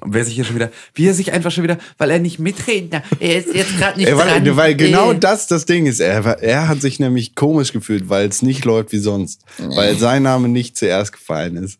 [0.00, 2.40] Und wer sich hier schon wieder, wie er sich einfach schon wieder, weil er nicht
[2.40, 3.04] mitreden darf.
[3.20, 4.56] Er ist jetzt gerade nicht Ey, weil, dran.
[4.56, 5.18] weil genau Äh.
[5.20, 6.00] das das Ding ist.
[6.00, 9.42] Er, er hat sich nämlich komisch gefühlt, weil es nicht läuft wie sonst.
[9.58, 11.78] Weil sein Name nicht zuerst gefallen ist.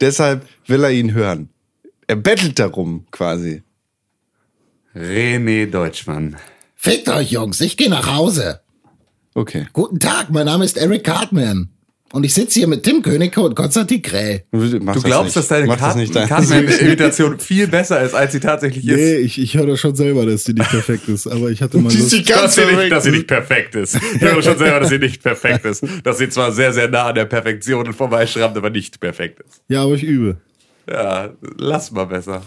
[0.00, 1.48] Deshalb will er ihn hören.
[2.06, 3.62] Er bettelt darum quasi.
[4.94, 6.36] René Deutschmann.
[6.84, 8.60] Fickt euch, Jungs, ich gehe nach Hause.
[9.34, 9.66] Okay.
[9.72, 11.70] Guten Tag, mein Name ist Eric Cartman.
[12.12, 14.44] Und ich sitze hier mit Tim Königke und Konstantin Krell.
[14.52, 18.40] Du, Du glaubst, dass deine das Karten- nicht dein- Kartenimitation viel besser ist, als sie
[18.40, 18.96] tatsächlich ist.
[18.96, 21.26] Nee, ich, ich höre das schon selber, dass die nicht perfekt ist.
[21.26, 22.12] Aber ich hatte mal Lust.
[22.12, 23.94] die dass sie, nicht, dass sie nicht perfekt ist.
[24.16, 25.82] Ich höre schon selber, dass sie nicht perfekt ist.
[26.02, 29.62] Dass sie zwar sehr, sehr nah an der Perfektion vorbeischrammt, aber nicht perfekt ist.
[29.68, 30.36] Ja, aber ich übe.
[30.86, 32.42] Ja, lass mal besser.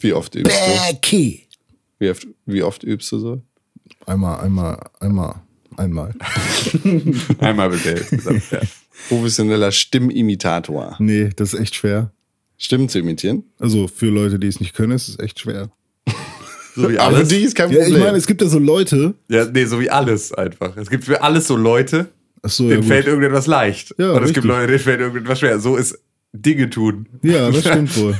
[0.00, 0.90] Wie oft übst du?
[0.94, 1.44] Becky.
[1.98, 3.42] Wie oft, wie oft übst du so?
[4.08, 5.34] Einmal, einmal, einmal,
[5.76, 6.14] einmal.
[7.40, 8.42] Einmal bitte insgesamt.
[8.50, 8.60] Ja.
[9.08, 10.96] Professioneller Stimmimitator.
[10.98, 12.10] Nee, das ist echt schwer.
[12.56, 13.44] Stimmen zu imitieren?
[13.58, 15.70] Also für Leute, die es nicht können, ist es echt schwer.
[16.74, 17.28] So wie Aber alles.
[17.28, 17.96] für die ist kein Ja, Problem.
[17.96, 19.14] ich meine, es gibt ja so Leute.
[19.28, 20.76] Ja, nee, so wie alles einfach.
[20.76, 22.08] Es gibt für alles so Leute,
[22.42, 22.88] Ach so, ja, denen gut.
[22.88, 23.94] fällt irgendetwas leicht.
[23.98, 24.44] Ja, Und es gibt richtig.
[24.44, 25.58] Leute, denen fällt irgendetwas schwer.
[25.60, 25.98] So ist
[26.32, 27.08] Dinge tun.
[27.22, 28.16] Ja, das stimmt wohl.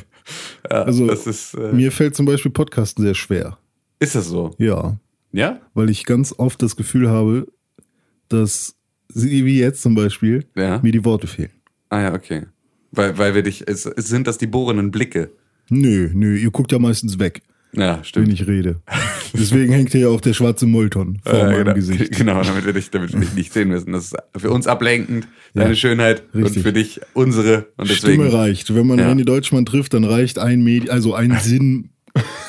[0.70, 3.58] Ja, Also, das ist, äh, Mir fällt zum Beispiel Podcasten sehr schwer.
[4.00, 4.54] ist das so?
[4.58, 4.98] Ja.
[5.32, 5.60] Ja?
[5.74, 7.46] Weil ich ganz oft das Gefühl habe,
[8.28, 8.74] dass
[9.08, 10.80] sie, wie jetzt zum Beispiel, Ja.
[10.82, 11.50] mir die Worte fehlen.
[11.90, 12.46] Ah ja, okay.
[12.92, 15.30] Weil, weil wir dich, es, es sind das die bohrenden Blicke.
[15.70, 18.28] Nö, nö, ihr guckt ja meistens weg, Ja, wenn stimmt.
[18.32, 18.80] ich rede.
[19.34, 22.12] Deswegen hängt hier ja auch der schwarze Molton vor Äh, meinem genau, Gesicht.
[22.16, 23.92] genau, damit wir dich, damit wir dich nicht sehen müssen.
[23.92, 26.56] Das ist für uns ablenkend, deine Ja, Schönheit richtig.
[26.56, 27.66] und für dich unsere.
[27.76, 28.22] Und deswegen.
[28.22, 28.74] Stimme reicht.
[28.74, 29.10] Wenn man Ja.
[29.12, 31.90] René Deutschmann trifft, dann reicht ein Medi also ein Sinn.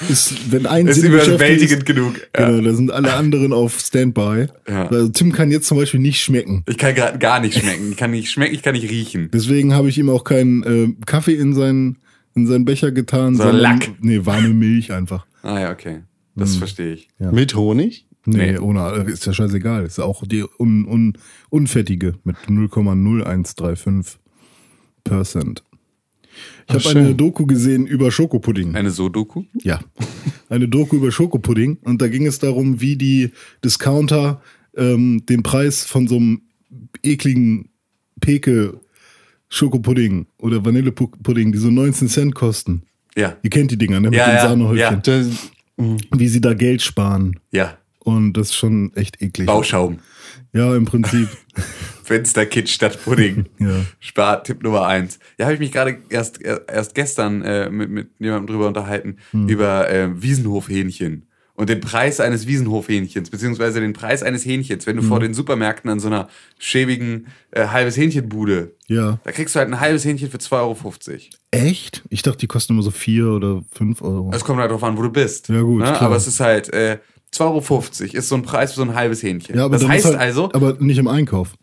[0.08, 2.16] Ist, wenn ein ist überwältigend ist, genug.
[2.38, 2.50] Ja.
[2.50, 4.48] Genau, da sind alle anderen auf Standby.
[4.68, 4.88] Ja.
[4.88, 6.64] Also Tim kann jetzt zum Beispiel nicht schmecken.
[6.68, 7.92] Ich kann gerade gar nicht schmecken.
[7.92, 9.30] Ich kann nicht schmecken, ich kann nicht riechen.
[9.34, 11.98] Deswegen habe ich ihm auch keinen äh, Kaffee in seinen,
[12.36, 13.92] in seinen Becher getan, Sondern Lack.
[14.02, 15.26] Nee, warme Milch einfach.
[15.44, 16.00] Ah ja, okay.
[16.36, 17.10] Das verstehe ich.
[17.20, 18.06] Mit Honig?
[18.26, 18.58] Nee, Nee.
[18.60, 19.86] ohne, ist ja scheißegal.
[19.86, 21.14] Ist auch die un, un,
[21.50, 24.18] unfettige mit 0,0135
[25.04, 25.64] Percent.
[26.68, 27.16] Ich habe eine.
[27.16, 28.76] Doku gesehen über Schokopudding.
[28.76, 29.44] Eine Sodoku?
[29.62, 29.80] Ja.
[30.50, 31.78] Eine Doku über Schokopudding.
[31.84, 33.32] Und da ging es darum, wie die
[33.64, 34.42] Discounter
[34.76, 36.42] ähm, den Preis von so einem
[37.04, 37.70] ekligen
[38.20, 38.80] Peke
[39.50, 42.84] Schokopudding oder Vanillepudding, die so 19 Cent kosten.
[43.18, 43.36] Ja.
[43.42, 44.10] Ihr kennt die Dinger, ne?
[44.10, 45.02] Mit Ja, den ja, Sahnehäubchen.
[45.04, 45.28] Das,
[46.16, 47.40] Wie sie da Geld sparen.
[47.52, 47.78] Ja.
[48.00, 49.48] Und das ist schon echt eklig.
[49.48, 50.00] Bauschaum.
[50.54, 51.28] Ja, im Prinzip.
[52.10, 53.46] Fensterkitsch statt Pudding.
[53.60, 53.86] Ja.
[54.00, 55.20] Spar Tipp Nummer eins.
[55.38, 59.48] Ja, habe ich mich gerade erst erst gestern äh, mit, mit jemandem drüber unterhalten Hm.
[59.48, 65.02] über äh, Wiesenhofhähnchen und den Preis eines Wiesenhofhähnchens beziehungsweise den Preis eines Hähnchens, wenn du
[65.04, 65.10] Hm.
[65.10, 69.20] vor den Supermärkten an so einer schäbigen äh, halbes Hähnchenbude, Ja.
[69.24, 71.20] da kriegst du halt ein halbes Hähnchen für 2,50 Euro.
[71.52, 72.04] Echt?
[72.10, 74.32] Ich dachte, die kosten immer so 4 oder 5 Euro.
[74.34, 75.50] Es kommt halt drauf an, wo du bist.
[75.50, 75.86] Ja, gut, Ne?
[75.86, 76.02] klar.
[76.04, 76.98] Aber es ist halt äh,
[77.34, 79.56] 2,50 Euro ist so ein Preis für so ein halbes Hähnchen.
[79.58, 81.54] ja, aber das heißt halt, also, Aber nicht im Einkauf.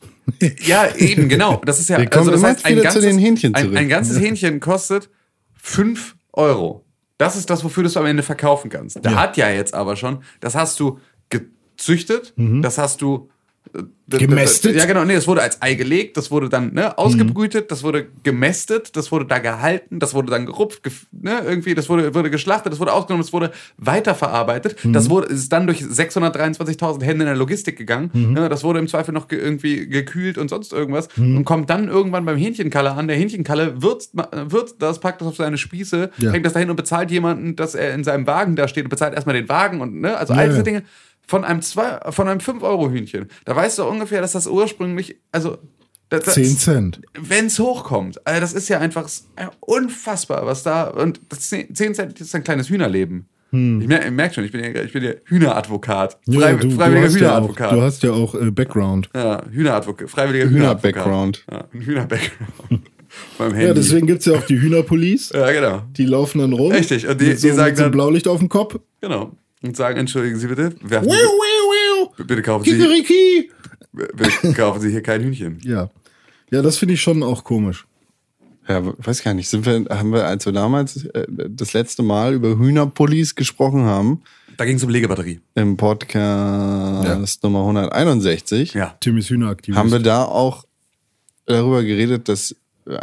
[0.63, 1.61] Ja, eben, genau.
[1.65, 4.19] Das ist ja, Wir also das heißt, ein ganzes, zu den Hähnchen ein, ein ganzes
[4.19, 5.09] Hähnchen kostet
[5.55, 6.85] 5 Euro.
[7.19, 8.99] Das ist das, wofür du es am Ende verkaufen kannst.
[9.03, 10.99] Da hat ja jetzt aber schon, das hast du
[11.31, 13.31] gezüchtet, das hast du
[14.09, 14.77] Gemästet?
[14.77, 15.05] Ja, genau.
[15.05, 19.11] Nee, das wurde als Ei gelegt, das wurde dann ne, ausgebrütet, das wurde gemästet, das
[19.11, 22.79] wurde da gehalten, das wurde dann gerupft, gef ne, irgendwie, das wurde, wurde geschlachtet, das
[22.79, 24.77] wurde ausgenommen, das wurde weiterverarbeitet.
[24.85, 28.11] Das wurde, ist dann durch 623.000 Hände in der Logistik gegangen.
[28.13, 31.89] Ne, das wurde im Zweifel noch ge irgendwie gekühlt und sonst irgendwas und kommt dann
[31.89, 33.09] irgendwann beim Hähnchenkalle an.
[33.09, 36.31] Der Hähnchenkalle würzt, würzt das, packt das auf seine Spieße, Ja.
[36.31, 39.15] hängt das dahin und bezahlt jemanden, dass er in seinem Wagen da steht und bezahlt
[39.15, 40.63] erstmal den Wagen und ne, also all diese.
[40.63, 40.83] Dinge
[41.27, 43.27] von einem zwei, von einem 5-Euro-Hühnchen.
[43.45, 45.59] Da weißt du ungefähr, dass das ursprünglich, also
[46.09, 47.01] Das, das, 10 Cent.
[47.21, 48.25] Wenn es hochkommt.
[48.27, 50.85] Also das ist ja einfach äh, unfassbar, was da.
[50.89, 53.29] Und das 10 10 Cent ist ein kleines Hühnerleben.
[53.53, 53.59] Ich
[53.89, 56.19] merke merk schon, ich bin ja, ich bin ja Hühneradvokat.
[56.27, 56.35] Hm.
[56.35, 57.15] Ja, Frei, du, du, freiwilliger ja auch,
[57.49, 57.73] Hühneradvokat.
[57.73, 59.09] du hast ja auch äh, Background.
[59.15, 60.11] ja, Hühneradvokat.
[60.11, 61.45] Freiwilliger Hühner-Background.
[61.71, 61.71] Hühneradvokat.
[61.73, 63.63] Ja, Hühner-Background.
[63.63, 65.33] Ja, deswegen gibt's ja auch die Hühnerpolice.
[65.35, 65.83] Ja, genau.
[65.97, 66.73] Die laufen dann rum.
[66.73, 68.79] Richtig, und die- so, die sagen dann- Blaulicht auf dem Kopf.
[69.01, 69.33] Genau.
[69.69, 72.25] Und sagen, entschuldigen Sie bitte, werfen Wiu, Sie, wiu, wiu.
[72.27, 73.51] bitte kaufen Sie,
[73.93, 75.59] bitte kaufen Sie hier kein Hühnchen.
[75.63, 75.91] Ja.
[76.51, 77.87] Ja, das finde ich schon auch komisch.
[78.69, 79.49] Ja, weiß gar nicht.
[79.49, 84.23] Sind wir, haben wir, als wir damals äh, das letzte Mal über Hühnerpullis gesprochen haben,
[84.57, 85.41] Da ging es um Legebatterie.
[85.55, 88.97] im Podcast Nummer 161, Ja.
[89.01, 89.79] Timmys Hühneraktivist.
[89.79, 90.65] haben wir da auch
[91.47, 92.55] darüber geredet, dass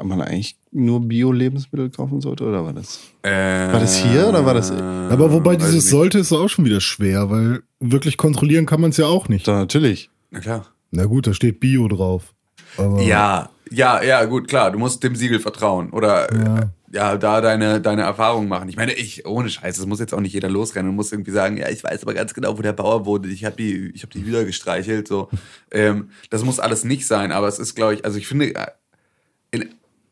[0.03, 2.99] man eigentlich nur Bio-Lebensmittel kaufen sollte, oder war das?
[3.21, 4.71] War das hier oder war das?
[4.71, 8.97] Aber wobei dieses sollte ist auch schon wieder schwer, weil wirklich kontrollieren kann man es
[8.97, 9.47] ja auch nicht.
[9.47, 10.09] Doch, natürlich.
[10.31, 10.67] Na klar.
[10.91, 12.33] Na gut, da steht Bio drauf.
[12.77, 14.71] Aber Ja, ja, ja, gut, klar.
[14.71, 16.55] Du musst dem Siegel vertrauen oder Ja.
[16.55, 18.69] ja, ja da deine, deine Erfahrungen machen.
[18.69, 21.31] Ich meine, ich, ohne Scheiß, es muss jetzt auch nicht jeder losrennen und muss irgendwie
[21.31, 23.25] sagen, ja, ich weiß aber ganz genau, wo der Bauer wohnt.
[23.25, 25.07] Ich habe die, ich habe die Hühner gestreichelt.
[25.07, 25.29] So,
[25.71, 28.67] ähm, das muss alles nicht sein, aber es ist, glaube ich, also ich finde, äh,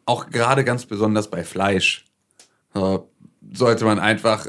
[0.05, 2.05] auch gerade ganz besonders bei Fleisch
[3.53, 4.47] sollte man einfach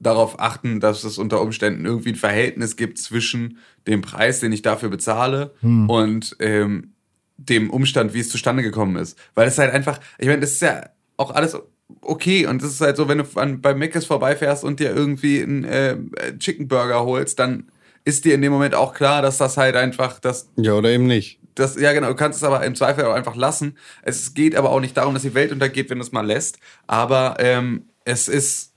[0.00, 4.62] darauf achten, dass es unter Umständen irgendwie ein Verhältnis gibt zwischen dem Preis, den ich
[4.62, 5.54] dafür bezahle
[5.88, 6.92] und ähm,
[7.36, 9.18] dem Umstand, wie es zustande gekommen ist.
[9.34, 11.56] Weil es halt einfach, ich meine, das ist ja auch alles
[12.00, 15.42] okay und es ist halt so, wenn du an, bei Mc's vorbeifährst und dir irgendwie
[15.42, 15.96] einen äh,
[16.38, 17.68] Chicken Burger holst, dann
[18.04, 21.06] ist dir in dem Moment auch klar, dass das halt einfach, dass Ja, oder eben
[21.06, 21.40] nicht.
[21.54, 23.76] Das, ja genau, du kannst es aber im Zweifel auch einfach lassen.
[24.02, 26.58] Es geht aber auch nicht darum, dass die Welt untergeht, wenn du es mal lässt.
[26.86, 28.72] Aber ähm, es ist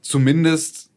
[0.00, 0.90] zumindest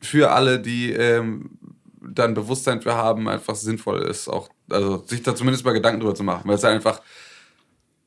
[0.00, 1.58] für alle, die ähm,
[2.00, 6.14] dann Bewusstsein für haben, einfach sinnvoll ist, auch, also sich da zumindest mal Gedanken drüber
[6.14, 7.00] zu machen, weil es halt einfach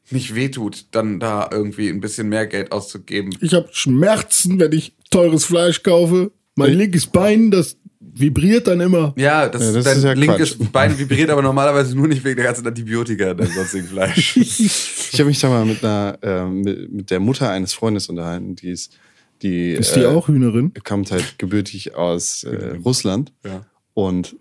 [0.10, 3.36] nicht wehtut, dann da irgendwie ein bisschen mehr Geld auszugeben.
[3.42, 6.32] ich habe Schmerzen, wenn ich teures Fleisch kaufe.
[6.56, 9.14] Mein linkes Bein, das vibriert dann immer.
[9.18, 10.72] Ja, das, Ja, das dein ist ja linkes Quatsch.
[10.72, 14.38] Bein vibriert aber normalerweise nur nicht wegen der ganzen Antibiotika in deinem sonstigen Fleisch.
[15.14, 18.56] Ich habe mich da mal mit einer, äh, mit, mit der Mutter eines Freundes unterhalten,
[18.56, 18.98] die ist,
[19.44, 20.72] die, Ist die äh, auch Hühnerin?
[20.84, 23.64] kommt halt gebürtig aus äh, Russland Ja.
[23.94, 24.36] und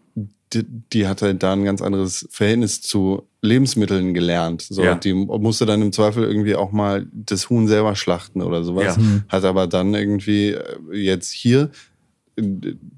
[0.54, 4.62] die, die hat halt da ein ganz anderes Verhältnis zu Lebensmitteln gelernt.
[4.62, 4.94] So, Ja.
[4.94, 8.96] Die musste dann im Zweifel irgendwie auch mal das Huhn selber schlachten oder sowas.
[8.96, 9.02] Ja.
[9.28, 10.62] Hat aber dann irgendwie äh,
[10.92, 11.68] jetzt hier äh,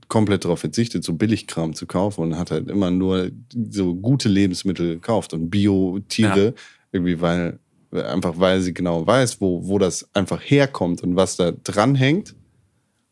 [0.09, 3.31] komplett darauf verzichtet, so Billigkram zu kaufen und hat halt immer nur
[3.71, 6.53] so gute Lebensmittel gekauft und Bio-Tiere, Ja.
[6.93, 7.59] irgendwie, weil
[7.93, 12.35] einfach weil sie genau weiß, wo, wo das einfach herkommt und was da dranhängt.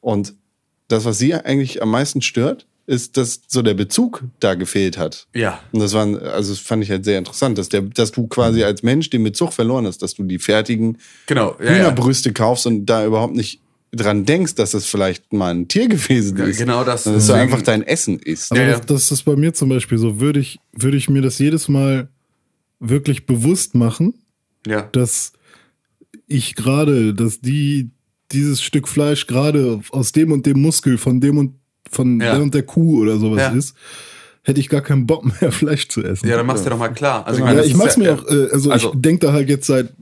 [0.00, 0.34] Und
[0.88, 5.28] das, was sie eigentlich am meisten stört, ist, dass so der Bezug da gefehlt hat.
[5.34, 5.60] Ja.
[5.70, 8.64] Und das war, also das fand ich halt sehr interessant, dass der, dass du quasi
[8.64, 11.56] als Mensch den Bezug verloren hast, dass du die fertigen Genau.
[11.60, 11.72] Ja, ja.
[11.78, 13.61] Hühnerbrüste kaufst und da überhaupt nicht
[13.94, 16.58] dran denkst, dass das vielleicht mal ein Tier gewesen Ja, ist.
[16.58, 17.04] genau das.
[17.04, 18.50] Dass du Deswegen- einfach dein Essen isst.
[18.52, 18.78] Aber Ja, ja.
[18.78, 20.18] Das, das ist bei mir zum Beispiel so.
[20.20, 22.08] Würde ich, würde ich mir das jedes Mal
[22.80, 24.14] wirklich bewusst machen,
[24.66, 24.82] Ja.
[24.92, 25.32] dass
[26.26, 27.90] ich gerade, dass die
[28.32, 31.54] dieses Stück Fleisch gerade aus dem und dem Muskel von dem und
[31.90, 32.32] von Ja.
[32.34, 33.50] der und der Kuh oder sowas Ja.
[33.50, 33.74] ist,
[34.42, 36.26] hätte ich gar keinen Bock mehr Fleisch zu essen.
[36.28, 37.26] Ja, dann machst du dir doch mal klar.
[37.26, 39.26] Also, ich Ja, meine, ich ist mach's ja, mir auch, äh, also, Also- ich denke
[39.26, 39.92] da halt jetzt seit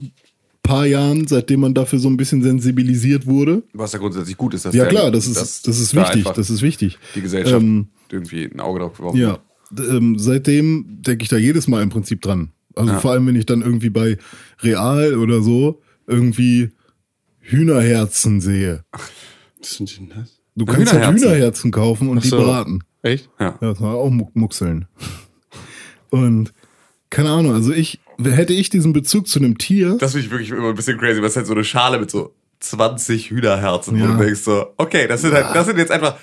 [0.63, 3.63] paar Jahren, seitdem man dafür so ein bisschen sensibilisiert wurde.
[3.73, 6.31] Was ja grundsätzlich gut ist, dass Ja klar, das ist, dass das ist da wichtig,
[6.33, 6.99] das ist wichtig.
[7.15, 9.39] die Gesellschaft Ähm, irgendwie ein Auge drauf geworfen Ja,
[9.77, 12.51] ähm, seitdem denke ich da jedes Mal im Prinzip dran.
[12.75, 12.99] Also Ja.
[12.99, 14.17] vor allem, wenn ich dann irgendwie bei
[14.61, 16.69] Real oder so irgendwie
[17.39, 18.83] Hühnerherzen sehe.
[19.59, 20.39] Was sind denn das?
[20.55, 21.07] Du Ja, kannst halt Hühnerherzen.
[21.07, 22.37] Hat Hühnerherzen kaufen und Ach so.
[22.37, 22.83] die braten.
[23.01, 23.29] Echt?
[23.39, 23.57] Ja.
[23.61, 24.85] Ja, das war auch Mu- Muckseln.
[26.09, 26.53] Und
[27.09, 30.49] keine Ahnung, also ich, hätte ich diesen Bezug zu einem Tier, Das finde ich wirklich
[30.51, 34.03] immer ein bisschen crazy, weil es halt so eine Schale mit so 20 Hühnerherzen, wo
[34.05, 34.11] Ja.
[34.17, 36.15] du denkst so, okay, das sind halt, das sind jetzt einfach,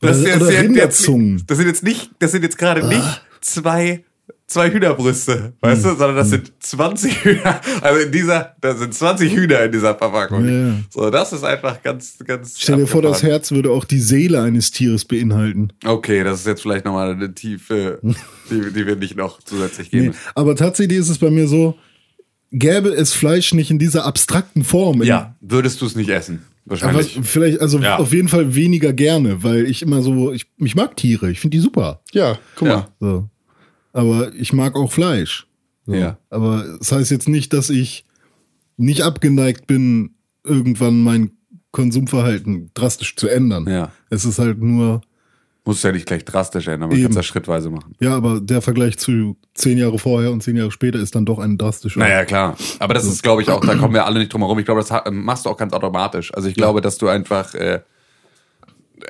[0.00, 1.08] das, Oder- sind jetzt, oder jetzt,
[1.46, 4.04] das sind jetzt nicht, das sind jetzt gerade nicht zwei,
[4.46, 9.34] zwei Hühnerbrüste, weißt du, sondern das sind 20 Hühner, also in dieser, da sind 20
[9.34, 10.46] Hühner in dieser Verpackung.
[10.46, 10.74] Ja.
[10.90, 12.56] So, das ist einfach ganz, ganz.
[12.58, 13.22] stell dir vor, das.
[13.22, 15.72] Herz würde auch die Seele eines Tieres beinhalten.
[15.84, 18.00] Okay, das ist jetzt vielleicht nochmal eine Tiefe,
[18.50, 20.14] die, die wir nicht noch zusätzlich Nee, geben.
[20.34, 21.76] aber tatsächlich ist es bei mir so,
[22.52, 26.42] gäbe es Fleisch nicht in dieser abstrakten Form, Ja, würdest du es nicht essen?
[26.66, 27.18] Aber Wahrscheinlich.
[27.24, 27.96] vielleicht, also Ja.
[27.98, 31.56] auf jeden Fall weniger gerne, weil ich immer so, ich, ich mag Tiere, ich finde
[31.56, 32.00] die super.
[32.12, 32.76] Ja, guck Ja.
[32.76, 32.88] mal.
[33.00, 33.28] So.
[33.94, 35.46] Aber ich mag auch Fleisch.
[35.86, 35.94] So.
[35.94, 36.18] Ja.
[36.28, 38.04] Aber das heißt jetzt nicht, dass ich
[38.76, 41.30] nicht abgeneigt bin, irgendwann mein
[41.70, 43.66] Konsumverhalten drastisch zu ändern.
[43.68, 43.92] Ja.
[44.10, 45.00] Es ist halt nur
[45.66, 47.94] Muss ja nicht gleich drastisch ändern, man kann es ja schrittweise machen.
[47.98, 51.38] Ja, aber der Vergleich zu zehn Jahre vorher und zehn Jahre später ist dann doch
[51.38, 52.00] ein drastischer.
[52.00, 52.56] Naja, klar.
[52.80, 54.58] Aber das ist, glaube ich, auch, da kommen wir alle nicht drum herum.
[54.58, 56.34] Ich glaube, das machst du auch ganz automatisch.
[56.34, 57.80] Also ich glaube, dass du einfach äh,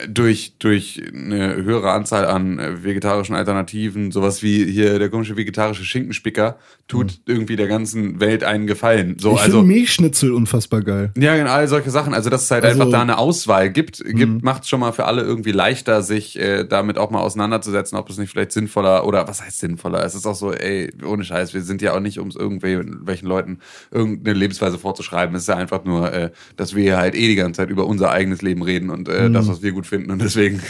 [0.08, 5.84] durch, durch eine höhere Anzahl an äh, vegetarischen Alternativen, sowas wie hier der komische vegetarische
[5.84, 6.56] Schinkenspicker,
[6.88, 9.16] tut irgendwie der ganzen Welt einen Gefallen.
[9.18, 9.34] So, Mhm.
[9.36, 9.58] ich also.
[9.60, 11.12] finde Milchschnitzel unfassbar geil.
[11.18, 12.14] Ja, genau, all solche Sachen.
[12.14, 15.04] Also, dass es halt Also- einfach da eine Auswahl gibt, gibt macht schon mal für
[15.04, 19.28] alle irgendwie leichter, sich äh, damit auch mal auseinanderzusetzen, ob es nicht vielleicht sinnvoller oder
[19.28, 20.04] was heißt sinnvoller?
[20.04, 23.28] Es ist auch so, ey, ohne Scheiß, wir sind ja auch nicht, um es irgendwelchen
[23.28, 23.58] Leuten
[23.90, 25.34] irgendeine Lebensweise vorzuschreiben.
[25.36, 28.10] Es ist ja einfach nur, äh, dass wir halt eh die ganze Zeit über unser
[28.10, 30.10] eigenes Leben reden und äh, das, was wir gut finden.
[30.10, 30.60] Und deswegen,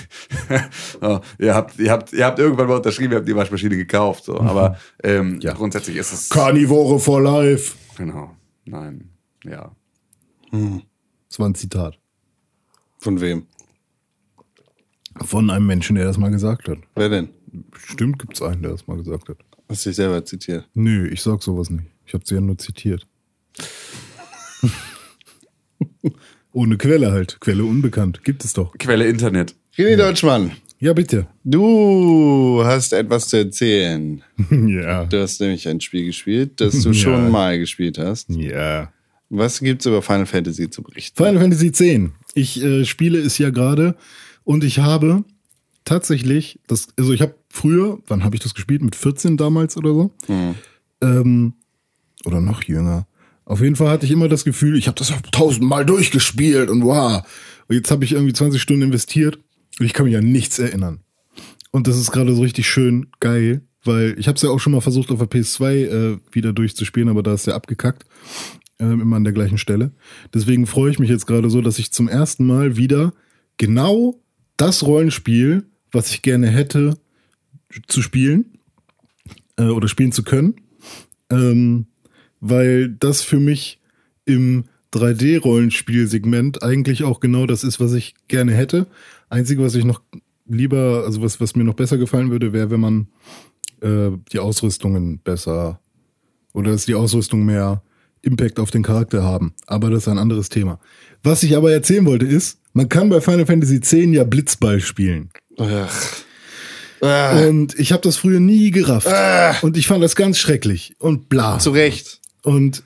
[1.00, 4.25] oh, ihr habt, ihr habt, ihr habt irgendwann mal unterschrieben, ihr habt die Waschmaschine gekauft.
[4.25, 4.40] So.
[4.40, 5.52] Aber ähm, Ja.
[5.52, 6.28] grundsätzlich ist es.
[6.30, 7.76] Carnivore for life.
[7.96, 8.34] Genau.
[8.64, 9.11] Nein.
[9.44, 9.75] Ja.
[11.28, 11.99] Das war ein Zitat
[12.99, 13.46] Von wem?
[15.25, 16.78] von einem Menschen, der das mal gesagt hat.
[16.96, 17.28] Wer denn?
[17.76, 19.37] Stimmt, gibt's einen, der das mal gesagt hat.
[19.68, 20.68] Hast du dich selber zitiert?
[20.75, 21.87] Nö, ich sag sowas nicht.
[22.04, 23.06] Ich habe sie ja nur zitiert.
[26.54, 27.38] Ohne Quelle halt.
[27.40, 28.25] Quelle unbekannt.
[28.25, 28.73] Gibt es doch.
[28.78, 29.54] Quelle Internet.
[29.76, 31.26] René Deutschmann, Ja, bitte.
[31.42, 34.23] du hast etwas zu erzählen.
[34.50, 35.04] ja.
[35.04, 36.94] Du hast nämlich ein Spiel gespielt, das du Ja.
[36.94, 38.30] schon mal gespielt hast.
[38.30, 38.92] Ja.
[39.30, 41.16] Was gibt's über Final Fantasy zu berichten?
[41.16, 41.82] Final Fantasy X.
[42.34, 43.96] Ich äh, spiele es ja gerade
[44.44, 45.25] und ich habe
[45.84, 48.82] tatsächlich, das, also ich habe früher, wann habe ich das gespielt?
[48.82, 50.12] Mit 14 damals oder so?
[51.00, 51.54] Ähm,
[52.25, 53.06] oder noch jünger.
[53.45, 57.23] Auf jeden Fall hatte ich immer das Gefühl, ich habe das tausendmal durchgespielt und wow.
[57.69, 59.39] Und jetzt habe ich irgendwie 20 Stunden investiert
[59.79, 61.01] und ich kann mich an nichts erinnern.
[61.71, 64.73] Und das ist gerade so richtig schön geil, weil ich habe es ja auch schon
[64.73, 68.05] mal versucht auf der PS2 äh, wieder durchzuspielen, aber da ist ja abgekackt.
[68.79, 69.93] Ähm, immer an der gleichen Stelle.
[70.33, 73.13] Deswegen freue ich mich jetzt gerade so, dass ich zum ersten Mal wieder
[73.57, 74.21] genau
[74.57, 76.97] das Rollenspiel, was ich gerne hätte,
[77.87, 78.59] zu spielen
[79.57, 80.57] äh, oder spielen zu können.
[81.31, 81.87] Ähm,
[82.47, 83.81] weil das für mich
[84.27, 88.87] im 3D-Rollenspiel-Segment eigentlich auch genau das ist, was ich gerne hätte.
[89.31, 90.03] Einzige, was ich noch
[90.47, 93.07] lieber, also was, was mir noch besser gefallen würde, wäre, wenn man
[93.81, 95.81] äh, die Ausrüstungen besser
[96.53, 97.83] oder dass die Ausrüstung mehr
[98.21, 99.55] Impact auf den Charakter haben.
[99.67, 100.79] Aber das ist ein anderes Thema.
[101.23, 105.31] Was ich aber erzählen wollte ist, man kann bei Final Fantasy X ja Blitzball spielen.
[105.59, 106.25] Ach.
[107.01, 109.09] Ah, Und ich habe das früher nie gerafft.
[109.63, 110.95] Und ich fand das ganz schrecklich.
[110.99, 111.59] Und bla.
[111.59, 112.21] zu Recht.
[112.45, 112.85] Und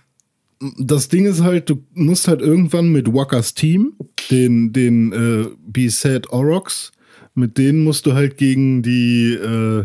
[0.79, 3.93] das Ding ist halt, du musst halt irgendwann mit Wakas Team,
[4.31, 6.93] den, den äh, B-Set Orox,
[7.35, 9.85] mit denen musst du halt gegen die äh,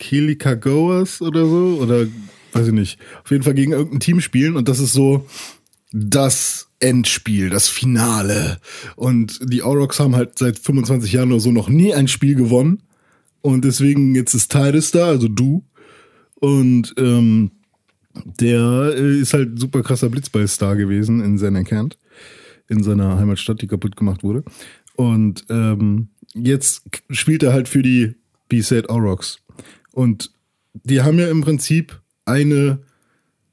[0.00, 2.06] Kilika Goers oder so, oder
[2.52, 5.26] weiß ich nicht, auf jeden Fall gegen irgendein Team spielen und das ist so
[5.92, 8.58] das Endspiel, das Finale.
[8.96, 12.82] Und die Orox haben halt seit 25 Jahren oder so noch nie ein Spiel gewonnen.
[13.40, 15.64] Und deswegen jetzt ist Titus da, also du.
[16.34, 17.52] Und ähm,
[18.24, 21.98] der äh, ist halt super krasser Blitzball-Star gewesen in Senekant,
[22.68, 24.44] in seiner Heimatstadt, die kaputt gemacht wurde.
[24.96, 28.14] Und ähm, jetzt spielt er halt für die
[28.48, 29.38] B-Set Aurochs.
[29.92, 30.32] Und
[30.72, 32.80] die haben ja im Prinzip eine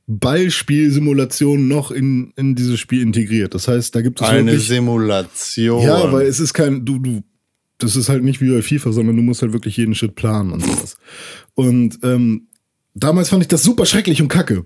[0.08, 3.54] Ballspielsimulation noch in, in dieses Spiel integriert.
[3.56, 4.68] Das heißt, da gibt es Eine wirklich...
[4.68, 5.82] Simulation.
[5.82, 7.24] Ja, weil es ist kein, du, du,
[7.80, 10.52] das ist halt nicht wie bei FIFA, sondern du musst halt wirklich jeden Schritt planen
[10.52, 10.98] und sowas.
[11.56, 12.48] Und ähm,
[12.96, 14.66] damals fand ich das super schrecklich und kacke.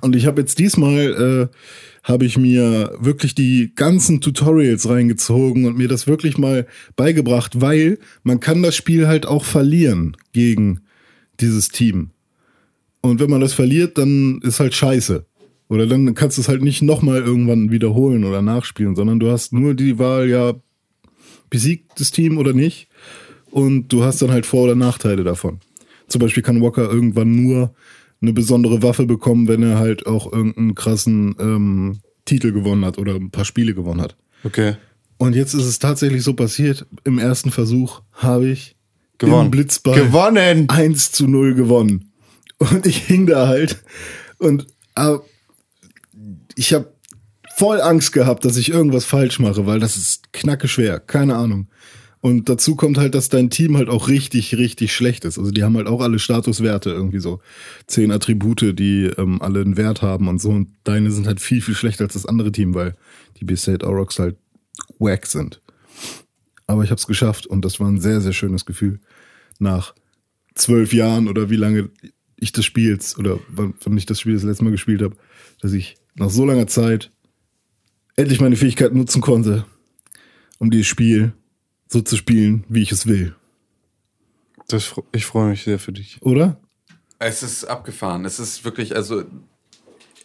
[0.00, 1.56] Und ich habe jetzt diesmal, äh,
[2.02, 7.98] habe ich mir wirklich die ganzen Tutorials reingezogen und mir das wirklich mal beigebracht, weil
[8.22, 10.80] man kann das Spiel halt auch verlieren gegen
[11.40, 12.10] dieses Team.
[13.02, 15.26] Und wenn man das verliert, dann ist halt scheiße.
[15.68, 19.52] Oder dann kannst du es halt nicht nochmal irgendwann wiederholen oder nachspielen, sondern du hast
[19.52, 20.54] nur die Wahl, ja,
[21.48, 22.88] besiegt das Team oder nicht.
[23.50, 25.60] Und du hast dann halt Vor- oder Nachteile davon.
[26.10, 27.74] Zum Beispiel kann Walker irgendwann nur
[28.20, 33.14] eine besondere Waffe bekommen, wenn er halt auch irgendeinen krassen ähm, Titel gewonnen hat oder
[33.14, 34.16] ein paar Spiele gewonnen hat.
[34.44, 34.76] Okay.
[35.16, 36.86] Und jetzt ist es tatsächlich so passiert.
[37.04, 38.76] Im ersten Versuch habe ich
[39.20, 39.50] Gewonnen.
[39.50, 40.68] Blitzball Gewonnen.
[40.68, 42.10] 1 zu 0 gewonnen.
[42.58, 43.82] Und ich hing da halt
[44.38, 45.16] und äh,
[46.56, 46.92] ich habe
[47.54, 51.68] voll Angst gehabt, dass ich irgendwas falsch mache, weil das ist knacke schwer, keine Ahnung.
[52.22, 55.38] Und dazu kommt halt, dass dein Team halt auch richtig, richtig schlecht ist.
[55.38, 57.40] Also die haben halt auch alle Statuswerte, irgendwie so
[57.86, 60.50] zehn Attribute, die ähm, alle einen Wert haben und so.
[60.50, 62.94] Und deine sind halt viel, viel schlechter als das andere Team, weil
[63.38, 64.36] die Beset Aurochs halt
[64.98, 65.62] wack sind.
[66.66, 69.00] Aber ich habe es geschafft und das war ein sehr, sehr schönes Gefühl.
[69.58, 69.94] Nach
[70.54, 71.88] zwölf Jahren oder wie lange
[72.36, 75.16] ich das spiels oder wann, wann ich das Spiel das letzte Mal gespielt habe,
[75.62, 77.10] dass ich nach so langer Zeit
[78.16, 79.64] endlich meine Fähigkeit nutzen konnte,
[80.58, 81.32] um dieses Spiel
[81.90, 83.34] so zu spielen, wie ich es will.
[84.68, 86.18] Das, ich freue mich sehr für dich.
[86.22, 86.60] Oder?
[87.18, 88.24] Es ist abgefahren.
[88.24, 89.24] Es ist wirklich, also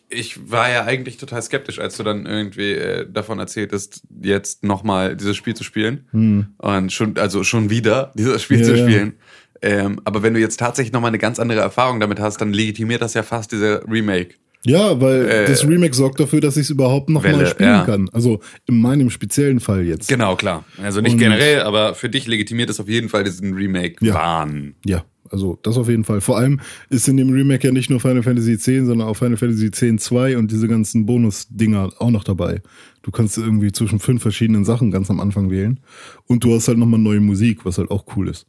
[0.07, 5.15] ich war ja eigentlich total skeptisch, als du dann irgendwie äh, davon erzähltest, jetzt nochmal
[5.17, 6.53] dieses Spiel zu spielen.
[6.57, 8.83] Und schon, also schon wieder dieses Spiel Ja, zu ja.
[8.83, 9.13] spielen.
[9.61, 13.01] Ähm, aber wenn du jetzt tatsächlich nochmal eine ganz andere Erfahrung damit hast, dann legitimiert
[13.01, 14.35] das ja fast dieser Remake.
[14.65, 17.69] Ja, weil Äh, das Remake sorgt dafür, dass ich es überhaupt noch Welle, mal spielen
[17.69, 17.85] ja.
[17.85, 18.09] kann.
[18.11, 20.07] Also in meinem speziellen Fall jetzt.
[20.09, 20.65] Genau, klar.
[20.81, 24.75] Also nicht Und- generell, aber für dich legitimiert es auf jeden Fall diesen Remake-Wahn.
[24.85, 26.21] Ja, also das auf jeden Fall.
[26.21, 29.37] Vor allem ist in dem Remake ja nicht nur Final Fantasy X, sondern auch Final
[29.37, 32.61] Fantasy X 2 und diese ganzen Bonus-Dinger auch noch dabei.
[33.03, 35.79] Du kannst irgendwie zwischen fünf verschiedenen Sachen ganz am Anfang wählen.
[36.25, 38.47] Und du hast halt nochmal neue Musik, was halt auch cool ist.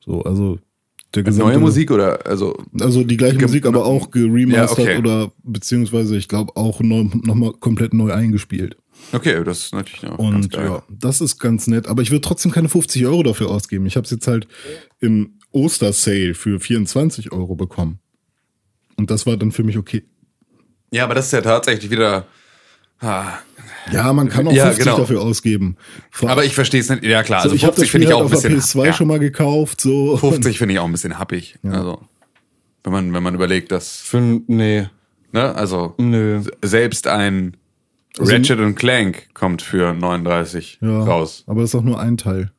[0.00, 0.58] So, also
[1.14, 4.98] der gesamte, Neue Musik oder also Also die gleiche Musik, aber auch geremastert Ja, okay.
[4.98, 8.76] oder beziehungsweise ich glaube auch neu, nochmal komplett neu eingespielt.
[9.12, 10.66] okay, das ist natürlich auch ganz Und geil.
[10.66, 11.88] ja, das ist ganz nett.
[11.88, 13.86] Aber ich würde trotzdem keine 50 Euro dafür ausgeben.
[13.86, 14.46] Ich habe es jetzt halt
[15.00, 17.98] im Ostersale für 24 Euro bekommen.
[18.96, 20.04] Und das war dann für mich okay.
[20.92, 22.26] Ja, aber das ist ja tatsächlich wieder.
[23.00, 23.38] Ah,
[23.92, 24.98] Ja, man kann auch Ja, 50 genau.
[24.98, 25.76] dafür ausgeben.
[26.10, 27.02] Vor- aber ich verstehe es nicht.
[27.02, 28.42] Ja klar, so, also ich habe das 50 Spiel finde ich halt auch ein auf
[28.42, 28.80] der bisschen.
[28.82, 29.80] PS2 ja, schon mal gekauft.
[29.80, 30.16] So.
[30.16, 31.58] 50 finde ich auch ein bisschen happig.
[31.64, 32.00] Also
[32.84, 34.86] wenn man wenn man überlegt, dass Für, nee,
[35.32, 36.42] ne, also nö.
[36.62, 37.56] selbst ein
[38.18, 41.44] Also- Ratchet und Clank kommt für 39 ja, raus.
[41.46, 42.50] Aber das ist auch nur ein Teil.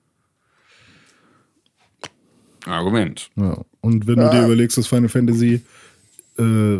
[2.65, 3.29] Argument.
[3.35, 3.57] Ja.
[3.81, 5.61] Und wenn du dir überlegst, dass Final Fantasy
[6.37, 6.77] äh,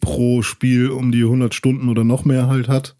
[0.00, 2.94] pro Spiel um die 100 Stunden oder noch mehr halt hat,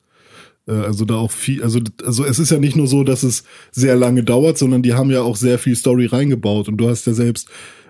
[0.66, 3.96] also da auch viel, also, also es ist ja nicht nur so, dass es sehr
[3.96, 7.12] lange dauert, sondern die haben ja auch sehr viel Story reingebaut und du hast ja
[7.12, 7.48] selbst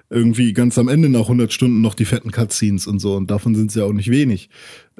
[0.08, 3.54] irgendwie ganz am Ende nach 100 Stunden noch die fetten Cutscenes und so und davon
[3.54, 4.50] sind es ja auch nicht wenig.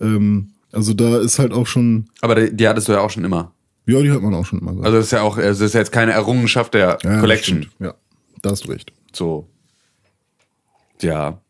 [0.01, 3.25] Ähm, also da ist halt auch schon, Aber die, die hattest du ja auch schon
[3.25, 3.53] immer.
[3.87, 4.87] ja, die hat man auch schon immer gehabt.
[4.87, 7.21] Also das ist ja auch, also das ist ja jetzt keine Errungenschaft der Ja, das
[7.21, 7.63] Collection.
[7.63, 7.75] stimmt.
[7.81, 7.95] Ja,
[8.43, 8.93] da hast du recht.
[9.13, 9.49] So.
[11.03, 11.41] Ja.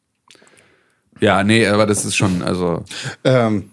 [1.20, 2.84] Ja, nee, aber das ist schon, also.
[3.24, 3.64] Ähm,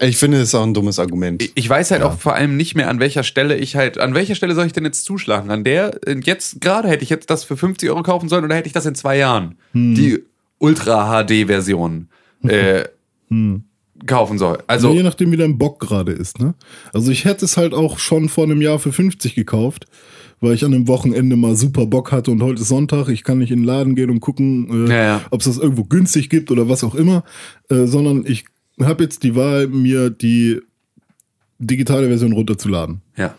[0.00, 1.42] ich finde, das ist auch ein dummes Argument.
[1.54, 4.34] Ich weiß halt auch vor allem nicht mehr, an welcher Stelle ich halt, an welcher
[4.34, 5.50] Stelle soll ich denn jetzt zuschlagen?
[5.50, 8.54] An der, äh, jetzt gerade hätte ich jetzt das für 50 Euro kaufen sollen oder
[8.54, 9.56] hätte ich das in zwei Jahren?
[9.74, 10.20] Die
[10.58, 12.08] Ultra-HD-Version
[12.46, 12.84] äh,
[14.06, 14.58] kaufen soll.
[14.66, 16.54] Also Also, je nachdem, wie dein Bock gerade ist, ne?
[16.92, 19.86] Also ich hätte es halt auch schon vor einem Jahr für 50 gekauft,
[20.40, 23.38] weil ich an einem Wochenende mal super Bock hatte und heute ist Sonntag, ich kann
[23.38, 25.20] nicht in den Laden gehen und gucken, äh, Ja, ja.
[25.30, 27.22] ob es das irgendwo günstig gibt oder was auch immer,
[27.70, 28.44] äh, sondern ich
[28.80, 30.60] habe jetzt die Wahl, mir die
[31.58, 33.02] digitale Version runterzuladen.
[33.16, 33.34] ja.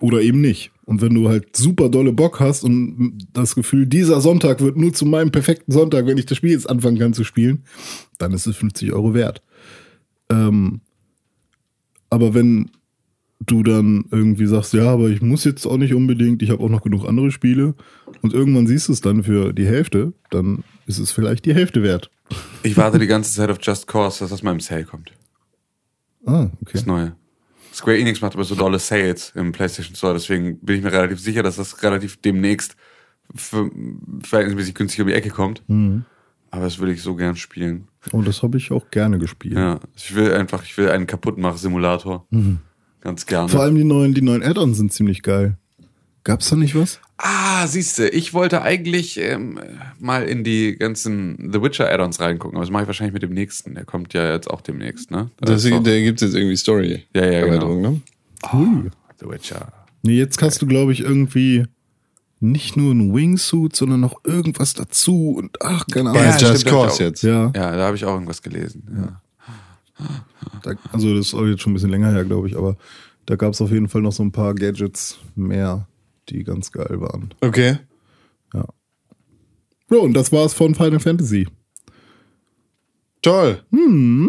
[0.00, 0.70] Oder eben nicht.
[0.84, 4.92] Und wenn du halt super dolle Bock hast und das Gefühl, dieser Sonntag wird nur
[4.94, 7.64] zu meinem perfekten Sonntag, wenn ich das Spiel jetzt anfangen kann zu spielen,
[8.16, 9.42] dann ist es 50 Euro wert.
[10.30, 10.80] Ähm,
[12.10, 12.70] aber wenn
[13.40, 16.70] du dann irgendwie sagst, ja, aber ich muss jetzt auch nicht unbedingt, ich habe auch
[16.70, 17.74] noch genug andere Spiele
[18.22, 21.82] und irgendwann siehst du es dann für die Hälfte, dann ist es vielleicht die Hälfte
[21.82, 22.10] wert.
[22.62, 25.12] Ich warte die ganze Zeit auf Just Cause, dass das mal im Sale kommt.
[26.26, 26.72] Ah, okay.
[26.72, 27.14] Das Neue.
[27.72, 31.20] Square Enix macht aber so dolle Sales im PlayStation Store, deswegen bin ich mir relativ
[31.20, 32.76] sicher, dass das relativ demnächst
[33.34, 33.70] für
[34.22, 35.62] verhältnismäßig günstig um die Ecke kommt.
[35.68, 36.04] Mhm.
[36.50, 37.88] Aber das würde ich so gern spielen.
[38.10, 39.54] Und das habe ich auch gerne gespielt.
[39.54, 42.26] Ja, ich will einfach, ich will einen Kaputtmach-Simulator.
[43.00, 43.46] Ganz gerne.
[43.46, 43.50] Mhm.
[43.50, 45.58] Vor allem die neuen, die neuen Add-ons sind ziemlich geil.
[46.28, 47.00] Gab's da nicht was?
[47.16, 49.58] ah, siehste, ich wollte eigentlich ähm,
[49.98, 53.32] mal in die ganzen The Witcher Add-ons reingucken, aber das mache ich wahrscheinlich mit dem
[53.32, 53.74] nächsten.
[53.74, 55.30] Der kommt ja jetzt auch demnächst, ne?
[55.38, 57.04] Da Das, ist doch- da gibt es jetzt irgendwie Story.
[57.16, 57.46] Ja, ja, genau.
[57.46, 58.00] Erweiterung, ne?
[58.52, 58.90] Hui.
[59.18, 59.72] The Witcher.
[60.02, 61.64] Nee, jetzt hast du, glaube ich, irgendwie
[62.40, 66.40] nicht nur ein Wingsuit, sondern noch irgendwas dazu und ach, keine Bei Ahnung.
[66.40, 67.00] Ja, Just Cause auch.
[67.00, 67.22] jetzt.
[67.22, 68.84] Ja, Ja, da habe ich auch irgendwas gelesen.
[68.96, 69.20] Ja.
[70.62, 72.76] da, also das ist auch jetzt schon ein bisschen länger her, glaube ich, aber
[73.26, 75.88] da gab es auf jeden Fall noch so ein paar Gadgets mehr,
[76.30, 77.34] die ganz geil waren.
[77.40, 77.78] Okay.
[78.54, 78.64] Ja.
[79.90, 81.48] Ja, und das war's von Final Fantasy.
[83.22, 83.62] Toll.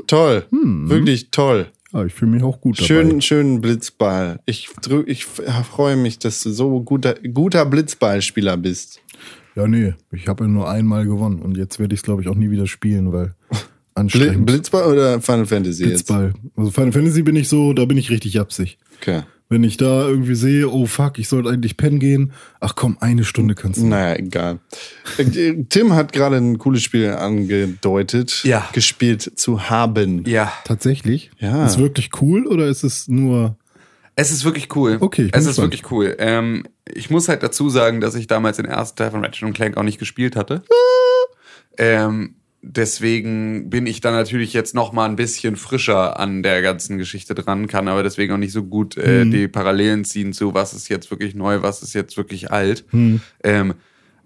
[0.08, 0.46] Toll.
[0.52, 1.68] Wirklich toll.
[1.92, 2.88] Ja, ich fühle mich auch gut dabei.
[2.88, 4.40] Schön, schönen Blitzball.
[4.46, 9.02] Ich, drück, ich freue mich, dass du so guter, guter Blitzballspieler bist.
[9.56, 12.28] Ja, nee, ich habe ja nur einmal gewonnen und jetzt werde ich es, glaube ich,
[12.28, 13.36] auch nie wieder spielen, weil
[14.00, 14.46] anstrengend.
[14.46, 16.34] Blitzball oder Final Fantasy Blitzball.
[16.56, 18.60] Also Final Fantasy bin ich so, da bin ich richtig jetzt?
[19.02, 19.24] Okay.
[19.52, 22.34] Wenn ich da irgendwie sehe, oh fuck, ich sollte eigentlich pennen gehen.
[22.60, 23.88] Ach komm, eine Stunde kannst du.
[23.88, 24.60] Naja, egal.
[25.18, 28.70] Äh, Tim hat gerade ein cooles Spiel angedeutet, Ja.
[28.74, 30.24] gespielt zu haben.
[30.28, 30.52] ja.
[30.66, 31.32] Tatsächlich?
[31.40, 31.66] Ja.
[31.66, 33.58] Ist wirklich cool oder ist es nur.
[34.16, 34.98] Es ist wirklich cool.
[35.00, 36.16] Okay, ich bin es ist wirklich cool.
[36.20, 39.54] Ähm, ich muss halt dazu sagen, dass ich damals den ersten Teil von Ratchet und
[39.54, 40.62] Clank auch nicht gespielt hatte.
[41.78, 46.98] ähm, deswegen bin ich dann natürlich jetzt noch mal ein bisschen frischer an der ganzen
[46.98, 50.74] Geschichte dran, kann aber deswegen auch nicht so gut äh, die Parallelen ziehen zu, was
[50.74, 52.86] ist jetzt wirklich neu, was ist jetzt wirklich alt.
[53.43, 53.74] Ähm,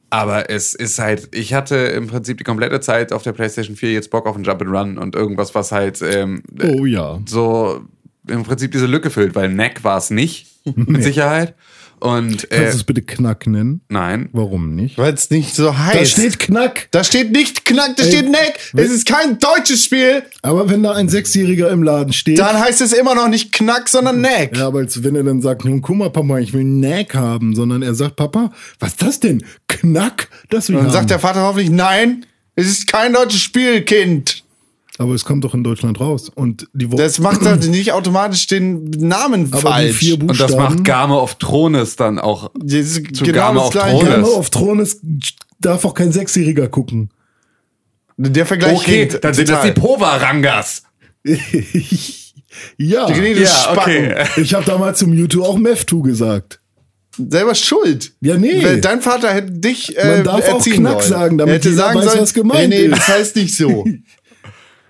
[0.10, 3.94] aber es ist halt, ich hatte im Prinzip die komplette Zeit auf der PlayStation 4
[3.94, 7.20] jetzt Bock auf ein Jump and Run und irgendwas, was halt ähm, Oh ja.
[7.26, 7.82] so
[8.28, 11.56] im Prinzip diese Lücke füllt, weil Neck war es nicht, mit Sicherheit.
[12.04, 13.80] Und Kannst äh, du es bitte Knack nennen?
[13.88, 14.28] nein.
[14.34, 14.98] Warum nicht?
[14.98, 15.96] Weil es nicht so heißt.
[16.02, 16.88] Da steht Knack.
[16.92, 18.60] Da steht nicht Knack, da Ey, steht Neck.
[18.76, 20.24] Es ist kein deutsches Spiel.
[20.42, 22.40] Aber wenn da ein Sechsjähriger im Laden steht.
[22.40, 24.58] Dann heißt es immer noch nicht Knack, sondern Neck.
[24.58, 27.16] ja, aber als wenn er dann sagt, nun guck mal, Papa, ich will einen Knack
[27.16, 29.42] haben, sondern er sagt, Papa, was ist das denn?
[29.70, 30.28] Knack?
[30.50, 30.94] Das will ich dann haben.
[30.94, 34.44] sagt der Vater hoffentlich, nein, es ist kein deutsches Spiel, Kind.
[35.00, 36.30] Aber es kommt doch in Deutschland raus.
[36.34, 39.96] Und die Wo- Das macht halt nicht automatisch den Namen aber die falsch.
[39.98, 40.76] vier Und das Buchstaben.
[40.76, 42.52] macht Game of Thrones dann auch.
[42.54, 43.72] Zu genau Game das of.
[43.74, 44.04] Thrones.
[44.10, 45.00] Game of Thrones
[45.60, 47.10] darf auch kein Sechsjähriger gucken.
[48.18, 49.98] Der Vergleich Okay, klingt dann sind das die total.
[49.98, 50.84] Powarangas.
[52.78, 53.08] ja.
[53.12, 54.16] Die das Ja, okay.
[54.38, 56.60] Ich habe damals zum YouTube auch Mef2 gesagt.
[57.18, 58.14] Selber schuld.
[58.22, 58.64] Ja, nee.
[58.64, 61.10] Weil Dein Vater hätte dich äh, Man darf auch Knack sollen.
[61.14, 62.92] sagen, damit er hätte jeder sagen weiß, sollen, was gemeint nee, nee, ist.
[62.98, 63.86] das heißt nicht so.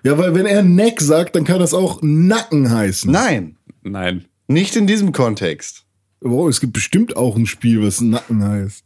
[0.03, 3.09] Ja, weil wenn er Neck sagt, dann kann das auch Nacken heißen.
[3.09, 4.25] Nein, Nein.
[4.47, 5.85] nicht in diesem Kontext.
[6.19, 8.83] Wow, es gibt bestimmt auch ein Spiel, was Nacken heißt.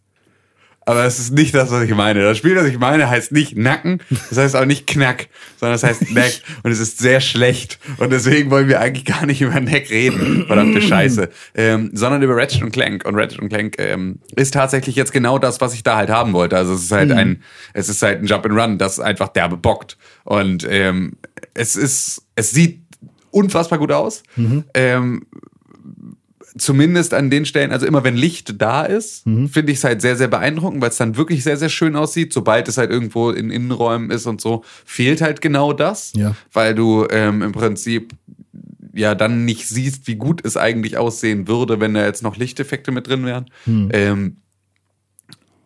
[0.88, 2.24] Aber es ist nicht das, was ich meine.
[2.24, 5.84] Das Spiel, das ich meine, heißt nicht Nacken, das heißt auch nicht Knack, sondern es
[5.84, 7.78] heißt Neck und es ist sehr schlecht.
[7.98, 12.38] Und deswegen wollen wir eigentlich gar nicht über Neck reden, verdammte Scheiße, ähm, sondern über
[12.38, 13.04] Ratchet und Clank.
[13.04, 16.32] Und Ratchet und Clank ähm, ist tatsächlich jetzt genau das, was ich da halt haben
[16.32, 16.56] wollte.
[16.56, 19.58] Also es ist halt ein, es ist halt ein Jump and Run, das einfach derbe
[19.58, 19.98] bockt.
[20.24, 21.18] Und ähm,
[21.54, 22.80] es ist, es sieht
[23.32, 24.24] unfassbar gut aus.
[24.74, 25.26] Ähm,
[26.58, 30.16] zumindest an den Stellen, also immer wenn Licht da ist, finde ich es halt sehr,
[30.16, 32.34] sehr beeindruckend, weil es dann wirklich sehr, sehr schön aussieht.
[32.34, 36.36] Sobald es halt irgendwo in Innenräumen ist und so, fehlt halt genau das, Ja.
[36.54, 38.14] weil du ähm, im Prinzip
[38.94, 42.92] ja dann nicht siehst, wie gut es eigentlich aussehen würde, wenn da jetzt noch Lichteffekte
[42.92, 43.46] mit drin wären.
[43.68, 44.38] Ähm,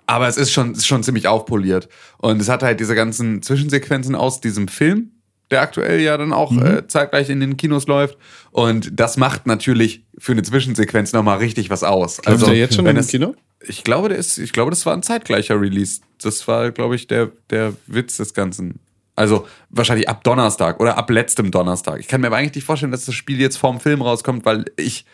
[0.05, 1.87] aber es ist schon, ist schon ziemlich aufpoliert.
[2.17, 5.11] Und es hat halt diese ganzen Zwischensequenzen aus diesem Film,
[5.51, 8.17] der aktuell ja dann auch äh, zeitgleich in den Kinos läuft.
[8.51, 12.25] Und das macht natürlich für eine Zwischensequenz nochmal richtig was aus.
[12.25, 13.35] Also, der jetzt schon wenn im Kino?
[13.67, 16.01] Ich glaube, der ist, ich glaube, das war ein zeitgleicher Release.
[16.21, 18.79] Das war, glaube ich, der, der Witz des Ganzen.
[19.15, 21.99] Also wahrscheinlich ab Donnerstag oder ab letztem Donnerstag.
[21.99, 24.65] Ich kann mir aber eigentlich nicht vorstellen, dass das Spiel jetzt vorm Film rauskommt, weil
[24.77, 25.05] ich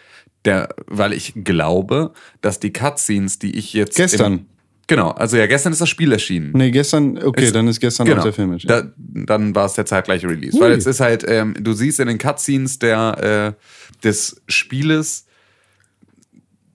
[0.46, 4.46] der, weil ich glaube, dass die Cutscenes, die ich jetzt Gestern.
[4.90, 6.52] Genau, also ja, gestern ist das Spiel erschienen.
[6.54, 8.94] Nee, gestern, okay, Ist- dann ist gestern auch der Film erschienen.
[8.96, 10.58] da, dann war es der zeitgleiche Release.
[10.60, 15.26] Weil es ist halt, ähm, du siehst in den Cutscenes der, äh, des Spieles,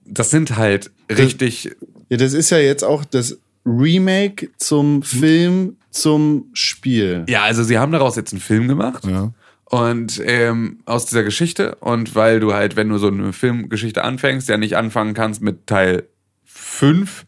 [0.05, 1.71] das sind halt richtig,
[2.09, 7.23] Ja, das ist ja jetzt auch das Remake zum Film zum Spiel.
[7.27, 9.05] ja, also sie haben daraus jetzt einen Film gemacht.
[9.05, 9.31] Ja.
[9.65, 14.49] Und ähm, aus dieser Geschichte und weil du halt, wenn du so eine Filmgeschichte anfängst,
[14.49, 16.03] ja nicht anfangen kannst mit Teil
[16.45, 17.25] 5,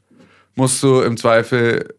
[0.55, 1.95] musst du im Zweifel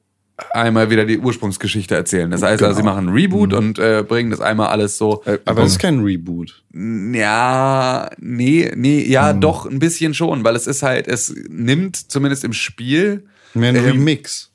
[0.51, 2.31] einmal wieder die Ursprungsgeschichte erzählen.
[2.31, 5.23] Das heißt, also, sie machen einen Reboot und äh, bringen das einmal alles so.
[5.25, 6.63] Äh, Aber das ist kein Reboot.
[6.75, 12.45] Ja, nee, nee, ja, doch, ein bisschen schon, weil es ist halt, es nimmt zumindest
[12.45, 14.51] im Spiel Mehr ein Ähm, Remix.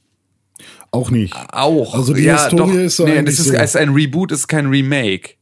[0.92, 1.34] Auch nicht.
[1.52, 1.96] auch.
[1.96, 3.54] Also die ja, Historie doch, ist so nee, das ist, so.
[3.54, 5.36] es ist ein Reboot, es ist kein Remake.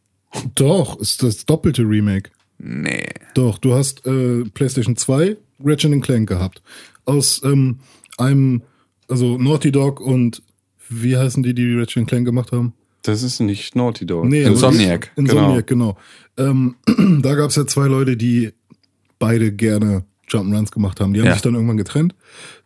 [0.56, 2.30] Doch, ist das doppelte Remake.
[2.60, 3.10] Nee.
[3.34, 6.62] Doch, du hast äh, PlayStation 2 Ratchet Clank gehabt.
[7.06, 7.80] Aus ähm,
[8.20, 8.62] einem,
[9.08, 10.42] also Naughty Dog und
[10.90, 12.74] wie heißen die, die Ratchet Clank gemacht haben?
[13.04, 14.26] Das ist nicht Naughty Dog.
[14.26, 15.98] Nee, Insomniac, also- Insomniac, genau.
[16.38, 16.76] Ähm,
[17.22, 18.52] da gab es ja zwei Leute, die
[19.20, 21.14] beide gerne Jump'n'Runs gemacht haben.
[21.14, 21.34] Die haben Ja.
[21.34, 22.14] sich dann irgendwann getrennt.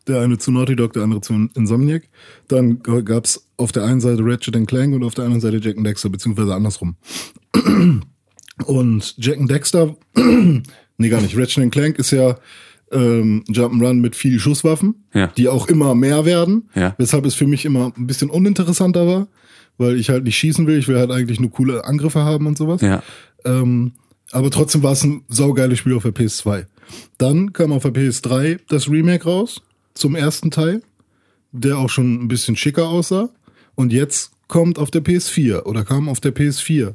[0.08, 2.04] Der eine zu Naughty Dog, der andere zu Insomniac.
[2.50, 5.78] Dann gab es auf der einen Seite Ratchet Clank und auf der anderen Seite Jack
[5.78, 6.96] and Dexter, beziehungsweise andersrum.
[8.66, 11.38] Und Jack and Dexter, nee, gar nicht.
[11.38, 12.38] Ratchet Clank ist ja
[12.94, 15.28] ähm, Jump'n'Run mit viel Schusswaffen, Ja.
[15.28, 16.70] die auch immer mehr werden.
[16.76, 16.96] Ja.
[16.98, 19.28] Weshalb es für mich immer ein bisschen uninteressanter war,
[19.78, 20.78] weil ich halt nicht schießen will.
[20.80, 22.82] Ich will halt eigentlich nur coole Angriffe haben und sowas.
[22.82, 23.02] Ja.
[23.46, 23.94] Ähm,
[24.32, 26.66] aber trotzdem war es ein saugeiles Spiel auf der PS2.
[27.18, 29.62] Dann kam auf der PS3 das Remake raus
[29.94, 30.82] zum ersten Teil,
[31.52, 33.30] der auch schon ein bisschen schicker aussah.
[33.76, 36.94] Und jetzt kommt auf der PS4 oder kam auf der PS4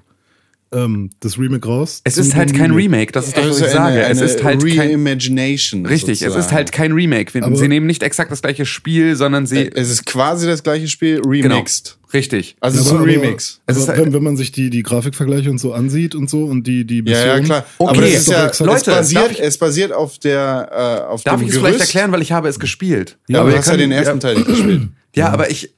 [0.72, 2.00] ähm, das Remake raus.
[2.04, 4.04] Es ist halt kein Remake, das ist das, was ich sage.
[4.04, 5.86] eine, es ist halt kein, Reimagination.
[5.86, 6.54] richtig, es ist sozusagen.
[6.56, 7.32] halt kein Remake.
[7.42, 10.88] Aber- sie nehmen nicht exakt das gleiche Spiel, sondern sie, Es ist quasi das gleiche
[10.88, 11.98] Spiel genau, remixed.
[12.12, 12.56] richtig.
[12.60, 13.60] Also es ist Aber- ein aber- Remix.
[13.66, 16.28] Es Aber ist halt- wenn, wenn man sich die, die Grafikvergleiche und so ansieht und
[16.28, 17.66] so und die, die Ja, ja, Missionen- klar.
[17.78, 21.08] Okay, Aber das ist ja, Leute, es, darf basiert, ich- es basiert auf der, äh,
[21.10, 21.74] auf Darf dem ich es Gerüst.
[21.74, 23.16] vielleicht erklären, weil ich habe es gespielt.
[23.28, 24.20] Ja, aber du hast ja den ersten ja.
[24.20, 24.82] Teil nicht gespielt.
[25.14, 25.74] Ja, aber ich,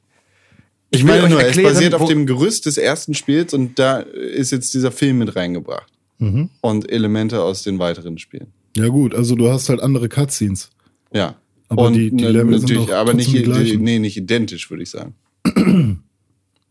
[0.93, 4.51] Ich meine nur, erklären, es basiert auf dem Gerüst des ersten Spiels und da ist
[4.51, 5.93] jetzt dieser Film mit reingebracht.
[6.19, 6.51] Mhm.
[6.61, 8.49] Und Elemente aus den weiteren Spielen.
[8.77, 10.71] Ja gut, also du hast halt andere Cutscenes.
[11.13, 11.37] Ja.
[11.69, 14.71] Aber und die- die ne- Level sind natürlich, auch aber nicht, die nee, nicht identisch,
[14.71, 15.15] würde ich sagen.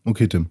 [0.04, 0.48] Okay, Tim.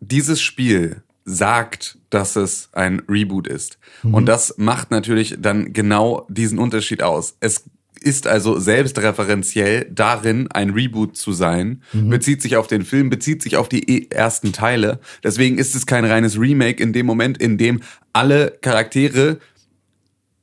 [0.00, 3.78] dieses Spiel sagt, dass es ein Reboot ist.
[4.02, 7.36] Und das macht natürlich dann genau diesen Unterschied aus.
[7.40, 7.64] Es
[8.02, 13.56] ist also selbstreferenziell darin, ein Reboot zu sein, bezieht sich auf den Film, bezieht sich
[13.56, 15.00] auf die e- ersten Teile.
[15.22, 17.80] Deswegen ist es kein reines Remake in dem Moment, in dem
[18.12, 19.38] alle Charaktere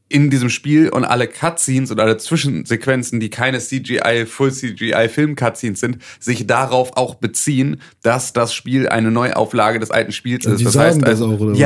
[0.08, 5.36] in diesem Spiel und alle Cutscenes und alle Zwischensequenzen, die keine CGI, Full CGI Film
[5.36, 10.60] Cutscenes sind, sich darauf auch beziehen, dass das Spiel eine Neuauflage des alten Spiels ist.
[10.60, 11.60] die das sagen heißt das also, auch, oder was?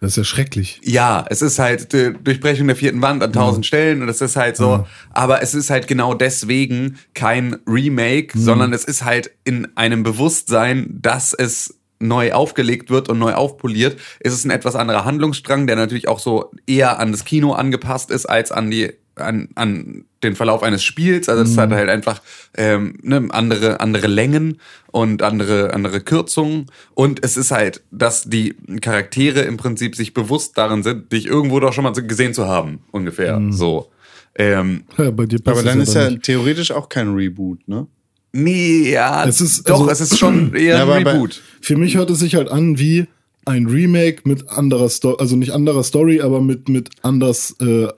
[0.00, 0.80] Das ist ja schrecklich.
[0.84, 4.36] ja, es ist halt äh, Durchbrechung der vierten Wand an tausend Stellen und es ist
[4.36, 8.42] halt so, aber es ist halt genau deswegen kein Remake, Mhm.
[8.42, 13.98] sondern es ist halt in einem Bewusstsein, dass es neu aufgelegt wird und neu aufpoliert.
[14.20, 18.12] Es ist ein etwas anderer Handlungsstrang, der natürlich auch so eher an das Kino angepasst
[18.12, 21.28] ist als an die an, an den Verlauf eines Spiels.
[21.28, 21.60] Also es Mhm.
[21.60, 22.20] hat halt einfach
[22.56, 24.58] ähm, ne, andere andere Längen
[24.90, 30.56] und andere andere Kürzungen und es ist halt, dass die Charaktere im Prinzip sich bewusst
[30.58, 33.90] darin sind, dich irgendwo doch schon mal gesehen zu haben, ungefähr so.
[34.34, 36.22] Ähm, Ja, bei dir passt Aber dann ist ja nicht.
[36.22, 37.86] theoretisch auch kein Reboot, ne?
[38.32, 41.40] nee, ja, Es ist- doch, also- es ist schon eher Ja, ein Reboot.
[41.60, 43.06] Für mich hört es sich halt an wie
[43.46, 47.88] ein Remake mit anderer Story, also nicht anderer Story, aber mit, mit anders, äh,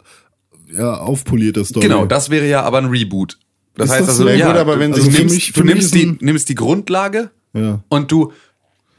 [0.77, 1.87] ja, aufpolierter Story.
[1.87, 3.39] Genau, das wäre ja aber ein Reboot.
[3.75, 4.29] Das Ist heißt das also, so?
[4.31, 6.55] Ja, gut, aber wenn du, sie- du für nimmst, mich- du nimmst, die, nimmst die
[6.55, 7.81] Grundlage Ja.
[7.89, 8.33] und du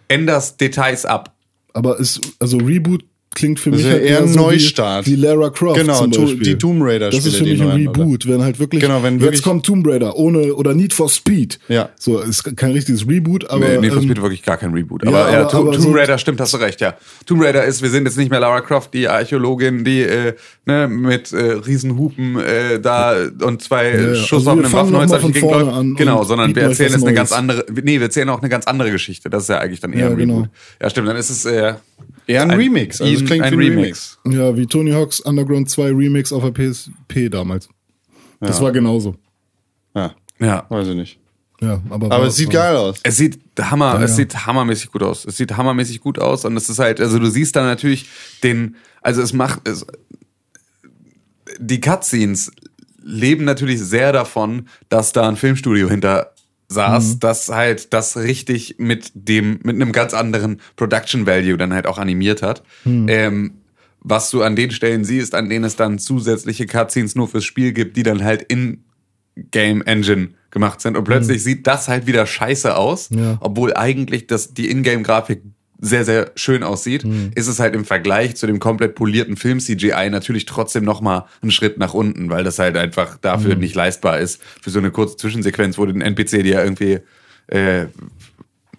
[0.08, 1.36] änderst Details ab.
[1.74, 5.06] Aber ist, also Reboot klingt für mich halt eher ein so Neustart.
[5.08, 6.40] Wie, wie Lara Croft Genau, zum Beispiel.
[6.44, 8.00] die Tomb Raider Das ist für mich ein neuen, oder?
[8.02, 11.10] Reboot, wenn halt wirklich, Genau, wenn jetzt wirklich- kommt Tomb Raider ohne, oder Need for
[11.10, 11.58] Speed.
[11.70, 11.90] Ja.
[11.98, 13.66] So, ist kein richtiges Reboot, aber.
[13.68, 15.04] nee, Need for ähm, Speed wirklich gar kein Reboot.
[15.04, 16.96] ja, Aber ja, aber- To- aber Tomb so- Raider stimmt, hast du recht, ja.
[17.26, 20.34] Tomb Raider ist, wir sind jetzt nicht mehr Lara Croft, die Archäologin, die äh,
[20.66, 24.16] ne, mit äh, Riesenhupen äh, da und zwei Ja, ja.
[24.16, 25.78] Schuss Also auf wir einem fangen noch mal Waffenholz von durch die Gegend vorne läuft.
[25.78, 28.68] an Genau, sondern wir erzählen jetzt eine ganz andere, nee, wir erzählen auch eine ganz
[28.68, 29.30] andere Geschichte.
[29.30, 30.34] Das ist ja eigentlich dann eher Ja, ein genau.
[30.36, 30.50] Reboot.
[30.82, 31.76] Ja, stimmt, dann ist es äh,
[32.28, 33.02] Eher ein, Remix.
[33.02, 34.20] Also es ein- klingt ein wie ein Remix.
[34.26, 34.40] Remix.
[34.40, 37.68] Ja, wie Tony Hawk's Underground 2 Remix auf der PSP damals.
[38.40, 39.16] Das war genauso.
[39.96, 40.66] Ja, Ja.
[40.70, 41.20] weiß ich nicht.
[41.62, 43.00] Ja, aber Aber es sieht geil aus.
[43.04, 44.16] Es sieht Hammer, Ja, es ja.
[44.18, 45.26] sieht hammermäßig gut aus.
[45.26, 48.08] Es sieht hammermäßig gut aus und es ist halt, also du siehst da natürlich
[48.44, 49.86] den, also es macht, es,
[51.60, 52.52] die Cutscenes
[53.04, 56.34] leben natürlich sehr davon, dass da ein Filmstudio hinter
[56.72, 61.86] saß, das halt das richtig mit dem, mit einem ganz anderen Production Value dann halt
[61.88, 62.64] auch animiert hat.
[62.86, 63.54] Ähm,
[64.00, 67.72] was du an den Stellen siehst, an denen es dann zusätzliche Cutscenes nur fürs Spiel
[67.74, 68.84] gibt, die dann halt in
[69.52, 73.38] Game Engine gemacht sind und plötzlich sieht das halt wieder scheiße aus, Ja.
[73.42, 75.42] obwohl eigentlich das, die Ingame-Grafik
[75.82, 77.04] sehr, sehr schön aussieht,
[77.36, 81.80] ist es halt im Vergleich zu dem komplett polierten Film-CGI natürlich trotzdem nochmal einen Schritt
[81.80, 84.42] nach unten, weil das halt einfach dafür nicht leistbar ist.
[84.62, 87.00] Für so eine kurze Zwischensequenz, wo den NPC dir irgendwie
[87.48, 87.88] äh,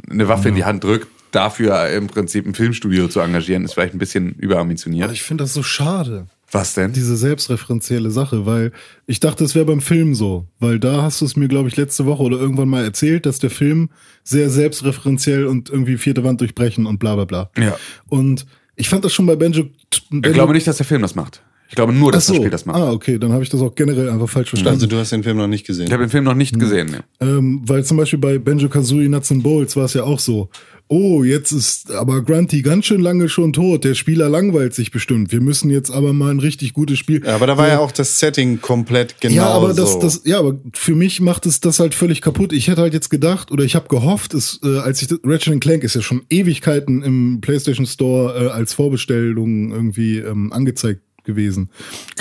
[0.08, 3.94] eine Waffe in die Hand drückt, dafür im Prinzip ein Filmstudio zu engagieren, ist vielleicht
[3.94, 5.10] ein bisschen überambitioniert.
[5.12, 6.26] Ich finde das so schade.
[6.52, 6.92] Was denn?
[6.92, 8.72] diese selbstreferenzielle Sache, weil
[9.06, 11.76] ich dachte, es wäre beim Film so, weil da hast du es mir, glaube ich,
[11.76, 13.88] letzte Woche oder irgendwann mal erzählt, dass der Film
[14.22, 17.50] sehr selbstreferenziell und irgendwie vierte Wand durchbrechen und bla bla bla.
[17.56, 17.76] Ja.
[18.08, 19.64] Und ich fand das schon bei Benjo.
[20.10, 21.42] Benjo Ich glaube nicht, dass der Film das macht.
[21.72, 22.34] Ich glaube nur, dass so.
[22.34, 22.78] das Spiel das macht.
[22.78, 24.74] Ah, okay, dann habe ich das auch generell einfach falsch verstanden.
[24.74, 25.86] Also du hast den Film noch nicht gesehen.
[25.86, 26.90] Ich habe den Film noch nicht gesehen.
[26.90, 27.02] Ne.
[27.20, 30.50] Ähm, weil zum Beispiel bei Benjo Kazooie Nuts and Bowls war es ja auch so.
[30.94, 33.82] Oh, jetzt ist aber Grunty ganz schön lange schon tot.
[33.82, 35.32] Der Spieler langweilt sich bestimmt.
[35.32, 37.24] Wir müssen jetzt aber mal ein richtig gutes Spiel.
[37.24, 40.00] Ja, aber da war ja auch das Setting komplett genau ja, aber das, so.
[40.00, 42.52] das, ja, aber für mich macht es das halt völlig kaputt.
[42.52, 45.62] Ich hätte halt jetzt gedacht oder ich habe gehofft, es, äh, als ich das, Ratchet
[45.62, 51.70] Clank ist ja schon Ewigkeiten im PlayStation Store äh, als Vorbestellung irgendwie ähm, angezeigt gewesen.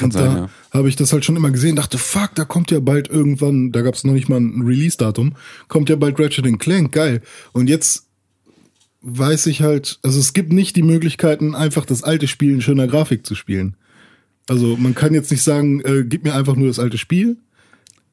[0.01, 0.49] und sein, da ja.
[0.71, 3.81] habe ich das halt schon immer gesehen, dachte, fuck, da kommt ja bald irgendwann, da
[3.81, 5.33] gab es noch nicht mal ein Release-Datum,
[5.67, 7.21] kommt ja bald Ratchet Clank, geil.
[7.51, 8.10] Und jetzt
[9.01, 12.87] weiß ich halt, also es gibt nicht die Möglichkeiten, einfach das alte Spiel in schöner
[12.87, 13.75] Grafik zu spielen.
[14.47, 17.37] Also man kann jetzt nicht sagen, äh, gib mir einfach nur das alte Spiel.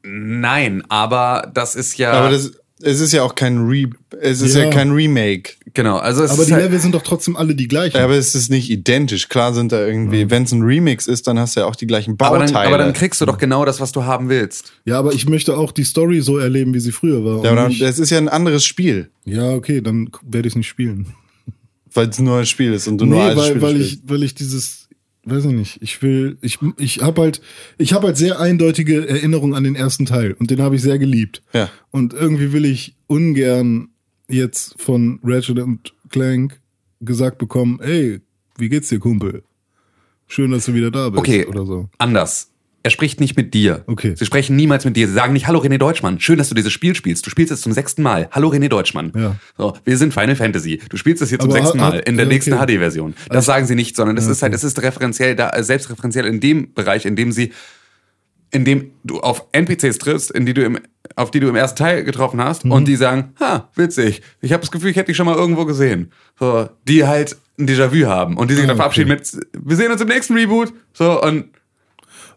[0.02, 2.12] Nein, aber das ist ja.
[2.12, 4.70] aber das, es ist ja auch kein Re, es ist ja, Ja.
[4.70, 5.54] kein Remake.
[5.74, 7.96] genau, also es Aber ist die halt, Level sind doch trotzdem alle die gleichen.
[7.96, 9.28] Aber es ist nicht identisch.
[9.28, 11.86] Klar sind da irgendwie, wenn es ein Remix ist, dann hast du ja auch die
[11.86, 12.52] gleichen aber, Bauteile.
[12.52, 14.72] dann, aber dann kriegst du doch genau das, was du haben willst.
[14.84, 17.44] Ja, aber ich möchte auch die Story so erleben, wie sie früher war.
[17.44, 20.68] ja, aber das ist ja ein anderes Spiel, ja, okay, dann werde ich es nicht
[20.68, 21.06] spielen.
[21.92, 23.92] weil es nur ein Spiel ist und du nur nee, alte weil, Spiele weil spielst.
[23.92, 24.87] ich, weil ich dieses,
[25.30, 25.82] weiß ich nicht.
[25.82, 27.40] Ich will, ich, ich habe halt,
[27.78, 30.98] ich habe halt sehr eindeutige Erinnerungen an den ersten Teil und den habe ich sehr
[30.98, 31.42] geliebt.
[31.52, 31.70] Ja.
[31.90, 33.88] Und irgendwie will ich ungern
[34.28, 36.60] jetzt von Ratchet und Clank
[37.00, 38.20] gesagt bekommen, ey,
[38.56, 39.42] wie geht's dir, Kumpel?
[40.26, 41.20] Schön, dass du wieder da bist.
[41.20, 41.88] Okay, Oder so.
[41.98, 42.50] anders.
[42.88, 43.84] Er spricht nicht mit dir.
[43.86, 44.14] Okay.
[44.16, 45.06] Sie sprechen niemals mit dir.
[45.08, 47.26] Sie sagen nicht, hallo René Deutschmann, schön, dass du dieses Spiel spielst.
[47.26, 48.28] Du spielst es zum sechsten Mal.
[48.30, 49.12] Hallo René Deutschmann.
[49.14, 49.36] Ja.
[49.58, 50.80] So, wir sind Final Fantasy.
[50.88, 52.76] Du spielst es hier zum Aber sechsten hat- Mal in der ja, nächsten okay.
[52.78, 53.12] HD-Version.
[53.28, 56.40] Das sagen sie nicht, sondern es ist halt, es ist referenziell da, äh, selbstreferenziell in
[56.40, 57.52] dem Bereich, in dem sie,
[58.52, 60.78] in dem du auf NPCs triffst, in die du im,
[61.14, 62.72] auf die du im ersten Teil getroffen hast, Mhm.
[62.72, 64.22] und die sagen, ha, witzig.
[64.40, 66.10] Ich habe das Gefühl, ich hätte dich schon mal irgendwo gesehen.
[66.40, 68.78] So, die halt ein Déjà-vu haben und die sich Ah, dann okay.
[68.78, 69.30] verabschieden mit,
[69.66, 70.72] wir sehen uns im nächsten Reboot.
[70.94, 71.50] So, und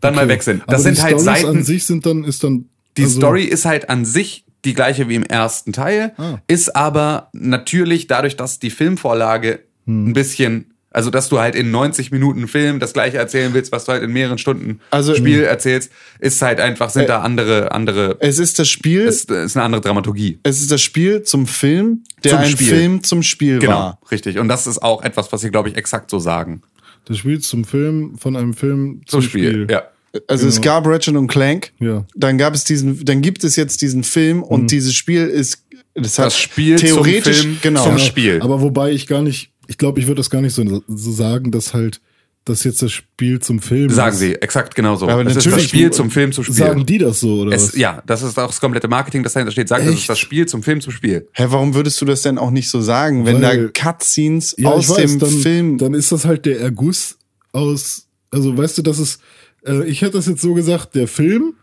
[0.02, 0.34] dann mal Okay.
[0.34, 0.62] weg sind.
[0.64, 1.58] Aber Das sind die halt Storys Seiten.
[1.58, 2.66] an sich sind dann, ist dann.
[2.98, 6.38] Die also- Story ist halt an sich die gleiche wie im ersten Teil, Ah.
[6.48, 10.10] ist aber natürlich dadurch, dass die Filmvorlage Hm.
[10.10, 13.86] ein bisschen, also dass du halt in 90 Minuten Film das gleiche erzählen willst, was
[13.86, 18.18] du halt in mehreren Stunden Also- Spiel erzählst, ist halt einfach, sind da andere, andere,
[18.20, 20.38] Es ist das Spiel, ist, ist eine andere Dramaturgie.
[20.44, 22.68] es ist das Spiel zum Film, der Zum ein Spiel.
[22.68, 24.00] Film zum Spiel Genau, war.
[24.12, 24.38] richtig.
[24.38, 26.62] Und das ist auch etwas, was sie, glaube ich, exakt so sagen.
[27.06, 29.82] Das Spiel zum Film, von einem Film Zum zum, Spiel, ja.
[30.28, 31.72] Also es gab Ratchet und Clank.
[31.80, 32.06] Ja.
[32.16, 36.20] Dann gab es diesen, dann gibt es jetzt diesen Film und dieses Spiel ist das,
[36.20, 37.84] hat Das Spiel zum theoretisch Film, genau.
[37.84, 38.40] zum Spiel.
[38.42, 41.52] Aber wobei ich gar nicht, ich glaube, ich würde das gar nicht so, so sagen,
[41.52, 42.02] dass halt,
[42.46, 44.20] dass jetzt das Spiel zum Film Sagen ist.
[44.20, 45.08] sie, exakt genauso.
[45.08, 46.56] Aber es ist das natürlich- Spiel zum Film zum Spiel.
[46.56, 47.76] Sagen die das so, oder es, was?
[47.78, 49.68] ja, das ist auch das komplette Marketing, das dahinter steht.
[49.68, 50.00] Sagt, das Echt?
[50.00, 51.28] ist das Spiel zum Film zum Spiel.
[51.34, 54.70] Hä, warum würdest du das denn auch nicht so sagen, wenn Weil- da Cutscenes Ja,
[54.70, 57.18] aus weiß, dem dann, Film Dann ist das halt der Erguss
[57.52, 59.20] aus, also weißt du, das ist,
[59.66, 61.56] äh, ich hätte das jetzt so gesagt, der Film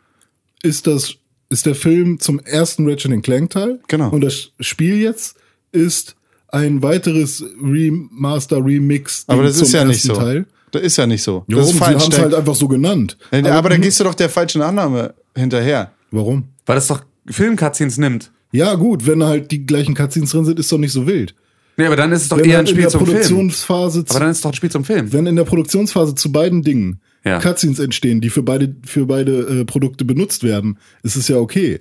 [0.62, 1.14] ist das,
[1.48, 3.80] ist der Film zum ersten Ratchet Clank Teil.
[3.88, 4.10] Genau.
[4.10, 5.36] Und das Spiel jetzt
[5.72, 6.16] ist
[6.48, 9.24] ein weiteres Remaster, Remix.
[9.26, 10.14] Aber das zum ist ja nicht so.
[10.14, 10.46] Teil.
[10.70, 11.44] Das ist ja nicht so.
[11.46, 11.64] Ja, das warum?
[11.66, 12.02] ist Sie falsch.
[12.02, 13.16] haben es halt einfach so genannt.
[13.30, 15.92] aber, da gehst du doch der falschen Annahme hinterher.
[16.10, 16.44] Warum?
[16.66, 18.30] Weil das doch Film-Cutscenes nimmt.
[18.50, 21.34] Ja, gut, wenn halt die gleichen Cutscenes drin sind, ist doch nicht so wild.
[21.76, 23.52] Nee, aber dann ist es doch Wenn eher ein halt in Spiel der zum Film.
[24.08, 25.12] Aber dann ist es doch ein Spiel zum Film.
[25.12, 27.40] wenn in der Produktionsphase zu beiden Dingen Ja.
[27.40, 31.80] Cutscenes entstehen, die für beide, für beide äh, Produkte benutzt werden, ist es ja okay.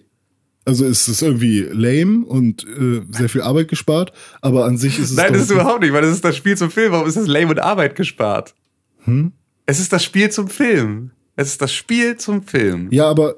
[0.65, 5.11] Also ist es irgendwie lame und äh, sehr viel Arbeit gespart, aber an sich ist
[5.11, 6.91] es Nein, doch- das ist überhaupt nicht, weil das ist das Spiel zum Film.
[6.91, 8.53] Warum ist das Lame und Arbeit gespart?
[9.05, 9.31] Hm?
[9.65, 11.11] Es ist das Spiel zum Film.
[11.37, 12.87] Es ist das Spiel zum Film.
[12.91, 13.35] ja, aber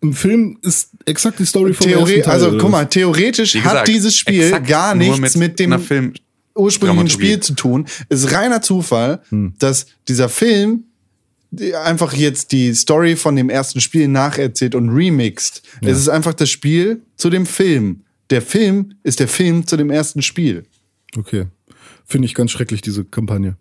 [0.00, 2.32] im Film ist exakt die Story vom Theorie, ersten Teil.
[2.44, 6.14] also guck mal, theoretisch Wie hat gesagt, dieses Spiel gar nichts mit, dem einer Film
[6.56, 7.10] ursprünglichen.
[7.10, 7.86] Spiel zu tun.
[8.08, 9.54] Ist reiner Zufall, Hm.
[9.58, 10.84] dass dieser Film
[11.84, 15.62] einfach jetzt die Story von dem ersten Spiel nacherzählt und remixt.
[15.82, 18.04] Es ist einfach das Spiel zu dem Film.
[18.30, 20.64] Der Film ist der Film zu dem ersten Spiel.
[21.16, 21.46] Okay.
[22.06, 23.56] Finde ich ganz schrecklich, diese Kampagne.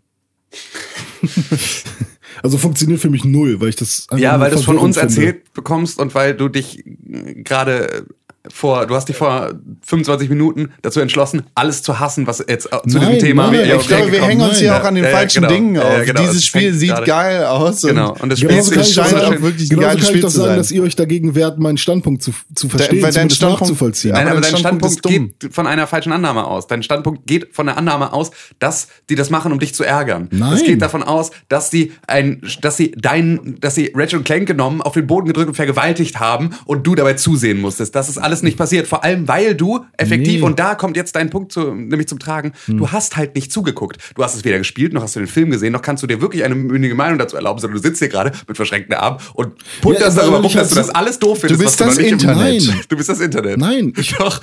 [2.44, 4.98] also funktioniert für mich null, weil ich das einfach Ja, weil du es von uns
[4.98, 5.14] finde.
[5.14, 8.06] erzählt bekommst und weil du dich äh, gerade
[8.52, 9.52] vor, du hast dich vor
[9.86, 13.68] 25 Minuten dazu entschlossen, alles zu hassen, was jetzt äh, zu Nein, diesem Thema nein,
[13.68, 14.60] nein, ich glaube, wir hängen uns Nein.
[14.62, 15.54] hier auch an den Ja, falschen genau.
[15.54, 15.84] Dingen auf.
[15.98, 16.22] ja, genau.
[16.22, 17.82] Dieses Es Spiel sieht gerade- geil aus.
[17.82, 18.16] Genau.
[18.20, 20.58] Und das Spiel ist scheint sagen, auch wirklich ein genauso geiles Spiel zu sagen, sein.
[20.58, 24.14] dass ihr euch dagegen wehrt, meinen Standpunkt zu, zu verstehen, dein zumindest Standpunkt- nachzuvollziehen.
[24.14, 26.66] Nein, Aber aber dein dein Standpunkt Standpunkt, geht von einer falschen Annahme aus.
[26.68, 30.30] Dein Standpunkt geht von der Annahme aus, dass die das machen, um dich zu ärgern.
[30.32, 30.54] Nein.
[30.54, 34.48] Es geht davon aus, dass sie ein, dass sie dein, dass sie Ratchet und Clank
[34.48, 37.94] genommen, auf den Boden gedrückt und vergewaltigt haben und du dabei zusehen musstest.
[37.96, 38.88] Das ist alles nicht passiert.
[38.88, 40.38] Vor allem, weil du effektiv, Nee.
[40.38, 40.44] Hm.
[40.44, 43.98] und da kommt jetzt dein Punkt zu, nämlich zum Tragen, du hast halt nicht zugeguckt.
[44.16, 46.22] Du hast es weder gespielt, noch hast du den Film gesehen, noch kannst du dir
[46.22, 49.54] wirklich eine mündige Meinung dazu erlauben, sondern du sitzt hier gerade mit verschränkten Armen und
[49.82, 51.62] punterst Ja, darüber rum, dass du halt das alles doof findest.
[51.62, 52.64] bist was das im- Internet.
[52.68, 52.80] Nein.
[52.88, 53.58] Du bist das Internet.
[53.58, 54.42] Nein, ich, Doch.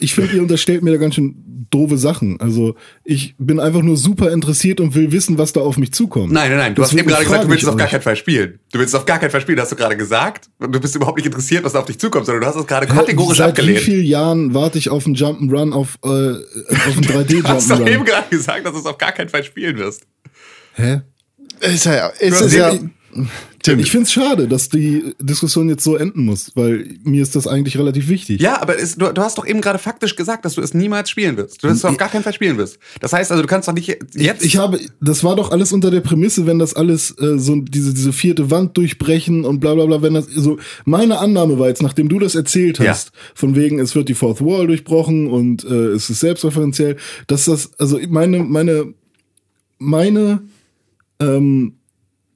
[0.00, 1.34] ich finde, ihr unterstellt mir da ganz schön
[1.70, 2.38] doofe Sachen.
[2.40, 6.30] Also ich bin einfach nur super interessiert und will wissen, was da auf mich zukommt.
[6.32, 6.74] Nein, nein, nein.
[6.74, 8.58] Du hast Deswegen eben gerade gesagt, du willst es auf gar keinen Fall spielen.
[8.72, 10.50] Du willst es auf gar keinen Fall spielen, hast du gerade gesagt.
[10.58, 12.66] Und du bist überhaupt nicht interessiert, was da auf dich zukommt, sondern du hast es
[12.66, 13.78] gerade kategorisch Seit abgelehnt.
[13.78, 17.80] wie vielen Jahren warte ich auf einen Jump'n'Run, auf, äh, auf einen Du hast doch
[17.80, 18.04] eben 3D-Jump'n'Run?
[18.04, 20.02] gerade gesagt, dass du es auf gar keinen Fall spielen wirst.
[20.74, 21.00] Hä?
[21.60, 22.74] Ist ja, ist es ja,
[23.62, 27.46] Tim, Ich find's schade, dass die Diskussion jetzt so enden muss, weil mir ist das
[27.46, 28.40] eigentlich relativ wichtig.
[28.40, 31.10] Ja, aber es, du, du hast doch eben gerade faktisch gesagt, dass du es niemals
[31.10, 31.62] spielen wirst.
[31.62, 32.78] Du es auf gar keinen Fall spielen wirst.
[33.00, 34.44] Das heißt also, du kannst doch nicht jetzt.
[34.44, 37.94] Ich habe, das war doch alles unter der Prämisse, wenn das alles äh, so diese
[37.94, 41.82] diese vierte Wand durchbrechen und bla bla bla, wenn das so meine Annahme war jetzt,
[41.82, 42.90] nachdem du das erzählt Ja.
[42.90, 47.44] hast, von wegen es wird die Fourth Wall durchbrochen und äh, es ist selbstreferenziell, dass
[47.44, 48.92] das also meine meine
[49.78, 50.42] meine
[51.20, 51.74] ähm,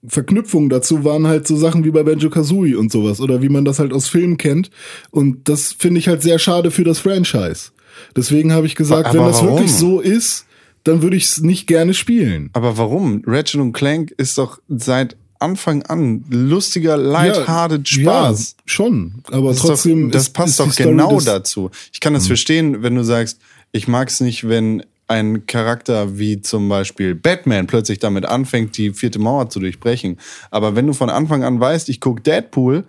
[0.09, 3.65] Verknüpfungen dazu waren halt so Sachen wie bei Banjo Kazooie und sowas oder wie man
[3.65, 4.71] das halt aus Filmen kennt
[5.11, 7.71] und das finde ich halt sehr schade für das Franchise.
[8.15, 9.51] Deswegen habe ich gesagt, Aber wenn das warum?
[9.57, 10.45] wirklich so ist,
[10.85, 12.51] dann würde ich es nicht gerne spielen.
[12.53, 13.23] Aber warum?
[13.27, 18.57] Ratchet und Clank ist doch seit Anfang an lustiger, lighthearted Spaß.
[18.59, 19.15] Ja, schon.
[19.31, 20.05] Aber Das, trotzdem.
[20.07, 21.71] doch, das ist- passt ist doch genau dazu.
[21.93, 23.39] Ich kann das verstehen, wenn du sagst,
[23.73, 28.93] ich mag es nicht, wenn ein Charakter wie zum Beispiel Batman plötzlich damit anfängt, die
[28.93, 30.19] vierte Mauer zu durchbrechen.
[30.51, 32.85] Aber wenn du von Anfang an weißt, ich gucke Deadpool,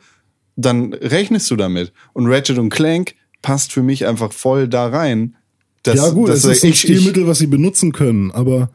[0.55, 1.91] dann rechnest du damit.
[2.13, 5.35] Und Ratchet und Clank passt für mich einfach voll da rein.
[5.83, 8.31] Dass, ja gut, dass es ist ein ich, Stilmittel, was sie benutzen können.
[8.31, 8.71] Aber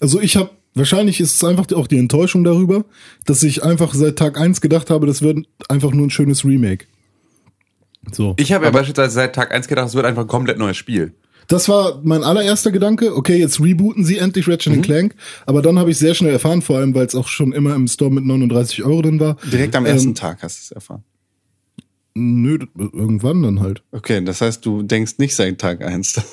[0.00, 2.84] also ich habe wahrscheinlich ist es einfach auch die Enttäuschung darüber,
[3.26, 6.86] dass ich einfach seit Tag eins gedacht habe, das wird einfach nur ein schönes Remake.
[8.12, 8.34] So.
[8.38, 11.14] Ich habe ja beispielsweise seit Tag 1 gedacht, es wird einfach ein komplett neues Spiel.
[11.48, 13.14] Das war mein allererster Gedanke.
[13.16, 14.82] Okay, jetzt rebooten sie endlich Ratchet Mhm.
[14.82, 15.14] Clank.
[15.46, 17.86] Aber dann habe ich sehr schnell erfahren, vor allem, weil es auch schon immer im
[17.88, 19.36] Store mit 39 Euro drin war.
[19.52, 21.04] direkt am ersten Ähm, Tag hast du es erfahren.
[22.16, 23.82] Nö, irgendwann dann halt.
[23.90, 26.20] Okay, das heißt, du denkst nicht seit Tag eins.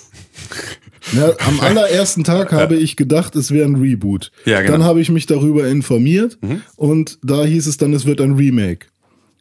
[1.14, 4.32] Ja, am allerersten Tag habe ich gedacht, es wäre ein Reboot.
[4.46, 4.74] Ja, genau.
[4.74, 6.38] Dann habe ich mich darüber informiert
[6.76, 8.86] und da hieß es dann, es wird ein Remake.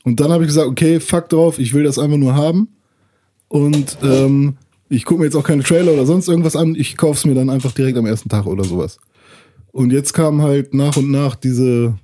[0.02, 2.68] Und dann habe ich gesagt, okay, fuck drauf, ich will das einfach nur haben.
[3.48, 4.56] Und ähm,
[4.90, 7.34] ich gucke mir jetzt auch keine Trailer oder sonst irgendwas an, ich kaufe es mir
[7.34, 8.98] dann einfach direkt am ersten Tag oder sowas.
[9.72, 11.96] Und jetzt kam halt nach und nach diese,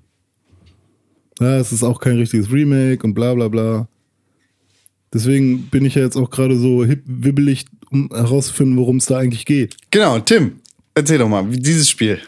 [1.41, 3.89] ja, es ist auch kein richtiges Remake und bla bla bla.
[5.13, 9.19] Deswegen bin ich ja jetzt auch gerade so hip, wibbelig, um herauszufinden, worum es da
[9.19, 9.77] eigentlich geht.
[9.91, 10.61] Genau, Tim,
[10.95, 12.21] erzähl doch mal, wie dieses Spiel.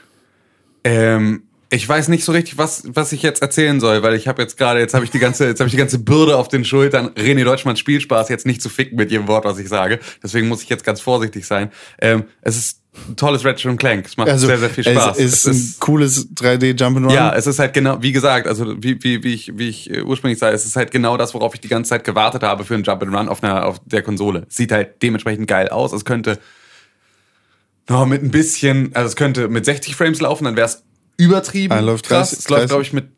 [0.83, 4.41] Ähm, ich weiß nicht so richtig, was, was ich jetzt erzählen soll, weil ich habe
[4.41, 6.65] jetzt gerade, jetzt habe ich die ganze, jetzt habe ich die ganze Bürde auf den
[6.65, 10.01] Schultern, René Deutschmanns Spielspaß jetzt nicht zu ficken mit jedem Wort, was ich sage.
[10.23, 11.71] Deswegen muss ich jetzt ganz vorsichtig sein.
[12.01, 14.07] Ähm, es ist ein tolles Ratchet und Clank.
[14.07, 15.09] Es macht sehr, sehr viel Spaß.
[15.09, 17.13] Also, Es ist ein cooles 3D Jump'n'Run.
[17.13, 20.03] Ja, es ist halt genau, wie gesagt, also wie, wie, wie ich, wie ich äh,
[20.03, 22.75] ursprünglich sage, es ist halt genau das, worauf ich die ganze Zeit gewartet habe für
[22.75, 24.47] einen Jump and Run auf einer, auf der Konsole.
[24.49, 25.93] Sieht halt dementsprechend geil aus.
[25.93, 26.39] Es könnte
[27.91, 30.83] oh, mit ein bisschen, also es könnte mit 60 Frames laufen, dann wäre es
[31.19, 31.75] übertrieben.
[31.75, 32.31] Ah, läuft krass.
[32.31, 32.69] 30, es läuft, 30?
[32.71, 33.09] glaube ich, mit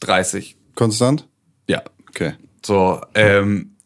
[0.00, 0.56] 30.
[0.76, 1.26] Konstant?
[1.68, 1.82] Ja.
[2.08, 2.34] Okay.
[2.64, 3.76] So, ähm,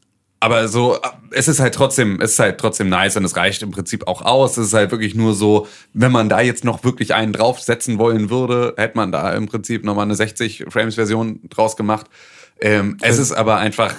[0.41, 0.99] aber so,
[1.31, 4.21] es ist halt trotzdem, es ist halt trotzdem nice und es reicht im Prinzip auch
[4.21, 4.59] aus.
[4.59, 8.29] Es ist halt wirklich nur so, wenn man da jetzt noch wirklich einen draufsetzen wollen
[8.29, 12.09] würde, hätte man da im Prinzip nochmal eine 60 Frames Version draus gemacht.
[12.61, 13.95] Ähm, es ist aber einfach,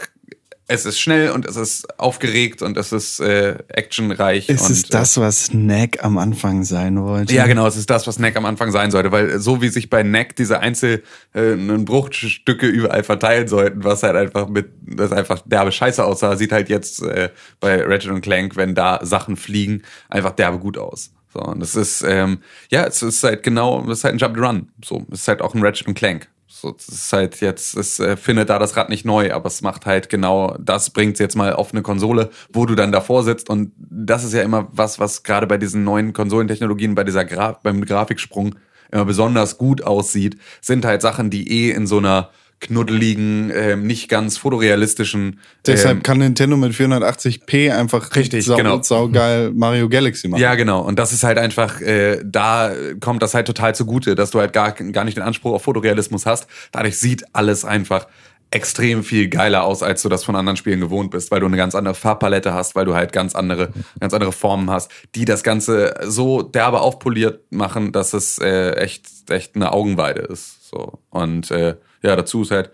[0.67, 4.49] es ist schnell und es ist aufgeregt und es ist äh, actionreich.
[4.49, 7.33] Ist und, es das, was Snack am Anfang sein wollte?
[7.35, 9.89] ja, genau, es ist das, was Neck am Anfang sein sollte, weil so wie sich
[9.91, 15.71] bei Neck diese einzelnen Bruchstücke überall verteilen sollten, was halt einfach mit, das einfach derbe
[15.71, 20.31] Scheiße aussah, sieht halt jetzt äh, bei Ratchet und Clank, wenn da Sachen fliegen, einfach
[20.31, 21.11] derbe gut aus.
[21.31, 22.39] So, und es ist, ähm,
[22.71, 24.69] ja, es ist halt genau, es ist halt ein Jump Run.
[24.83, 26.27] So, es ist halt auch ein Ratchet und Clank.
[26.57, 29.61] So, es ist halt jetzt, es äh, findet da das Rad nicht neu, aber es
[29.61, 33.49] macht halt genau das, bringt jetzt mal auf eine Konsole, wo du dann davor sitzt.
[33.49, 37.59] Und das ist ja immer was, was gerade bei diesen neuen Konsolentechnologien, bei dieser Gra
[37.61, 38.55] beim Grafiksprung
[38.89, 42.29] immer besonders gut aussieht, sind halt Sachen, die eh in so einer
[42.59, 48.81] knuddeligen, ähm, nicht ganz fotorealistischen Deshalb ähm, kann Nintendo mit 480p einfach Richtig, sau, genau.
[48.81, 50.41] saugeil Mario Galaxy machen.
[50.41, 50.81] Ja, genau.
[50.81, 54.53] Und das ist halt einfach, äh, da kommt das halt total zugute, dass du halt
[54.53, 56.47] gar, gar nicht den Anspruch auf Fotorealismus hast.
[56.71, 58.07] Dadurch sieht alles einfach
[58.51, 61.57] extrem viel geiler aus, als du das von anderen Spielen gewohnt bist, weil du eine
[61.57, 65.43] ganz andere Farbpalette hast, weil du halt ganz andere, ganz andere Formen hast, die das
[65.43, 70.69] Ganze so derbe aufpoliert machen, dass es äh, echt, echt eine Augenweide ist.
[70.69, 70.99] So.
[71.09, 71.75] Und äh,
[72.05, 72.71] ja, dazu ist halt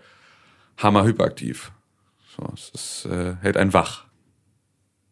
[0.78, 1.72] hammer hyperaktiv.
[2.36, 4.04] So, es ist, äh, hält einen wach.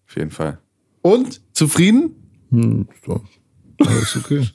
[0.08, 0.58] Auf jeden Fall.
[1.02, 1.40] Und?
[1.52, 2.14] Zufrieden?
[2.50, 3.22] Hm, so.
[3.78, 4.46] Alles okay.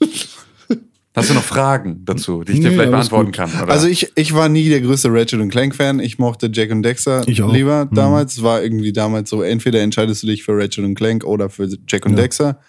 [1.16, 3.62] Hast du noch Fragen dazu, die ich dir Nee, vielleicht alles beantworten kann?
[3.62, 3.72] Oder?
[3.72, 5.98] Also ich, ich war nie der größte Ratchet und Clank Fan.
[5.98, 7.94] Ich mochte Jack und Dexter lieber Mhm.
[7.94, 8.34] damals.
[8.34, 11.70] Es war irgendwie damals so, entweder entscheidest du dich für Ratchet und Clank oder für
[11.88, 12.18] Jack und Ja.
[12.18, 12.60] Dexter.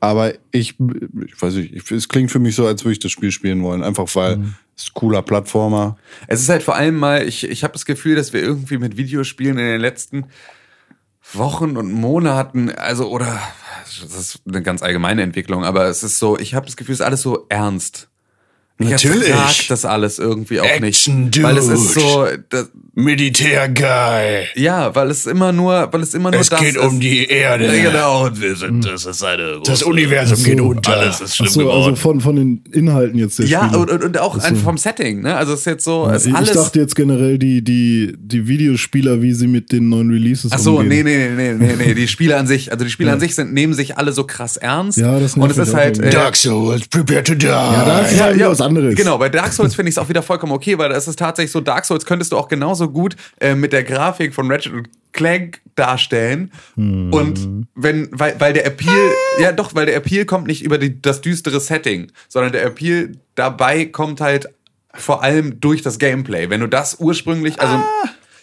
[0.00, 0.74] Aber ich,
[1.26, 3.62] ich weiß nicht, ich, es klingt für mich so, als würde ich das Spiel spielen
[3.62, 3.84] wollen.
[3.84, 4.54] Einfach weil Mhm.
[4.94, 5.96] Cooler Plattformer.
[6.26, 8.96] Es ist halt vor allem mal, ich, ich habe das Gefühl, dass wir irgendwie mit
[8.96, 10.26] Videospielen in den letzten
[11.32, 13.40] Wochen und Monaten, also oder
[14.02, 17.00] das ist eine ganz allgemeine Entwicklung, aber es ist so, ich habe das Gefühl, es
[17.00, 18.09] ist alles so ernst.
[18.82, 19.28] Ich Natürlich.
[19.28, 21.42] ertrag das alles irgendwie auch Action, nicht.
[21.42, 22.00] Weil es ist Dude.
[22.00, 24.44] so, das, Militärgeil.
[24.56, 26.78] ja, weil es immer nur, weil es immer nur das ist.
[26.78, 27.68] um die Erde.
[27.80, 30.92] Genau, und wir sind, das ist eine Das Universum geht unter.
[30.96, 31.76] Alles ist schlimm so, geworden.
[31.84, 33.78] also von, von den Inhalten jetzt der Ja, Spiele.
[33.80, 35.36] und, und, auch einfach vom Setting, ne?
[35.36, 36.52] Also es ist jetzt so, es ist ich alles.
[36.52, 40.78] dachte jetzt generell die, die, die Videospieler, wie sie mit den neuen Releases Ach so,
[40.78, 41.04] umgehen.
[41.04, 43.34] nee, nee, nee, nee, nee, nee, die Spiele an sich, also die Spiele an sich
[43.34, 44.98] sind, nehmen sich alle so krass ernst.
[44.98, 47.46] Ja, das Und es ist halt, äh, Dark Souls, prepare to die.
[47.46, 48.94] Ja, da ist es Ja, halt ja, was anderes.
[48.94, 51.52] Genau, bei Dark Souls finde ich es auch wieder vollkommen okay, weil das ist tatsächlich
[51.52, 54.88] so, Dark Souls könntest du auch genauso gut äh, mit der Grafik von Ratchet und
[55.12, 56.52] Clank darstellen.
[56.76, 57.12] Hm.
[57.12, 59.10] Und wenn, weil, weil der Appeal,
[59.40, 63.12] ja doch, weil der Appeal kommt nicht über die, das düstere Setting, sondern der Appeal
[63.34, 64.48] dabei kommt halt
[64.94, 66.50] vor allem durch das Gameplay.
[66.50, 67.82] Wenn du das ursprünglich, also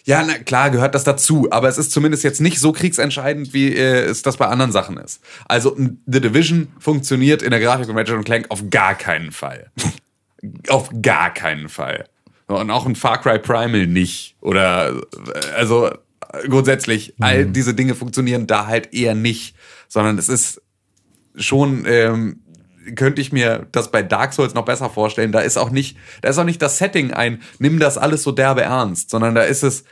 [0.08, 3.74] ja, na klar gehört das dazu, aber es ist zumindest jetzt nicht so kriegsentscheidend, wie
[3.74, 5.20] äh, es das bei anderen Sachen ist.
[5.46, 9.70] Also The Division funktioniert in der Grafik von Ratchet Clank auf gar keinen Fall.
[10.68, 12.08] Auf gar keinen Fall.
[12.46, 14.36] Und auch ein Far Cry Primal nicht.
[14.40, 15.02] Oder
[15.56, 15.90] also
[16.48, 19.54] grundsätzlich, all diese Dinge funktionieren da halt eher nicht,
[19.88, 20.62] sondern es ist
[21.36, 22.40] schon ähm,
[22.94, 25.32] könnte ich mir das bei Dark Souls noch besser vorstellen.
[25.32, 28.32] Da ist auch nicht, da ist auch nicht das Setting ein, nimm das alles so
[28.32, 29.84] derbe ernst, sondern da ist es,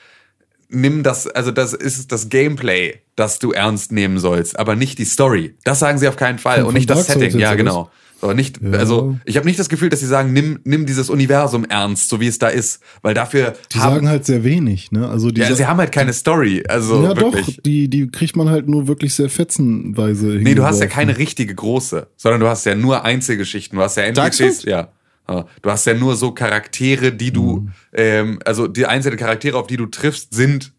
[0.68, 5.04] nimm das, also das ist das Gameplay, das du ernst nehmen sollst, aber nicht die
[5.04, 5.56] Story.
[5.64, 7.38] Das sagen sie auf keinen Fall und von nicht das Setting.
[7.38, 7.90] Ja, genau.
[8.20, 11.66] So, nicht, also ich habe nicht das Gefühl, dass sie sagen, nimm, nimm dieses Universum
[11.66, 15.06] ernst, so wie es da ist, weil dafür Die haben, sagen halt sehr wenig, ne?
[15.08, 17.56] Also die ja, sie haben halt keine Story, also ja wirklich.
[17.56, 21.18] doch, die, die kriegt man halt nur wirklich sehr fetzenweise Nee, du hast ja keine
[21.18, 23.76] richtige große, sondern du hast ja nur Einzelgeschichten.
[23.76, 24.04] Du hast ja?
[24.04, 24.88] NPCs, ja.
[25.28, 25.44] Ja.
[25.60, 27.72] Du hast ja nur so Charaktere, die du, Mhm.
[27.92, 30.72] ähm, also die einzelnen Charaktere, auf die du triffst, sind,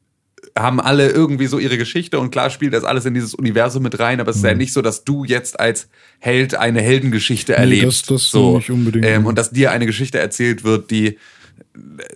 [0.61, 3.99] haben alle irgendwie so ihre Geschichte und klar spielt das alles in dieses Universum mit
[3.99, 4.49] rein, aber es ist Mhm.
[4.49, 5.89] ja nicht so, dass du jetzt als
[6.19, 8.09] Held eine Heldengeschichte erlebst.
[8.11, 8.57] das- das so.
[8.57, 9.05] nicht unbedingt.
[9.05, 11.17] Ähm, und dass dir eine Geschichte erzählt wird, die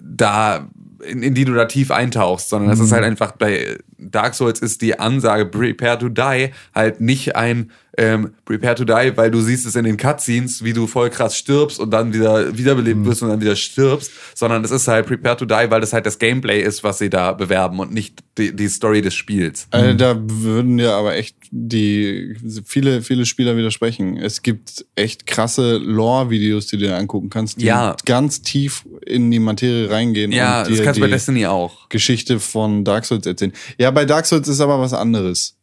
[0.02, 0.70] da
[1.08, 2.86] in, in die du da tief eintauchst, sondern das Mhm.
[2.86, 7.72] ist halt einfach bei Dark Souls ist die Ansage Prepare to Die halt nicht ein
[7.98, 11.36] ähm, Prepare to Die, weil du siehst es in den Cutscenes, wie du voll krass
[11.36, 13.06] stirbst und dann wieder wiederbelebt Mhm.
[13.06, 16.06] wirst und dann wieder stirbst, sondern es ist halt Prepare to Die, weil das halt
[16.06, 19.68] das Gameplay ist, was sie da bewerben und nicht die, die Story des Spiels.
[19.72, 22.36] Äh, da würden ja aber echt die
[22.66, 24.16] viele, viele Spieler widersprechen.
[24.16, 27.98] Es gibt echt krasse Lore-Videos, die du dir angucken kannst, die Ja.
[28.06, 31.46] ganz tief in die Materie reingehen Ja, und das dir kannst du bei die Destiny
[31.46, 31.90] auch.
[31.90, 33.52] Geschichte von Dark Souls erzählen.
[33.78, 35.58] Ja, bei Dark Souls ist aber was anderes.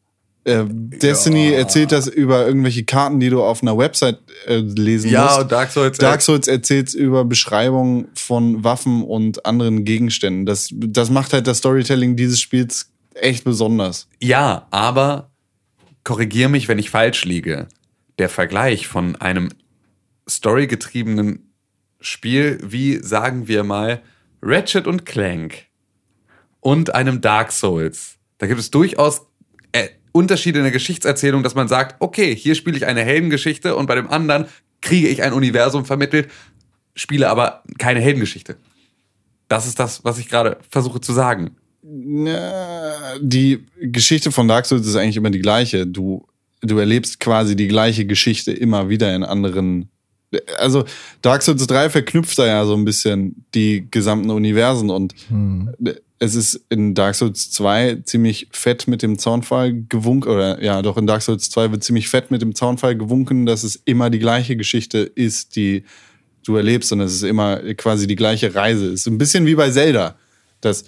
[0.49, 5.25] Äh, Destiny erzählt das über irgendwelche Karten, die du auf einer Website äh, lesen Ja,
[5.27, 5.41] musst.
[5.41, 5.99] und Dark Souls.
[5.99, 10.47] Dark Souls erzählt über Beschreibungen von Waffen und anderen Gegenständen.
[10.47, 14.09] Das, das macht halt das Storytelling dieses Spiels echt besonders.
[14.21, 15.31] Ja, aber
[16.05, 17.69] korrigier mich, wenn ich falsch liege.
[18.19, 19.51] Der Vergleich von einem
[20.29, 21.53] storygetriebenen
[22.01, 24.03] Spiel wie, sagen wir mal,
[24.41, 25.67] Ratchet und Clank
[26.61, 28.17] und einem Dark Souls.
[28.39, 29.23] Da gibt es durchaus
[30.13, 33.95] Unterschiede in der Geschichtserzählung, dass man sagt, okay, hier spiele ich eine Heldengeschichte und bei
[33.95, 34.47] dem anderen
[34.81, 36.29] kriege ich ein Universum vermittelt,
[36.95, 38.57] spiele aber keine Heldengeschichte.
[39.49, 41.57] Das ist das, was ich gerade versuche zu sagen.
[41.83, 45.87] Die Geschichte von Dark Souls ist eigentlich immer die gleiche.
[45.87, 46.27] Du,
[46.61, 49.89] du erlebst quasi die gleiche Geschichte immer wieder in anderen.
[50.59, 50.85] Also
[51.23, 55.15] Dark Souls 3 verknüpft da ja so ein bisschen die gesamten Universen und
[56.19, 60.97] es ist in Dark Souls 2 ziemlich fett mit dem Zaunfall gewunken, oder ja, doch
[60.97, 64.19] in Dark Souls 2 wird ziemlich fett mit dem Zaunfall gewunken, dass es immer die
[64.19, 65.85] gleiche Geschichte ist, die
[66.45, 68.87] du erlebst und es ist immer quasi die gleiche Reise.
[68.87, 70.17] Es ist ein bisschen wie bei Zelda,
[70.61, 70.85] dass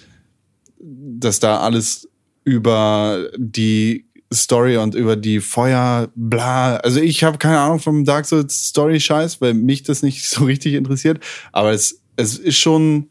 [0.83, 2.09] dass da alles
[2.45, 6.77] über die Story und über die Feuer, bla.
[6.77, 10.45] Also ich habe keine Ahnung vom Dark Souls Story Scheiß, weil mich das nicht so
[10.45, 11.23] richtig interessiert.
[11.53, 13.09] Aber es, es ist schon,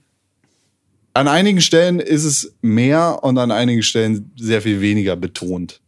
[1.14, 5.82] an einigen Stellen ist es mehr und an einigen Stellen sehr viel weniger betont.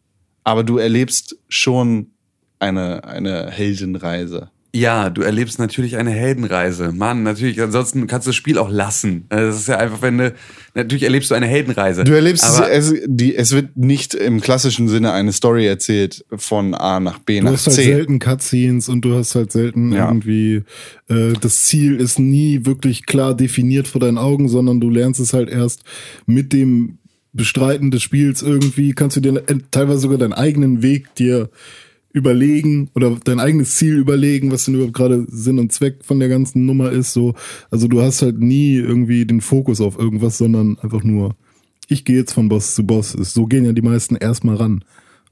[0.43, 2.11] Aber du erlebst schon
[2.59, 4.49] eine, eine Heldenreise.
[4.74, 6.93] Ja, du erlebst natürlich eine Heldenreise.
[6.93, 9.26] Mann, natürlich, ansonsten kannst du das Spiel auch lassen.
[9.28, 10.34] Also Das ist ja einfach, wenn du,
[10.76, 12.05] natürlich erlebst du eine Heldenreise.
[12.05, 16.24] Du erlebst es, Aber, es, die, es wird nicht im klassischen Sinne eine Story erzählt
[16.34, 17.84] von A nach B Du nach hast halt C.
[17.84, 20.07] selten Cutscenes und du hast halt selten Ja.
[20.07, 20.63] irgendwie,
[21.09, 25.34] äh, das Ziel ist nie wirklich klar definiert vor deinen Augen, sondern du lernst es
[25.34, 25.84] halt erst
[26.26, 26.97] mit dem
[27.34, 31.49] Bestreiten des Spiels irgendwie, kannst du dir teilweise sogar deinen eigenen Weg dir
[32.14, 36.30] überlegen oder dein eigenes Ziel überlegen, was denn überhaupt gerade Sinn und Zweck von der
[36.30, 37.14] ganzen Nummer ist.
[37.14, 37.34] So,
[37.70, 41.36] also du hast halt nie irgendwie den Fokus auf irgendwas, sondern einfach nur,
[41.88, 43.12] ich gehe jetzt von Boss zu Boss.
[43.12, 44.84] So gehen ja die meisten erstmal ran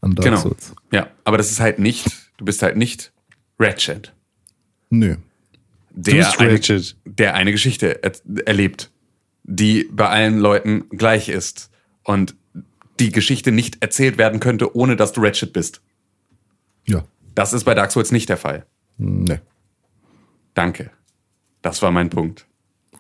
[0.01, 0.41] an Dark genau.
[0.41, 0.73] Souls.
[0.91, 2.07] Ja, aber das ist halt nicht,
[2.38, 3.11] du bist halt nicht
[3.59, 4.13] Ratchet,
[4.89, 5.15] Nö.
[5.91, 6.95] Du der, bist eine, Ratchet.
[7.05, 8.13] der eine Geschichte er,
[8.45, 8.91] erlebt,
[9.43, 11.69] die bei allen Leuten gleich ist
[12.03, 12.36] und
[12.99, 15.82] die Geschichte nicht erzählt werden könnte, ohne dass du Ratchet bist.
[16.89, 17.03] Ja.
[17.35, 18.65] Das ist bei Dark Souls nicht der Fall.
[18.97, 19.41] Ne.
[20.53, 20.89] Danke.
[21.61, 22.45] Das war mein Punkt.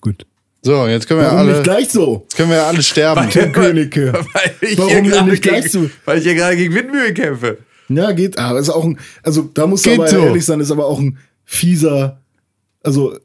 [0.01, 0.25] Gut.
[0.61, 2.23] So, jetzt können wir Warum alle, nicht gleich so?
[2.23, 3.29] jetzt können wir alle sterben.
[3.29, 4.13] Tim Königke.
[4.33, 5.89] Weil ich Warum hier nicht gleich gegen, so?
[6.05, 7.59] weil ich hier gerade gegen Windmühlen kämpfe.
[7.87, 8.37] Ja, geht.
[8.37, 10.17] Aber ist auch ein, also da Geht aber so.
[10.17, 12.21] ehrlich sein, ist aber auch ein fieser,
[12.83, 13.17] also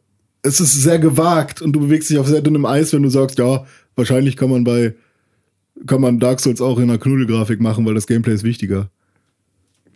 [0.43, 3.39] es ist sehr gewagt und du bewegst dich auf sehr dünnem Eis, wenn du sagst,
[3.39, 4.95] ja, wahrscheinlich kann man bei,
[5.87, 8.91] kann man Dark Souls auch in einer Knuddelgrafik machen, weil das Gameplay ist wichtiger.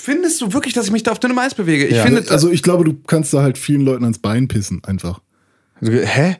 [0.01, 1.87] Findest du wirklich, dass ich mich da auf dünnem Eis bewege?
[1.87, 2.05] Ich Ja.
[2.05, 5.21] finde, Also ich glaube, du kannst da halt vielen Leuten ans Bein pissen, einfach.
[5.81, 6.37] Hä?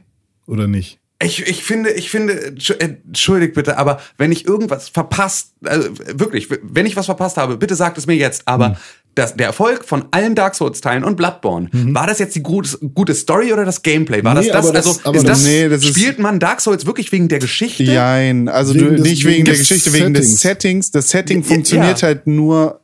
[0.47, 0.99] Oder nicht?
[1.21, 6.49] Ich, ich finde, ich finde, äh, entschuldigt bitte, aber wenn ich irgendwas verpasst, also wirklich,
[6.63, 8.43] wenn ich was verpasst habe, bitte sagt es mir jetzt.
[8.47, 8.77] Aber
[9.17, 13.15] das, der Erfolg von allen Dark Souls-Teilen und Bloodborne, war das jetzt die gute, gute
[13.17, 14.23] Story oder das Gameplay?
[14.23, 14.85] War Nee, das das?
[14.85, 17.83] das- also, ist das, nee, das ist- spielt man Dark Souls wirklich wegen der Geschichte?
[17.83, 20.41] Jein, also Wegen du, des- nicht wegen wegen der Geschichte, wegen des Settings.
[20.43, 20.91] Settings.
[20.93, 22.07] Das Setting funktioniert ja.
[22.07, 22.81] halt nur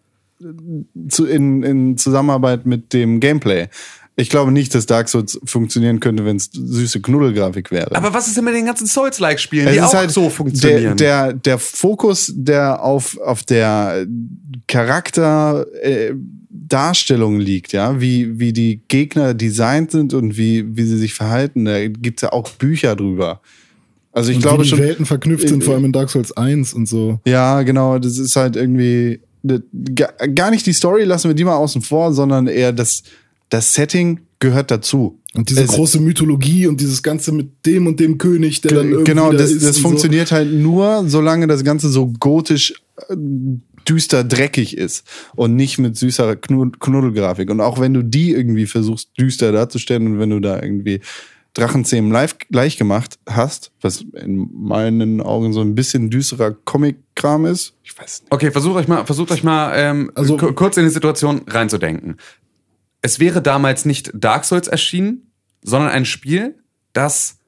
[1.08, 3.68] zu, in, in Zusammenarbeit mit dem Gameplay.
[4.16, 7.96] Ich glaube nicht, dass Dark Souls funktionieren könnte, wenn es süße Knuddelgrafik wäre.
[7.96, 10.96] Aber was ist denn mit den ganzen Souls-like-Spielen, es die ist auch halt so funktionieren?
[10.96, 14.06] Der, der, der Fokus, der auf, auf der
[14.68, 16.14] Charakter äh,
[16.48, 21.64] Darstellung liegt, ja, wie, wie die Gegner designt sind und wie, wie sie sich verhalten.
[21.64, 23.40] Da gibt's ja auch Bücher drüber.
[24.12, 24.78] Also ich und glaube wie die schon.
[24.78, 27.18] Welten verknüpft sind, vor allem in Dark Souls 1 und so.
[27.26, 29.20] Ja, genau, das ist halt irgendwie
[30.34, 33.02] gar nicht die Story, lassen wir die mal außen vor, sondern eher das,
[33.50, 35.18] das Setting gehört dazu.
[35.34, 38.88] Und diese Es- große Mythologie und dieses Ganze mit dem und dem König, der dann
[38.88, 42.74] irgendwie genau, da das, ist das funktioniert halt nur, solange das Ganze so gotisch
[43.08, 43.16] äh,
[43.88, 47.50] düster dreckig ist und nicht mit süßer Knu- Knuddelgrafik.
[47.50, 51.00] Und auch wenn du die irgendwie versuchst, düster darzustellen und wenn du da irgendwie
[51.54, 57.74] Drachenzähmen live gleich gemacht hast, was in meinen Augen so ein bisschen düsterer Comic-Kram ist,
[57.84, 58.32] ich weiß nicht.
[58.32, 62.16] Okay, versucht euch mal, versucht euch mal ähm, Also- ku- kurz in die Situation reinzudenken.
[63.02, 65.30] Es wäre damals nicht Dark Souls erschienen,
[65.62, 66.56] sondern ein Spiel,
[66.92, 67.38] das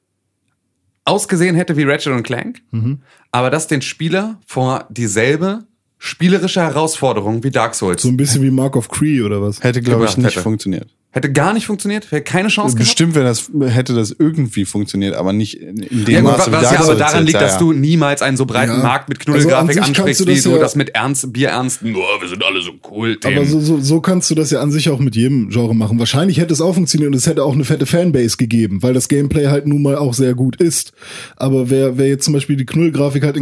[1.05, 3.01] ausgesehen hätte wie Ratchet und Clank, Mhm.
[3.31, 5.65] aber das den Spieler vor dieselbe
[5.99, 9.63] spielerische Herausforderung wie Dark Souls So ein bisschen wie Mark of Cree oder was?
[9.63, 10.41] Hätte, glaube ich, nicht hätte.
[10.41, 10.93] funktioniert.
[11.11, 12.87] Hätte gar nicht funktioniert, hätte keine Chance gehabt.
[12.89, 16.55] Bestimmt wäre das, hätte das irgendwie funktioniert, aber nicht in, dem Ja, gut, Maße, wie
[16.55, 18.77] was Dark ja aber daran liegt, dass du niemals einen so breiten Ja.
[18.79, 22.21] Markt mit Also Knuddelgrafik kannst ansprichst, du wie das ja- das mit ernst, bierernsten, oh,
[22.21, 23.17] wir sind alle so cool.
[23.23, 25.97] Aber so, so, so kannst du das ja an sich auch mit jedem Genre machen.
[25.97, 29.07] Wahrscheinlich hätte es auch funktioniert und es hätte auch eine fette Fanbase gegeben, weil das
[29.07, 30.91] Gameplay halt nun mal auch sehr gut ist.
[31.35, 33.37] Aber wer, wer jetzt zum Beispiel die Knullgrafik hat,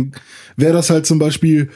[0.56, 1.70] wäre das halt zum Beispiel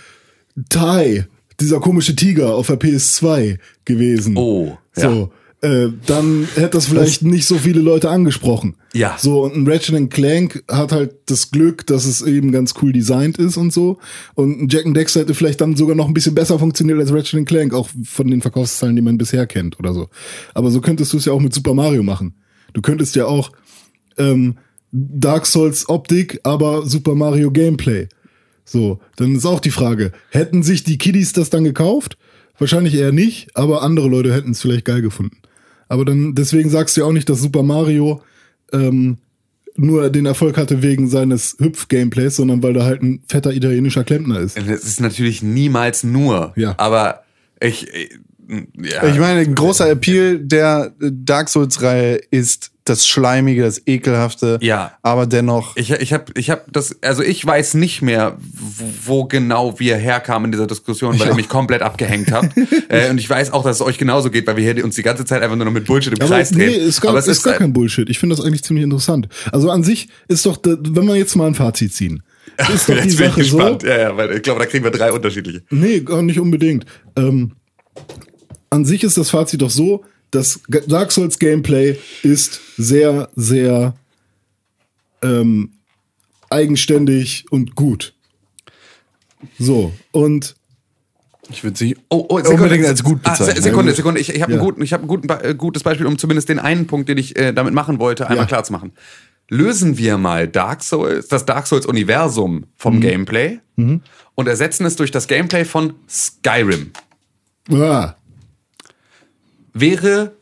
[0.69, 1.25] Tai,
[1.59, 4.37] dieser komische Tiger auf der PS2 gewesen.
[4.37, 5.03] Oh, ja.
[5.03, 5.31] So.
[5.61, 8.75] Äh, dann hätte das vielleicht nicht so viele Leute angesprochen.
[8.93, 9.17] Ja.
[9.19, 13.37] So, und ein Ratchet Clank hat halt das Glück, dass es eben ganz cool designt
[13.37, 13.97] ist und so.
[14.35, 17.11] Und ein Jack and Dexter hätte vielleicht dann sogar noch ein bisschen besser funktioniert als
[17.11, 20.07] Ratchet Clank, auch von den Verkaufszahlen, die man bisher kennt oder so.
[20.53, 22.35] Aber so könntest du es ja auch mit Super Mario machen.
[22.71, 23.51] Du könntest ja auch
[24.17, 24.55] ähm,
[24.93, 28.07] Dark Souls Optik, aber Super Mario Gameplay.
[28.63, 32.17] So, dann ist auch die Frage, hätten sich die Kiddies das dann gekauft?
[32.59, 35.37] Wahrscheinlich eher nicht, aber andere Leute hätten es vielleicht geil gefunden.
[35.89, 38.21] Aber dann, deswegen sagst du ja auch nicht, dass Super Mario
[38.71, 39.17] ähm,
[39.75, 44.39] nur den Erfolg hatte wegen seines Hüpf-Gameplays, sondern weil da halt ein fetter italienischer Klempner
[44.39, 44.57] ist.
[44.57, 46.75] Es ist natürlich niemals nur, Ja.
[46.77, 47.23] aber
[47.61, 48.09] ich, äh,
[48.81, 49.05] ja.
[49.07, 54.93] Ich meine, ein großer Appeal der Dark Souls-Reihe ist das Schleimige, das Ekelhafte, Ja.
[55.01, 58.37] aber dennoch Ich, ich habe ich hab das, also ich weiß nicht mehr,
[59.05, 62.55] wo, genau wir herkamen in dieser Diskussion, weil ihr mich komplett abgehängt habt.
[62.89, 65.03] äh, und ich weiß auch, dass es euch genauso geht, weil wir hier uns die
[65.03, 66.81] ganze Zeit einfach nur noch mit Bullshit im Aber Kreis nee, drehen.
[66.87, 68.09] ist gar, Aber es ist gar äh, kein Bullshit.
[68.09, 69.27] Ich finde das eigentlich ziemlich interessant.
[69.51, 72.23] Also an sich ist doch, wenn wir jetzt mal ein Fazit ziehen,
[72.73, 73.57] ist doch die Jetzt bin ich Sache so.
[73.57, 73.83] gespannt.
[73.83, 75.61] Ja, ja, weil ich glaube, da kriegen wir drei unterschiedliche.
[75.69, 76.85] Nee, gar nicht unbedingt.
[77.15, 77.53] Ähm,
[78.69, 83.95] an sich ist das Fazit doch so, das Dark Souls Gameplay ist sehr, sehr
[85.21, 85.71] ähm,
[86.49, 88.13] eigenständig und gut.
[89.57, 90.55] So, und
[91.49, 93.55] ich würde sie Oh, oh, unbedingt als gut Ah, bezeichnen.
[93.55, 94.19] Se- Sekunde, Sekunde.
[94.19, 94.59] Ich, ich habe Ja.
[94.59, 97.17] ein, guten, ich hab ein guten, äh, gutes Beispiel, um zumindest den einen Punkt, den
[97.17, 98.47] ich äh, damit machen wollte, einmal Ja.
[98.47, 98.91] klar zu machen.
[99.49, 103.01] Lösen wir mal Dark Souls, das Dark Souls-Universum vom Mhm.
[103.01, 103.59] Gameplay
[104.35, 106.91] und ersetzen es durch das Gameplay von Skyrim.
[107.71, 108.13] ah,
[109.73, 110.35] Wäre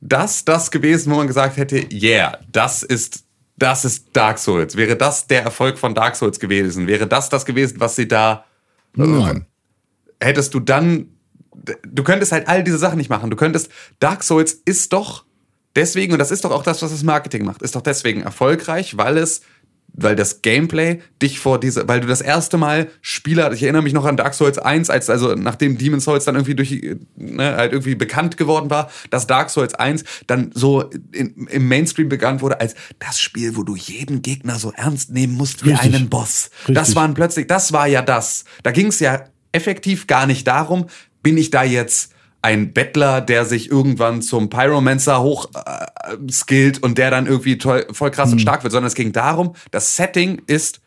[0.00, 3.24] das das gewesen, wo man gesagt hätte, yeah, das ist,
[3.56, 4.76] das ist Dark Souls?
[4.76, 6.86] Wäre das der Erfolg von Dark Souls gewesen?
[6.86, 8.44] Wäre das das gewesen, was sie da
[8.94, 9.46] nein.
[10.20, 11.08] hättest du dann,
[11.86, 13.30] du könntest halt all diese Sachen nicht machen.
[13.30, 15.24] Du könntest, Dark Souls ist doch
[15.74, 18.96] deswegen, und das ist doch auch das, was das Marketing macht, ist doch deswegen erfolgreich,
[18.96, 19.42] weil es,
[19.92, 23.92] weil das Gameplay dich vor diese, weil du das erste Mal Spieler, ich erinnere mich
[23.92, 27.72] noch an Dark Souls 1, als, also nachdem Demon Souls dann irgendwie durch, ne, halt
[27.72, 32.60] irgendwie bekannt geworden war, dass Dark Souls 1 dann so in, im Mainstream bekannt wurde
[32.60, 35.94] als das Spiel, wo du jeden Gegner so ernst nehmen musst wie Richtig.
[35.94, 36.50] einen Boss.
[36.66, 36.96] Das Richtig.
[36.96, 38.44] waren plötzlich, das war ja das.
[38.62, 40.86] Da ging es ja effektiv gar nicht darum,
[41.22, 42.12] bin ich da jetzt
[42.46, 47.88] ein Bettler, der sich irgendwann zum Pyromancer hoch äh, skillt und der dann irgendwie toll,
[47.90, 50.80] voll krass und stark wird, sondern es ging darum, das Setting ist,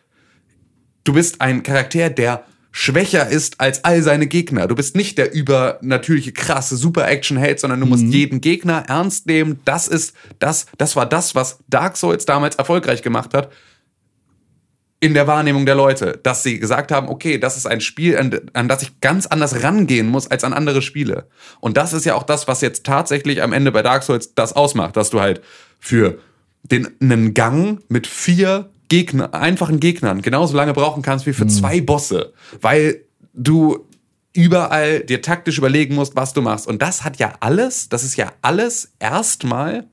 [1.03, 4.68] du bist ein Charakter, der schwächer ist als all seine Gegner.
[4.68, 9.60] Du bist nicht der übernatürliche, krasse Super-Action-Held, sondern du musst jeden Gegner ernst nehmen.
[9.66, 13.49] Das ist, das, das war das, was Dark Souls damals erfolgreich gemacht hat
[15.02, 18.38] in der Wahrnehmung der Leute, dass sie gesagt haben, okay, das ist ein Spiel, an,
[18.54, 21.28] an das ich ganz anders rangehen muss als an andere Spiele.
[21.62, 24.54] Und das ist ja auch das, was jetzt tatsächlich am Ende bei Dark Souls das
[24.54, 25.41] ausmacht, dass du halt
[25.80, 26.20] für
[26.64, 31.80] den einen Gang mit vier Gegner, einfachen Gegnern genauso lange brauchen kannst wie für zwei
[31.80, 33.88] Bosse, weil du
[34.34, 36.68] überall dir taktisch überlegen musst, was du machst.
[36.68, 39.88] Und das hat ja alles, das ist ja alles erstmal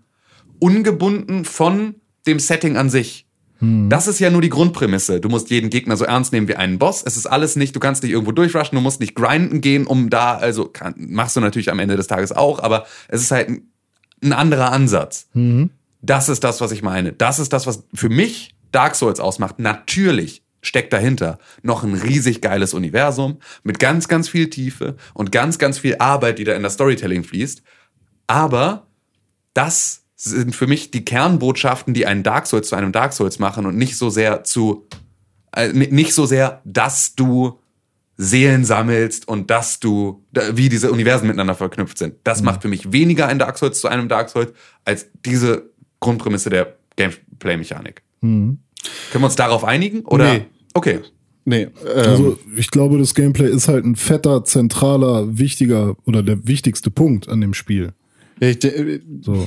[0.58, 1.96] ungebunden von
[2.26, 3.25] dem Setting an sich.
[3.60, 5.20] Das ist ja nur die Grundprämisse.
[5.20, 7.02] Du musst jeden Gegner so ernst nehmen wie einen Boss.
[7.02, 10.10] Es ist alles nicht, du kannst nicht irgendwo durchrushen, du musst nicht grinden gehen, um
[10.10, 13.48] da, also kann, machst du natürlich am Ende des Tages auch, aber es ist halt
[13.48, 13.70] ein,
[14.22, 15.28] ein anderer Ansatz.
[16.02, 17.12] Das ist das, was ich meine.
[17.12, 19.58] Das ist das, was für mich Dark Souls ausmacht.
[19.58, 25.58] Natürlich steckt dahinter noch ein riesig geiles Universum mit ganz, ganz viel Tiefe und ganz,
[25.58, 27.62] ganz viel Arbeit, die da in das Storytelling fließt.
[28.26, 28.86] Aber
[29.54, 33.66] das sind für mich die Kernbotschaften, die einen Dark Souls zu einem Dark Souls machen
[33.66, 34.86] und nicht so sehr zu,
[35.54, 37.58] äh, nicht so sehr, dass du
[38.18, 42.14] Seelen sammelst und dass du, wie diese Universen miteinander verknüpft sind.
[42.24, 44.52] Das macht für mich weniger ein Dark Souls zu einem Dark Souls
[44.86, 45.68] als diese
[46.00, 48.02] Grundprämisse der Gameplay-Mechanik.
[48.22, 48.58] Können
[49.12, 50.00] wir uns darauf einigen?
[50.06, 50.32] Oder?
[50.32, 50.46] Nee.
[50.72, 51.00] Okay.
[51.44, 56.46] Nee, ähm, Also ich glaube, das Gameplay ist halt ein fetter, zentraler, wichtiger oder der
[56.48, 57.92] wichtigste Punkt an dem Spiel.
[58.40, 59.46] ich, de- So.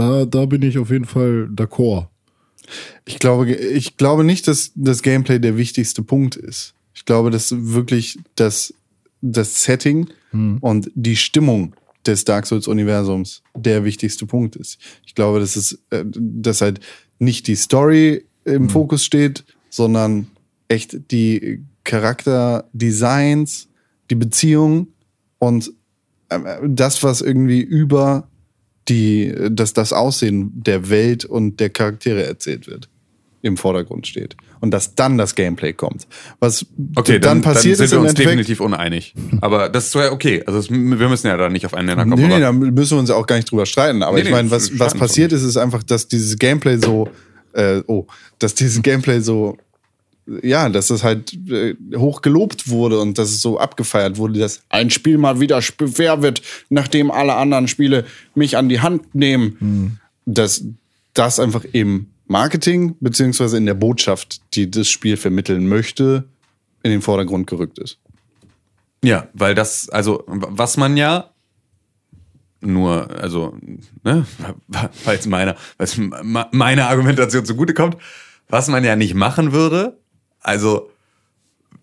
[0.00, 2.08] Da, da bin ich auf jeden Fall d'accord.
[3.04, 6.72] ich, glaube, ich glaube nicht, dass das Gameplay der wichtigste Punkt ist.
[6.94, 8.72] Ich glaube, dass wirklich das,
[9.20, 10.08] das Setting
[10.60, 11.74] und die Stimmung
[12.06, 14.78] des Dark Souls-Universums der wichtigste Punkt ist.
[15.04, 16.80] Ich glaube, dass es, äh, dass halt
[17.18, 20.28] nicht die Story im Fokus steht, sondern
[20.68, 23.68] echt die Charakterdesigns,
[24.08, 24.88] die Beziehung
[25.38, 25.72] und
[26.30, 28.29] äh, das, was irgendwie über
[28.88, 32.88] die, dass das Aussehen der Welt und der Charaktere erzählt wird,
[33.42, 34.36] im Vordergrund steht.
[34.60, 36.06] Und dass dann das Gameplay kommt.
[36.38, 39.14] Was Okay, dann, dann, passiert dann sind wir uns definitiv uneinig.
[39.40, 40.42] Aber das ist ja okay.
[40.46, 42.20] Also es, wir müssen ja da nicht auf einen Nenner kommen.
[42.20, 44.02] Nee, nee, da müssen wir uns ja auch gar nicht drüber streiten.
[44.02, 47.08] Aber Nee, ich meine, was, was passiert ist, ist einfach, dass dieses Gameplay so,
[47.54, 48.06] äh, oh,
[48.38, 49.56] dass dieses Gameplay so,
[50.42, 54.62] ja, dass es halt äh, hoch gelobt wurde und dass es so abgefeiert wurde, dass
[54.68, 58.04] ein Spiel mal wieder schwer wird, nachdem alle anderen Spiele
[58.34, 59.98] mich an die Hand nehmen.
[60.26, 60.64] Dass
[61.14, 66.24] das einfach im Marketing beziehungsweise in der Botschaft, die das Spiel vermitteln möchte,
[66.82, 67.98] in den Vordergrund gerückt ist.
[69.02, 71.30] Ja, weil das, also, was man ja
[72.60, 73.56] nur, also,
[74.04, 74.26] ne,
[74.92, 77.96] falls meiner, falls me- meine Argumentation zugutekommt,
[78.48, 79.98] was man ja nicht machen würde,
[80.40, 80.90] also,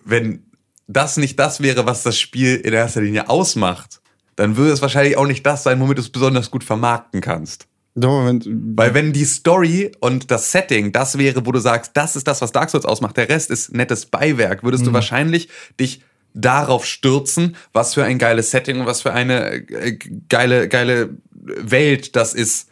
[0.03, 0.43] wenn
[0.87, 4.01] das nicht das wäre, was das Spiel in erster Linie ausmacht,
[4.35, 7.67] dann würde es wahrscheinlich auch nicht das sein, womit du es besonders gut vermarkten kannst.
[7.95, 12.27] Wenn, Weil wenn die Story und das Setting das wäre, wo du sagst, das ist
[12.27, 15.49] das, was Dark Souls ausmacht, der Rest ist nettes Beiwerk, würdest du wahrscheinlich
[15.79, 16.01] dich
[16.35, 19.97] darauf stürzen, was für ein geiles Setting und was für eine äh,
[20.29, 22.69] geile, geile Welt das ist.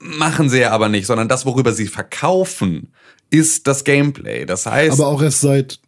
[0.00, 2.92] Machen sie ja aber nicht, sondern das, worüber sie verkaufen,
[3.30, 4.44] ist das Gameplay.
[4.46, 5.78] Das heißt, Aber auch erst seit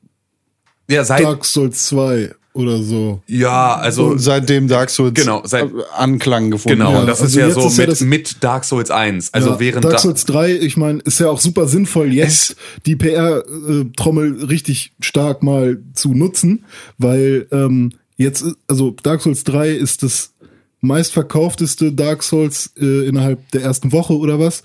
[0.89, 3.23] ja, seit, Dark Souls 2 oder so.
[3.29, 7.25] ja, also, und seitdem Dark Souls Genau, seit- Anklang gefunden genau, Ja, und das ist
[7.27, 9.33] also ja jetzt so ist ja mit, das- mit Dark Souls 1.
[9.33, 12.57] Also Ja, während Dark da- Souls 3, ich meine, ist ja auch super sinnvoll, jetzt
[12.87, 16.65] die PR-Trommel richtig stark mal zu nutzen,
[16.99, 20.33] weil ähm, jetzt, ist- also Dark Souls 3 ist das
[20.81, 24.63] meistverkaufteste Dark Souls äh, innerhalb der ersten Woche oder was,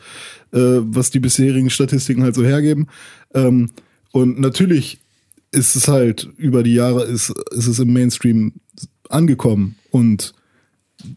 [0.55, 2.87] äh, was die bisherigen Statistiken halt so hergeben.
[3.33, 3.69] Ähm,
[4.11, 4.99] und natürlich
[5.51, 8.53] ist es halt über die Jahre ist, ist es im Mainstream
[9.09, 10.33] angekommen und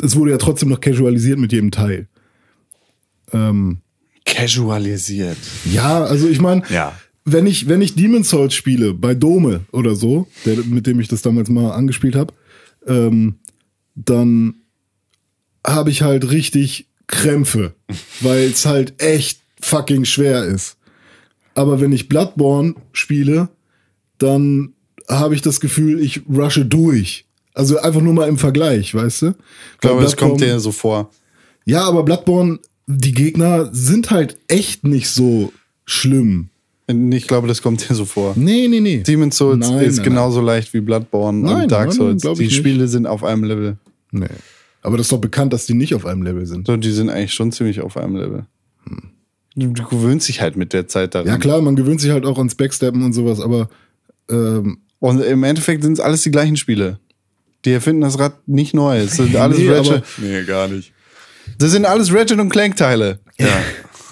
[0.03, 2.09] es wurde ja trotzdem noch casualisiert mit jedem Teil.
[3.33, 3.79] Ähm,
[4.25, 5.39] Casualisiert.
[5.65, 6.95] ja, also ich meine, Ja.
[7.25, 11.09] wenn ich wenn ich Demon's Souls spiele bei Dome oder so, der, mit dem ich
[11.09, 12.35] das damals mal angespielt habe,
[12.87, 13.37] ähm,
[13.95, 14.55] dann
[15.67, 17.75] habe ich halt richtig Krämpfe,
[18.21, 20.77] weil es halt echt fucking schwer ist.
[21.55, 23.49] Aber wenn ich Bloodborne spiele,
[24.19, 24.75] dann
[25.09, 27.25] habe ich das Gefühl, ich rushe durch.
[27.55, 29.27] Also einfach nur mal im Vergleich, weißt du?
[29.75, 31.11] Ich glaube, es kommt dir so vor.
[31.65, 35.53] Ja, aber Bloodborne, die Gegner sind halt echt nicht so
[35.85, 36.51] schlimm.
[36.87, 38.35] Ich glaube, das kommt dir so vor.
[38.37, 38.99] Nee, nee, nee.
[38.99, 42.23] Demon's Souls Nein, ist nein, genauso leicht wie Bloodborne Nein, und Dark nein, Souls.
[42.23, 42.55] Die ich nicht.
[42.55, 43.77] Spiele sind auf einem Level.
[44.11, 44.27] Nee.
[44.89, 46.67] Aber das ist doch bekannt, dass die nicht auf einem Level sind.
[46.67, 48.47] So, die sind eigentlich schon ziemlich auf einem Level.
[49.55, 51.29] Du, du gewöhnst dich halt mit der Zeit daran.
[51.29, 53.69] Ja klar, man gewöhnt sich halt auch ans Backsteppen und sowas, aber
[54.31, 56.99] ähm, Und im Endeffekt sind es alles die gleichen Spiele.
[57.67, 58.99] Die erfinden das Rad nicht neu.
[58.99, 59.93] Es sind alles Nee, Ratchet.
[59.93, 60.93] aber- Nee, gar nicht.
[61.59, 63.19] Das sind alles Ratchet und Clank Teile.
[63.39, 63.61] Ja.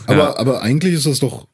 [0.06, 1.46] aber, aber eigentlich ist das doch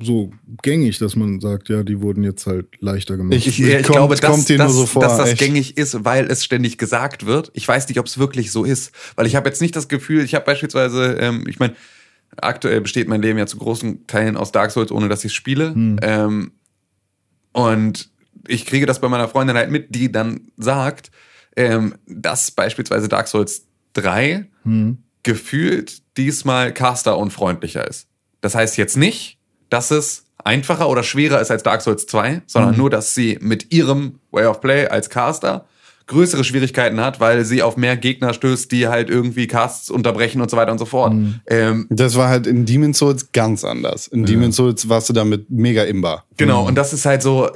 [0.00, 0.30] so
[0.62, 3.34] gängig, dass man sagt, ja, die wurden jetzt halt leichter gemacht.
[3.36, 5.38] Ich- Ich, ich Kommt- glaube, dass, kommt dir nur dass, so vor, dass das echt.
[5.40, 7.50] gängig ist, weil es ständig gesagt wird.
[7.54, 8.92] Ich weiß nicht, ob es wirklich so ist.
[9.16, 11.74] Weil ich habe jetzt nicht das Gefühl, ich habe beispielsweise, ähm, ich meine,
[12.36, 15.72] aktuell besteht mein Leben ja zu großen Teilen aus Dark Souls, ohne dass ich spiele.
[16.02, 16.52] Ähm,
[17.52, 18.10] und
[18.46, 21.10] ich kriege das bei meiner Freundin halt mit, die dann sagt,
[21.56, 24.46] ähm, dass beispielsweise Dark Souls 3
[25.24, 28.06] gefühlt diesmal caster unfreundlicher ist.
[28.40, 29.37] Das heißt jetzt nicht,
[29.70, 33.72] dass es einfacher oder schwerer ist als Dark Souls 2, sondern nur, dass sie mit
[33.72, 35.66] ihrem Way of Play als Caster
[36.06, 40.50] größere Schwierigkeiten hat, weil sie auf mehr Gegner stößt, die halt irgendwie Casts unterbrechen und
[40.50, 41.12] so weiter und so fort.
[41.46, 44.08] Ähm, Das war halt in Demon's Souls ganz anders.
[44.08, 46.24] In Demon's Souls warst du damit mega imbar.
[46.38, 47.50] Genau, und das ist halt so,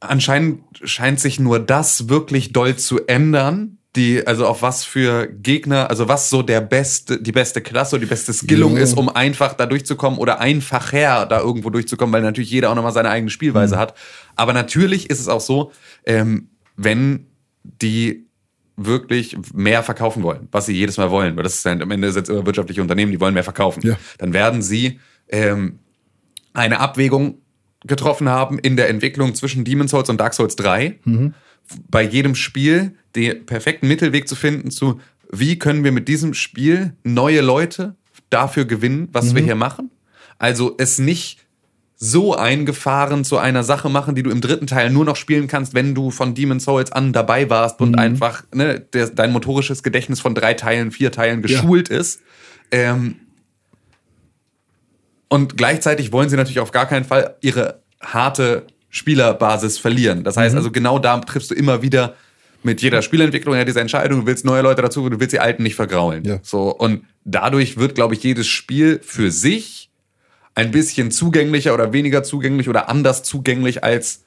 [0.00, 3.78] anscheinend scheint sich nur das wirklich doll zu ändern.
[3.96, 8.04] Die, also auf was für Gegner, also was so der beste, die beste Klasse oder
[8.04, 8.82] die beste Skillung Ja.
[8.84, 12.92] ist, um einfach da durchzukommen oder einfacher da irgendwo durchzukommen, weil natürlich jeder auch nochmal
[12.92, 13.94] seine eigene Spielweise hat.
[14.36, 15.72] Aber natürlich ist es auch so,
[16.06, 17.26] ähm, wenn
[17.64, 18.26] die
[18.76, 22.12] wirklich mehr verkaufen wollen, was sie jedes Mal wollen, weil das ist halt am Ende
[22.12, 23.96] sind immer wirtschaftliche Unternehmen, die wollen mehr verkaufen, Ja.
[24.18, 25.80] dann werden sie ähm,
[26.54, 27.38] eine Abwägung
[27.86, 30.98] getroffen haben in der Entwicklung zwischen Demon's Souls und Dark Souls 3.
[31.88, 35.00] Bei jedem Spiel den perfekten Mittelweg zu finden zu,
[35.30, 37.94] wie können wir mit diesem Spiel neue Leute
[38.30, 39.90] dafür gewinnen, was wir hier machen.
[40.38, 41.40] Also es nicht
[42.02, 45.74] so eingefahren zu einer Sache machen, die du im dritten Teil nur noch spielen kannst,
[45.74, 50.18] wenn du von Demon's Souls an dabei warst und einfach ne, der, dein motorisches Gedächtnis
[50.18, 52.22] von drei Teilen, vier Teilen geschult ist.
[52.70, 53.16] Ähm,
[55.28, 60.24] und gleichzeitig wollen sie natürlich auf gar keinen Fall ihre harte Spielerbasis verlieren.
[60.24, 62.14] Das heißt also, genau da triffst du immer wieder
[62.62, 65.62] mit jeder Spielentwicklung ja diese Entscheidung, du willst neue Leute dazu, du willst die alten
[65.62, 66.24] nicht vergraulen.
[66.24, 66.40] Ja.
[66.42, 69.90] So, und dadurch wird, glaube ich, jedes Spiel für sich
[70.54, 74.24] ein bisschen zugänglicher oder weniger zugänglich oder anders zugänglich als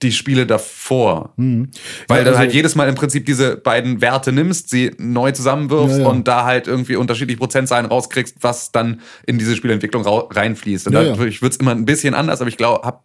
[0.00, 1.32] die Spiele davor.
[1.36, 1.68] Weil
[2.08, 5.98] Ja, du also- halt jedes Mal im Prinzip diese beiden Werte nimmst, sie neu zusammenwirfst
[5.98, 6.08] Ja, ja.
[6.08, 10.86] und da halt irgendwie unterschiedliche Prozentzahlen rauskriegst, was dann in diese Spielentwicklung reinfließt.
[10.88, 13.00] Und dadurch wird's immer ein bisschen anders, aber ich glaube, habe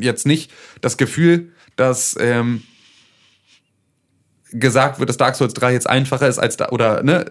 [0.00, 0.50] jetzt nicht
[0.80, 2.62] das Gefühl, dass ähm,
[4.52, 7.24] gesagt wird, dass Dark Souls 3 jetzt einfacher ist als da, oder ne,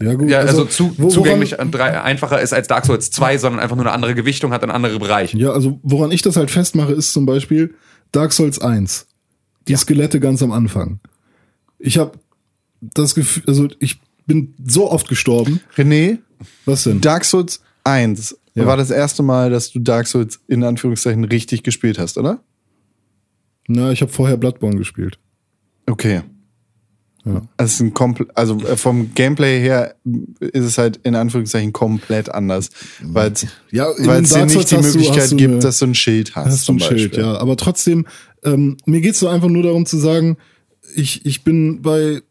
[0.00, 2.84] Ja, gut, ja, also, also, zu, wo- woran- zugänglich an drei, einfacher ist als Dark
[2.86, 5.38] Souls 2, sondern einfach nur eine andere Gewichtung hat in andere Bereiche.
[5.38, 7.74] Ja, also woran ich das halt festmache, ist zum Beispiel
[8.10, 9.06] Dark Souls 1.
[9.68, 10.98] Die Skelette ganz am Anfang.
[11.78, 12.18] Ich habe
[12.80, 15.60] das Gefühl, also ich bin so oft gestorben.
[15.76, 16.18] René,
[16.64, 17.00] Was denn?
[17.00, 18.66] Dark Souls 1 Ja.
[18.66, 22.42] war das erste Mal, dass du Dark Souls in Anführungszeichen richtig gespielt hast, oder?
[23.68, 25.18] Na, ich habe vorher Bloodborne gespielt.
[25.86, 26.22] Okay.
[27.24, 27.42] Ja.
[27.92, 29.96] Komple also äh, vom Gameplay her
[30.38, 32.70] ist es halt in Anführungszeichen komplett anders,
[33.02, 36.46] weil es Ja, dir nicht die Möglichkeit du gibt, eine- dass du ein Schild hast,
[36.46, 36.98] hast du zum ein Beispiel.
[36.98, 37.36] Schild, ja.
[37.38, 38.06] Aber trotzdem,
[38.44, 40.36] ähm, mir geht's so einfach nur darum zu sagen,
[40.94, 42.22] ich, ich bin bei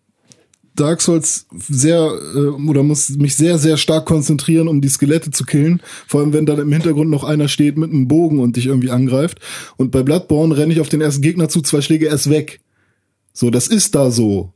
[0.75, 5.45] Dark Souls sehr äh, oder muss mich sehr, sehr stark konzentrieren, um die Skelette zu
[5.45, 5.81] killen.
[6.07, 8.91] Vor allem, wenn dann im Hintergrund noch einer steht mit einem Bogen und dich irgendwie
[8.91, 9.39] angreift.
[9.77, 12.59] Und bei Bloodborne renne ich auf den ersten Gegner zu, zwei Schläge erst weg.
[13.33, 14.53] So, das ist da so.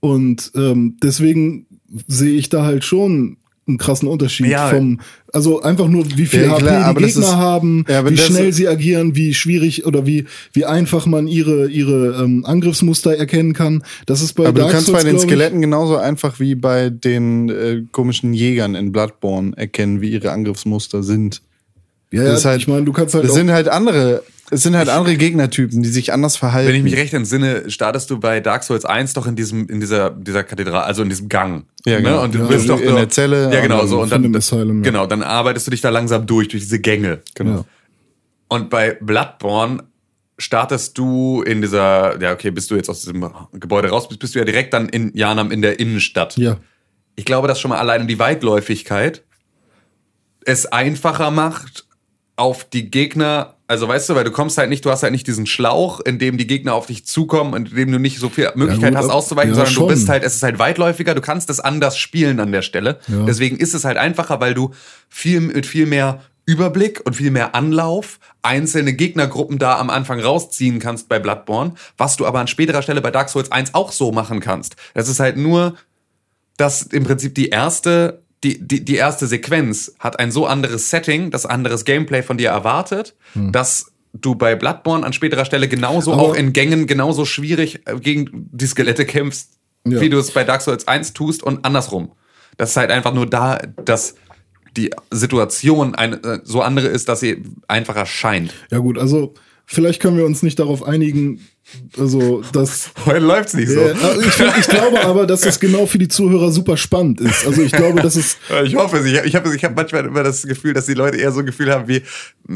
[0.00, 1.66] Und ähm, deswegen
[2.06, 3.36] sehe ich da halt schon
[3.70, 4.68] einen krassen Unterschied Ja.
[4.68, 5.00] vom,
[5.32, 8.16] also einfach nur, wie viel Ja, HP klar, aber die Gegner ist- haben, Ja, wie
[8.16, 13.52] schnell sie agieren, wie schwierig oder wie, wie einfach man ihre, ihre ähm, Angriffsmuster erkennen
[13.54, 13.82] kann.
[14.06, 16.90] Das ist bei Aber Dark du kannst Souls, bei den Skeletten genauso einfach wie bei
[16.90, 21.42] den äh, komischen Jägern in Bloodborne erkennen, wie ihre Angriffsmuster sind.
[22.12, 24.62] Ja, ja Das ist halt- ich meine, du kannst halt Das sind halt andere, es
[24.62, 26.68] sind halt andere Gegnertypen, die sich anders verhalten.
[26.68, 29.80] Wenn ich mich recht entsinne, startest du bei Dark Souls 1 doch in diesem, in
[29.80, 31.64] dieser, dieser Kathedrale, also in diesem Gang.
[31.84, 32.10] Ja, genau.
[32.10, 32.20] Ne?
[32.20, 34.00] Und du Ja, bist also doch in der Zelle Ja, genau, so.
[34.00, 34.90] Und dann, Asylum, ja.
[34.90, 37.20] genau, dann arbeitest du dich da langsam durch, durch diese Gänge.
[37.34, 37.64] Genau.
[38.48, 39.84] Und bei Bloodborne
[40.38, 44.34] startest du in dieser, ja, okay, bist du jetzt aus diesem Gebäude raus bist, bist
[44.34, 46.36] du ja direkt dann in Janam in der Innenstadt.
[46.36, 46.56] ja,
[47.14, 49.22] Ich glaube, dass schon mal alleine die Weitläufigkeit
[50.44, 51.86] es einfacher macht,
[52.40, 55.26] auf die Gegner, also weißt du, weil du kommst halt nicht, du hast halt nicht
[55.26, 58.30] diesen Schlauch, in dem die Gegner auf dich zukommen und in dem du nicht so
[58.30, 59.88] viel Möglichkeit gut, hast auszuweichen, ja, sondern schon.
[59.88, 62.98] du bist halt, es ist halt weitläufiger, du kannst es anders spielen an der Stelle.
[63.08, 63.24] Ja.
[63.26, 64.70] Deswegen ist es halt einfacher, weil du
[65.10, 70.78] viel mit viel mehr Überblick und viel mehr Anlauf, einzelne Gegnergruppen da am Anfang rausziehen
[70.78, 74.12] kannst bei Bloodborne, was du aber an späterer Stelle bei Dark Souls 1 auch so
[74.12, 74.76] machen kannst.
[74.94, 75.74] Das ist halt nur,
[76.56, 81.30] dass im Prinzip die erste, die, die, die erste Sequenz hat ein so anderes Setting,
[81.30, 86.22] das anderes Gameplay von dir erwartet, dass du bei Bloodborne an späterer Stelle genauso Aber-
[86.22, 89.50] auch in Gängen genauso schwierig äh, gegen die Skelette kämpfst,
[89.86, 90.00] Ja.
[90.00, 92.12] wie du es bei Dark Souls 1 tust und andersrum.
[92.56, 94.14] Das ist halt einfach nur da, dass
[94.76, 98.52] die Situation eine, äh, so andere ist, dass sie einfacher scheint.
[98.70, 99.34] Ja gut, also
[99.66, 101.40] vielleicht können wir uns nicht darauf einigen,
[101.98, 103.80] also dass Heute läuft's nicht so.
[103.80, 107.46] Also ich, ich glaube aber, dass das genau für die Zuhörer super spannend ist.
[107.46, 109.06] Also ich glaube, dass es Ich hoffe es.
[109.06, 111.40] Ich habe ich hab, ich hab manchmal immer das Gefühl, dass die Leute eher so
[111.40, 112.02] ein Gefühl haben wie,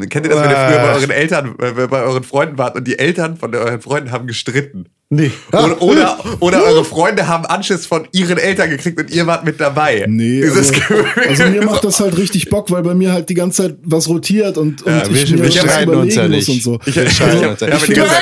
[0.09, 2.87] kennt ihr das, wenn ihr früher bei euren Eltern, äh, bei euren Freunden wart und
[2.87, 4.87] die Eltern von euren Freunden haben gestritten?
[5.11, 5.31] Nee.
[5.53, 9.61] Oder, oder, oder eure Freunde haben Anschiss von ihren Eltern gekriegt und ihr wart mit
[9.61, 10.07] dabei.
[10.09, 10.85] Nee, Dieses also,
[11.29, 14.09] also mir macht das halt richtig Bock, weil bei mir halt die ganze Zeit was
[14.09, 16.81] rotiert und, und Ja, wir- ich mir wir streiten überlegen uns ja muss und so.
[16.87, 17.85] Ich- wir streiten uns ja Ja, nicht.
[17.85, 18.15] aber die ganze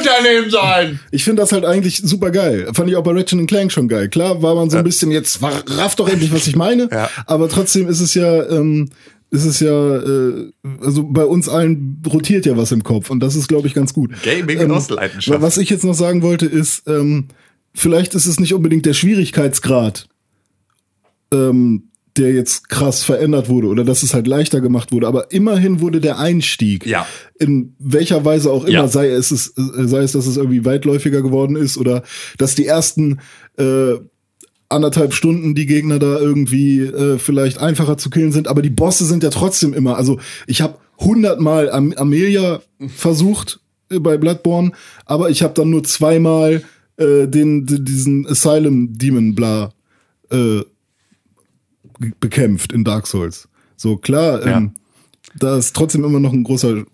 [0.00, 1.00] Runternehmen sollen!
[1.10, 2.68] Ich finde das halt eigentlich super geil.
[2.72, 4.08] Fand ich auch bei Ratchet Clank schon geil.
[4.08, 6.88] Klar war man so ein bisschen jetzt, rafft doch endlich, was ich meine.
[6.90, 7.10] Ja.
[7.26, 8.90] Aber trotzdem ist es ja, ähm,
[9.30, 10.50] ist es ja, äh,
[10.82, 13.94] also bei uns allen rotiert ja was im Kopf und das ist, glaube ich, ganz
[13.94, 14.10] gut.
[14.22, 15.40] Gaming aus Leidenschaft.
[15.40, 17.28] Was ich jetzt noch sagen wollte ist, ähm,
[17.72, 20.08] vielleicht ist es nicht unbedingt der Schwierigkeitsgrad,
[21.32, 21.89] ähm,
[22.20, 26.00] der jetzt krass verändert wurde oder dass es halt leichter gemacht wurde, aber immerhin wurde
[26.00, 27.06] der Einstieg Ja.
[27.38, 28.88] in welcher Weise auch immer, Ja.
[28.88, 32.02] sei es, es äh, sei es, dass es irgendwie weitläufiger geworden ist oder
[32.38, 33.18] dass die ersten
[33.58, 33.94] äh,
[34.68, 39.04] anderthalb Stunden die Gegner da irgendwie äh, vielleicht einfacher zu killen sind, aber die Bosse
[39.04, 39.96] sind ja trotzdem immer.
[39.96, 42.60] Also ich habe hundertmal Am Amelia
[42.94, 43.58] versucht
[43.90, 44.70] äh, bei Bloodborne,
[45.06, 46.62] aber ich habe dann nur zweimal
[46.98, 49.72] äh, den, diesen Asylum Demon bla
[50.30, 50.60] äh,
[52.20, 53.48] bekämpft in Dark Souls.
[53.76, 54.72] So klar, ähm,
[55.36, 56.84] da ist trotzdem immer noch ein großer.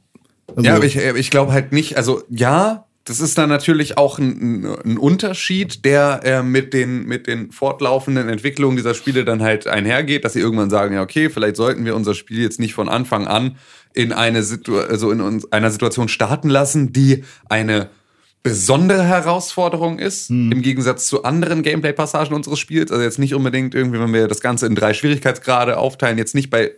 [0.49, 4.19] Also, Ja, aber ich, ich glaube halt nicht, also ja, das ist dann natürlich auch
[4.19, 9.43] ein, ein- ein Unterschied, der äh, mit, den, mit den fortlaufenden Entwicklungen dieser Spiele dann
[9.43, 12.75] halt einhergeht, dass sie irgendwann sagen, ja, okay, vielleicht sollten wir unser Spiel jetzt nicht
[12.75, 13.57] von Anfang an
[13.95, 17.91] in eine Situ also in uns, einer Situation starten lassen, die eine
[18.47, 22.93] besondere Herausforderung ist, im Gegensatz zu anderen Gameplay-Passagen unseres Spiels.
[22.93, 26.49] Also jetzt nicht unbedingt irgendwie, wenn wir das Ganze in drei Schwierigkeitsgrade aufteilen, jetzt nicht
[26.49, 26.73] bei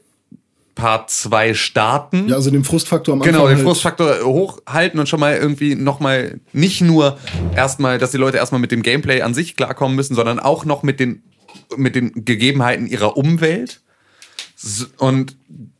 [0.74, 2.28] Part 2 starten.
[2.28, 3.34] ja, also den Frustfaktor am Anfang.
[3.34, 7.18] Genau, den halt, Frustfaktor hochhalten und schon mal irgendwie nochmal nicht nur
[7.54, 10.82] erstmal, dass die Leute erstmal mit dem Gameplay an sich klarkommen müssen, sondern auch noch
[10.82, 11.22] mit den,
[11.76, 13.82] mit den Gegebenheiten ihrer Umwelt.
[14.96, 15.36] Und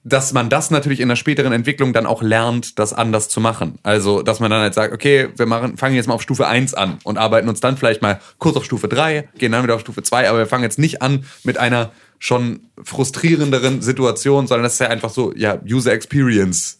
[0.09, 3.78] dass man das natürlich in der späteren Entwicklung dann auch lernt, das anders zu machen.
[3.82, 6.74] Also, dass man dann halt sagt, okay, wir machen, fangen jetzt mal auf Stufe 1
[6.74, 9.82] an und arbeiten uns dann vielleicht mal kurz auf Stufe 3, gehen dann wieder auf
[9.82, 14.74] Stufe 2, aber wir fangen jetzt nicht an mit einer schon frustrierenderen Situation, sondern das
[14.74, 16.78] ist ja einfach so, ja, User Experience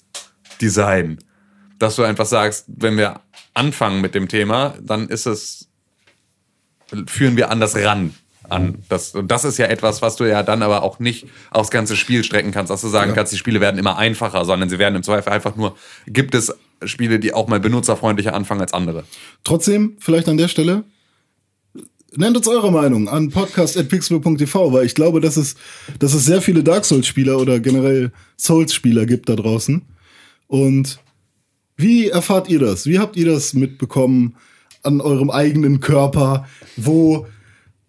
[0.61, 1.19] Design.
[1.79, 3.21] Dass du einfach sagst, wenn wir
[3.55, 5.69] anfangen mit dem Thema, dann ist es,
[7.07, 8.15] führen wir anders ran
[8.51, 8.83] an.
[8.89, 11.97] Das, und das ist ja etwas, was du ja dann aber auch nicht aufs ganze
[11.97, 14.97] Spiel strecken kannst, dass du sagen kannst, die Spiele werden immer einfacher, sondern sie werden
[14.97, 15.77] im Zweifel einfach nur,
[16.07, 19.05] gibt es Spiele, die auch mal benutzerfreundlicher anfangen als andere.
[19.45, 20.85] Trotzdem, vielleicht an der Stelle,
[22.17, 25.57] nennt uns eure Meinung an podcast.pixel.tv, weil ich glaube, dass es,
[25.99, 29.83] dass es sehr viele Dark Souls-Spieler oder generell Souls-Spieler gibt da draußen.
[30.47, 30.99] Und
[31.77, 32.87] wie erfahrt ihr das?
[32.87, 34.37] Wie habt ihr das mitbekommen
[34.83, 36.47] an eurem eigenen Körper?
[36.77, 37.27] Wo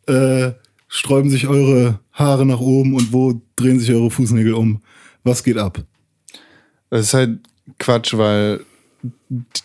[0.09, 0.53] äh,
[0.87, 4.81] sträuben sich eure Haare nach oben und wo drehen sich eure Fußnägel um?
[5.23, 5.83] Was geht ab?
[6.89, 7.39] Das ist halt
[7.77, 8.65] Quatsch, weil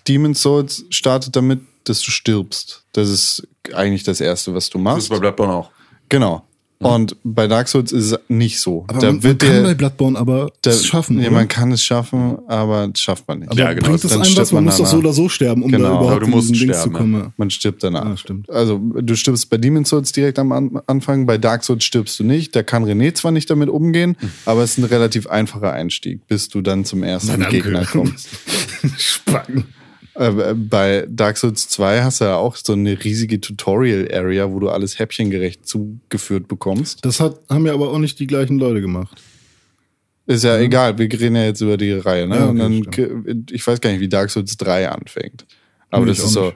[0.07, 2.85] Demon's Souls startet damit, dass du stirbst.
[2.93, 5.03] Das ist eigentlich das Erste, was du Das machst.
[5.05, 5.71] ist bei Bloodborne auch.
[6.09, 6.47] Genau.
[6.81, 8.85] Und bei Dark Souls ist es nicht so.
[8.89, 11.37] Aber da man, man kann dir, bei Bloodborne aber da, es schaffen, Ja, oder?
[11.37, 13.51] man kann es schaffen, aber das schafft man nicht.
[13.51, 14.53] Aber Ja, genau, bringt es dann einem was?
[14.53, 15.85] Man man muss doch so oder so sterben, um Genau.
[15.85, 17.33] da überhaupt Aber du in musst diesen Dings sterben, zu kommen.
[17.37, 18.05] Man stirbt danach.
[18.05, 18.51] Ah, stimmt.
[18.51, 22.25] Also du stirbst bei Demon's Souls direkt am An Anfang, bei Dark Souls stirbst du
[22.25, 22.55] nicht.
[22.55, 26.49] Da kann René zwar nicht damit umgehen, aber es ist ein relativ einfacher Einstieg, bis
[26.49, 27.49] du dann zum ersten.
[27.49, 28.29] Gegner kommst.
[28.99, 29.64] Spacken.
[30.15, 34.69] Äh, bei Dark Souls 2 hast du ja auch so eine riesige Tutorial-Area, wo du
[34.71, 37.05] alles häppchengerecht zugeführt bekommst.
[37.05, 39.21] Das hat, haben ja aber auch nicht die gleichen Leute gemacht.
[40.27, 42.37] Ist ja egal, wir reden ja jetzt über die Reihe, ne?
[42.37, 43.51] Ja, okay, Und dann, stimmt.
[43.53, 45.45] ich weiß gar nicht, wie Dark Souls 3 anfängt.
[45.91, 46.53] Aber Nee, das ist so,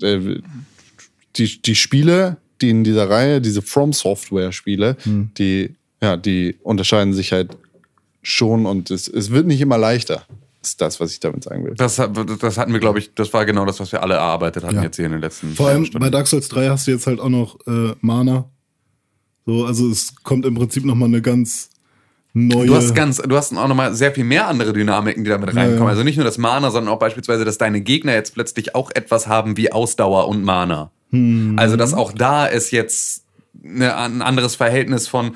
[0.00, 0.40] äh,
[1.36, 5.30] die, die Spiele, die in dieser Reihe, diese From Software Spiele, Hm.
[5.36, 7.56] die, ja, die unterscheiden sich halt
[8.22, 10.24] schon und es, es wird nicht immer leichter.
[10.62, 11.74] Ist das, was ich damit sagen will.
[11.76, 14.76] Das, das hatten wir, glaube ich, das war genau das, was wir alle erarbeitet hatten
[14.76, 14.82] Ja.
[14.84, 16.04] jetzt hier in den letzten Vor allem Stunden.
[16.04, 18.48] bei Dark Souls 3 hast du jetzt halt auch noch äh, Mana.
[19.44, 21.70] So, also es kommt im Prinzip noch mal eine ganz
[22.32, 22.66] neue.
[22.66, 25.82] Du hast ganz, du hast auch nochmal sehr viel mehr andere Dynamiken, die damit reinkommen.
[25.82, 25.88] ja.
[25.88, 29.26] Also nicht nur das Mana, sondern auch beispielsweise, dass deine Gegner jetzt plötzlich auch etwas
[29.26, 30.92] haben wie Ausdauer und Mana.
[31.10, 31.54] Hm.
[31.58, 33.24] Also, dass auch da ist jetzt
[33.64, 35.34] eine, ein anderes Verhältnis von,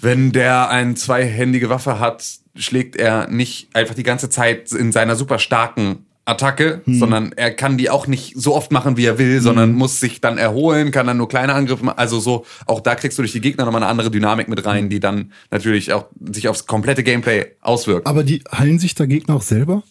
[0.00, 2.24] wenn der eine zweihändige Waffe hat,
[2.56, 6.98] schlägt er nicht einfach die ganze Zeit in seiner super starken Attacke, Hm.
[6.98, 10.20] sondern er kann die auch nicht so oft machen, wie er will, sondern muss sich
[10.20, 11.98] dann erholen, kann dann nur kleine Angriffe machen.
[11.98, 14.66] Also so, auch da kriegst du durch die Gegner nochmal eine andere Dynamik mit Hm.
[14.66, 18.06] rein, die dann natürlich auch sich aufs komplette Gameplay auswirkt.
[18.08, 19.84] Aber die heilen sich da Gegner auch selber?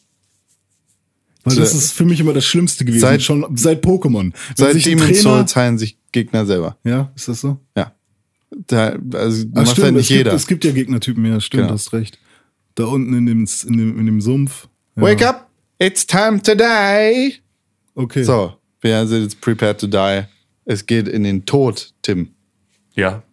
[1.46, 4.32] Weil das ist für mich immer das Schlimmste gewesen, Seit- schon seit Pokémon.
[4.34, 6.76] Wenn Seit sich ein Demon's Trainer- Souls heilen sich Gegner selber.
[6.84, 7.60] Ja, ist das so?
[7.78, 7.94] Ja.
[8.68, 10.34] Da, also Ach, macht stimmt, halt nicht es, gibt, jeder.
[10.34, 11.74] es gibt ja Gegnertypen, ja, stimmt, Genau.
[11.74, 12.18] hast recht.
[12.76, 14.68] Da unten in dem, in dem, in dem Sumpf.
[14.96, 15.04] Ja.
[15.04, 15.50] Wake up,
[15.80, 17.36] it's time to die.
[17.96, 18.24] Okay.
[18.24, 20.24] So, wir sind jetzt prepared to die.
[20.66, 22.34] Es geht in den Tod, Tim.
[22.94, 23.18] Ja.
[23.18, 23.24] Ist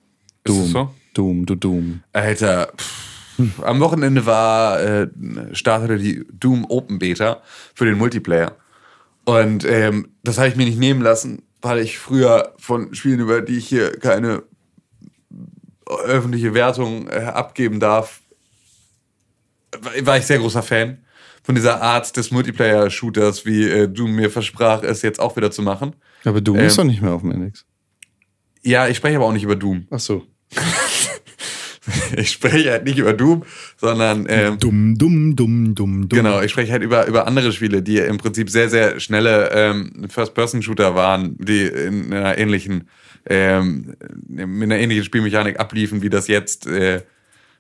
[0.45, 0.63] Doom.
[0.63, 0.95] das so?
[1.15, 2.03] Doom, du Doom.
[2.13, 5.09] Alter, pff, am Wochenende war, äh,
[5.53, 7.43] startete die Doom Open Beta
[7.75, 8.57] für den Multiplayer.
[9.25, 13.41] Und ähm, das habe ich mir nicht nehmen lassen, weil ich früher von Spielen, über
[13.41, 14.43] die ich hier keine
[15.87, 18.21] öffentliche Wertung äh, abgeben darf,
[20.03, 20.99] war- ich sehr großer Fan
[21.43, 25.63] von dieser Art des Multiplayer-Shooters, wie äh, Doom mir versprach, es jetzt auch wieder zu
[25.63, 25.95] machen.
[26.25, 27.65] Aber Doom Ähm, ist doch nicht mehr auf dem Index.
[28.63, 29.87] Ja, ich spreche aber auch nicht über Doom.
[29.91, 30.25] Ach so.
[32.17, 33.43] Ich spreche halt nicht über Doom,
[33.77, 36.17] sondern ähm, Dumm, dumm, dumm, dumm, dumm.
[36.17, 40.07] Genau, ich spreche halt über, über andere Spiele, die im Prinzip sehr, sehr schnelle ähm,
[40.09, 42.89] First-Person-Shooter waren, die in einer ähnlichen,
[43.27, 43.97] ähm,
[44.29, 47.03] mit einer ähnlichen Spielmechanik abliefen, wie das jetzt, äh,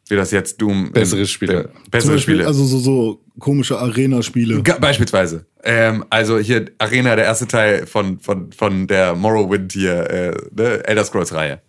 [0.08, 0.92] wie das jetzt Doom.
[0.92, 1.70] Bessere Spiele.
[1.90, 2.46] Bessere Beispiel, Spiele.
[2.46, 4.62] Also so, so komische Arena-Spiele.
[4.62, 5.46] Beispielsweise.
[5.64, 10.84] Ähm, also hier Arena, der erste Teil von, von, von der Morrowind hier, äh, ne,
[10.86, 11.60] Elder Scrolls-Reihe.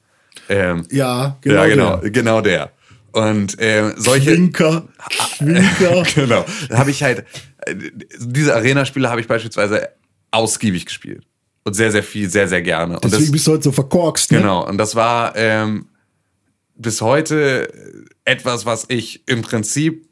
[0.50, 1.56] Ähm, Ja, genau.
[1.56, 2.10] ja, genau, der.
[2.12, 2.72] genau der.
[3.12, 4.32] Und ähm, solche.
[4.32, 4.88] Winker,
[5.40, 6.04] Winker.
[6.16, 6.46] genau.
[6.70, 7.26] Da habe ich halt,
[7.66, 7.76] äh,
[8.20, 9.90] diese Arena-Spiele habe ich beispielsweise
[10.32, 11.24] ausgiebig gespielt.
[11.64, 12.96] Und sehr, sehr viel, sehr, sehr gerne.
[12.96, 14.40] Und Deswegen das, bist du heute so verkorkst, ne?
[14.40, 14.68] genau.
[14.68, 15.86] Und das war ähm,
[16.76, 17.72] bis heute
[18.26, 20.08] etwas, was ich im Prinzip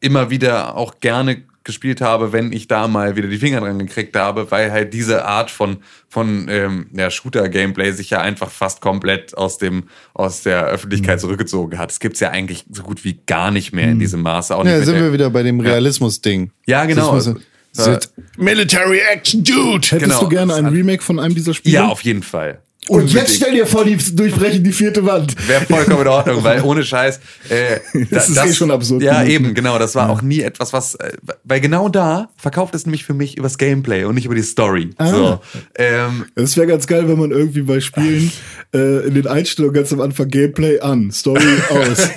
[0.00, 4.16] immer wieder auch gerne gespielt habe, wenn ich da mal wieder die Finger dran gekriegt
[4.16, 9.36] habe, weil halt diese Art von von ähm, ja, Shooter-Gameplay sich ja einfach fast komplett
[9.36, 9.84] aus dem
[10.14, 11.20] aus der Öffentlichkeit Mhm.
[11.20, 11.90] zurückgezogen hat.
[11.92, 14.56] Es gibt's ja eigentlich so gut wie gar nicht mehr in diesem Maße.
[14.56, 16.50] Auch Ja, sind wir wieder bei dem Realismus-Ding.
[16.66, 17.14] Ja, genau.
[17.14, 17.36] Das muss-
[17.76, 19.86] das wird Military Action, Dude!
[19.86, 20.20] Hättest Genau.
[20.20, 21.74] du gerne ein Remake von einem dieser Spiele?
[21.74, 22.62] Ja, auf jeden Fall.
[22.88, 23.20] Und Unbedingt.
[23.28, 25.36] jetzt stell dir vor, die durchbrechen die vierte Wand.
[25.46, 27.20] Wäre vollkommen in Ordnung, weil ohne Scheiß.
[27.50, 27.78] Äh,
[28.10, 29.54] Das ist eh schon absurd Ja, genug, eben, ne?
[29.54, 29.78] genau.
[29.78, 30.94] Das war auch nie etwas, was.
[30.96, 31.12] Äh,
[31.44, 34.90] weil genau da verkauft es nämlich für mich übers Gameplay und nicht über die Story.
[34.96, 35.06] Ah.
[35.08, 35.40] So.
[35.76, 38.32] Ähm, Es wäre ganz geil, wenn man irgendwie bei Spielen
[38.74, 42.08] äh, in den Einstellungen ganz am Anfang Gameplay an, Story aus.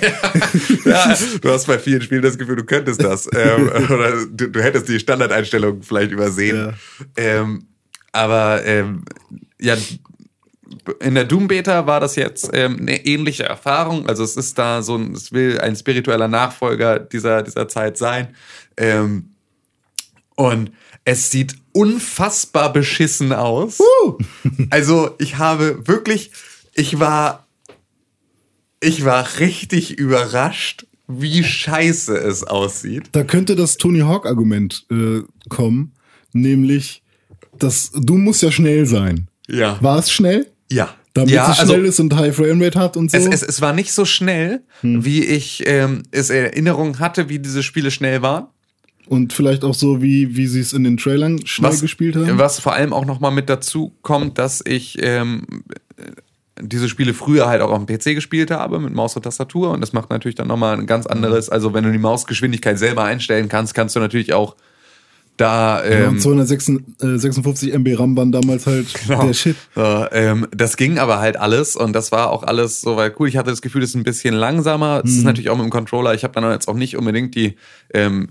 [0.86, 3.28] ja, du hast bei vielen Spielen das Gefühl, du könntest das.
[3.32, 6.72] Ähm, oder du, du hättest die Standardeinstellungen vielleicht übersehen.
[7.16, 7.66] Ähm,
[8.12, 9.04] aber ähm,
[9.60, 9.76] ja,
[11.00, 14.06] in der Doom Beta war das jetzt ähm, eine ähnliche Erfahrung.
[14.08, 18.34] Also es ist da so ein, es will ein spiritueller Nachfolger dieser, dieser Zeit sein.
[18.76, 19.30] Ähm,
[20.36, 20.72] und
[21.04, 23.78] es sieht unfassbar beschissen aus.
[24.70, 26.32] Also ich habe wirklich,
[26.74, 27.46] ich war,
[28.80, 33.10] ich war richtig überrascht, wie scheiße es aussieht.
[33.12, 35.92] Da könnte das Tony Hawk-Argument äh, kommen,
[36.32, 37.02] nämlich,
[37.58, 39.28] dass du musst ja schnell sein.
[39.46, 39.78] Ja.
[39.82, 40.50] War es schnell?
[40.70, 40.94] Ja.
[41.14, 43.16] Damit ja, es also schnell ist und High Framerate hat und so?
[43.16, 47.38] es, es, es war nicht so schnell, wie ich ähm, es in Erinnerung hatte, wie
[47.38, 48.48] diese Spiele schnell waren.
[49.06, 52.38] und vielleicht auch so, wie, wie sie es in den Trailern schnell was, gespielt haben?
[52.38, 55.46] Was vor allem auch nochmal mit dazu kommt, dass ich ähm,
[56.60, 59.80] diese Spiele früher halt auch auf dem PC gespielt habe mit Maus und Tastatur und
[59.80, 63.48] das macht natürlich dann nochmal ein ganz anderes, also wenn du die Mausgeschwindigkeit selber einstellen
[63.48, 64.56] kannst, kannst du natürlich auch
[65.36, 69.26] da ähm, und 256 MB RAM waren damals halt Genau.
[69.26, 69.56] der Shit.
[69.74, 73.28] So, ähm, das ging aber halt alles und das war auch alles soweit cool.
[73.28, 75.02] Ich hatte das Gefühl, es ist ein bisschen langsamer.
[75.04, 76.14] Es ist natürlich auch mit dem Controller.
[76.14, 77.56] Ich habe dann jetzt auch nicht unbedingt die
[77.92, 78.30] ähm,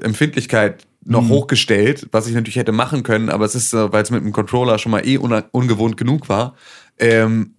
[0.00, 4.10] Empfindlichkeit noch hochgestellt, was ich natürlich hätte machen können, aber es ist, äh, weil es
[4.10, 6.54] mit dem Controller schon mal eh ungewohnt genug war.
[6.98, 7.54] Ähm,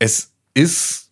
[0.00, 1.10] es ist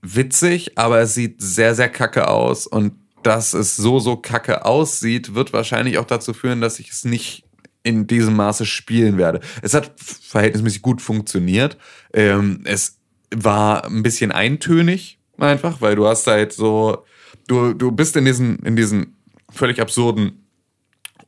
[0.00, 2.92] witzig, aber es sieht sehr, sehr kacke aus und
[3.22, 7.44] dass es so, so kacke aussieht, wird wahrscheinlich auch dazu führen, dass ich es nicht
[7.82, 9.40] in diesem Maße spielen werde.
[9.60, 11.76] Es hat verhältnismäßig gut funktioniert.
[12.12, 12.98] Ähm, es
[13.34, 17.04] war ein bisschen eintönig einfach, weil du hast halt so,
[17.48, 19.16] du, du bist in diesen, in diesen
[19.50, 20.41] völlig absurden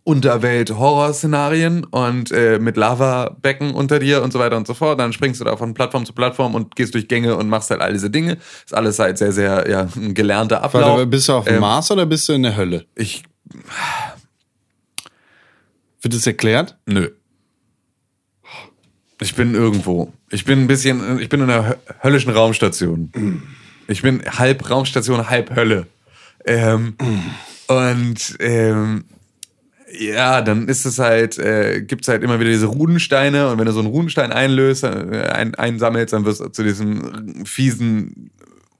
[0.05, 5.01] Unterwelt-Horror-Szenarien und äh, mit Lavabecken unter dir und so weiter und so fort.
[5.01, 7.81] Dann springst du da von Plattform zu Plattform und gehst durch Gänge und machst halt
[7.81, 8.37] all diese Dinge.
[8.65, 10.85] Ist alles halt sehr, sehr, ja, ein gelernter Ablauf.
[10.99, 12.85] Warte, bist du auf dem Ähm, Mars oder bist du in der Hölle?
[12.95, 13.23] Ich,
[16.03, 16.77] Wird das erklärt?
[16.87, 17.09] nö.
[19.21, 20.13] Ich bin irgendwo.
[20.31, 23.43] Ich bin ein bisschen, ich bin in einer hö- höllischen Raumstation.
[23.87, 25.87] Ich bin halb Raumstation, halb Hölle.
[26.45, 26.97] Ähm,
[27.69, 29.05] und ähm,
[29.99, 33.73] ja, dann ist es halt, äh, gibt's halt immer wieder diese Runensteine und wenn du
[33.73, 34.89] so einen Runenstein einlöst, äh,
[35.33, 38.31] ein, einsammelst, dann wirst du zu diesem fiesen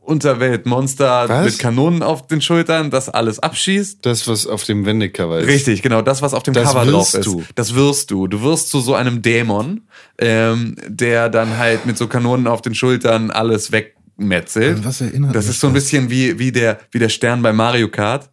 [0.05, 1.45] Unterweltmonster Was?
[1.47, 4.05] mit Kanonen auf den Schultern, das alles abschießt.
[4.05, 5.49] Das, was auf dem Wendecover ist.
[5.49, 7.27] Richtig, genau, das, was auf dem Das Cover drauf ist.
[7.27, 7.43] du.
[7.55, 8.27] Das wirst du.
[8.27, 9.83] Du wirst zu so einem Dämon,
[10.19, 14.85] ähm, der dann halt mit so Kanonen auf den Schultern alles wegmetzelt.
[14.85, 17.89] Was erinnert das ist so ein bisschen wie, wie, der, wie der Stern bei Mario
[17.89, 18.29] Kart.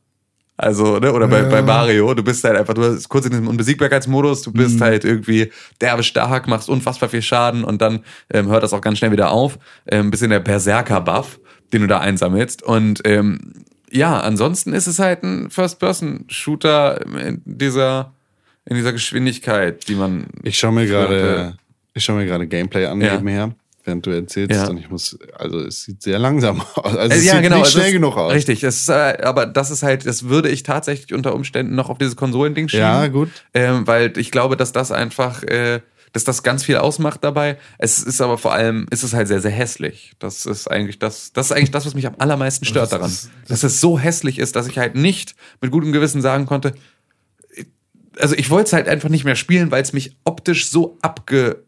[0.61, 1.49] Also, ne, oder bei, Ja.
[1.49, 4.53] bei Mario, du bist halt einfach, du bist kurz in diesem Unbesiegbarkeitsmodus, du Mhm.
[4.57, 5.51] bist halt irgendwie
[5.81, 8.01] derbe stark, machst unfassbar viel Schaden und dann
[8.31, 9.57] ähm, hört das auch ganz schnell wieder auf.
[9.87, 11.39] Ähm, ein bisschen der Berserker-Buff,
[11.73, 12.61] den du da einsammelst.
[12.63, 13.39] Und ähm,
[13.91, 18.13] ja, ansonsten ist es halt ein First-Person-Shooter in dieser,
[18.65, 20.27] in dieser Geschwindigkeit, die man.
[20.43, 21.55] Ich schaue mir gerade,
[21.93, 23.13] ich schaue mir gerade Gameplay an Ja.
[23.15, 23.51] nebenher,
[23.91, 24.51] während du erzählst.
[24.55, 24.69] Ja.
[24.69, 26.95] Und ich muss, also es sieht sehr langsam aus.
[26.95, 28.33] Also Äh, es sieht nicht es schnell ist, genug aus.
[28.33, 31.89] Richtig, es ist, äh, aber das ist halt, das würde ich tatsächlich unter Umständen noch
[31.89, 32.83] auf dieses Konsolending schieben.
[32.85, 33.29] Ja, gut.
[33.53, 35.81] Ähm, weil ich glaube, dass das einfach, äh,
[36.13, 37.57] dass das ganz viel ausmacht dabei.
[37.77, 40.13] Es ist aber vor allem, ist es halt sehr, sehr hässlich.
[40.19, 43.11] Das ist eigentlich das, das ist eigentlich das, was mich am allermeisten stört daran.
[43.47, 46.73] dass es so hässlich ist, dass ich halt nicht mit gutem Gewissen sagen konnte,
[48.19, 51.63] also ich wollte es halt einfach nicht mehr spielen, weil es mich optisch so abge,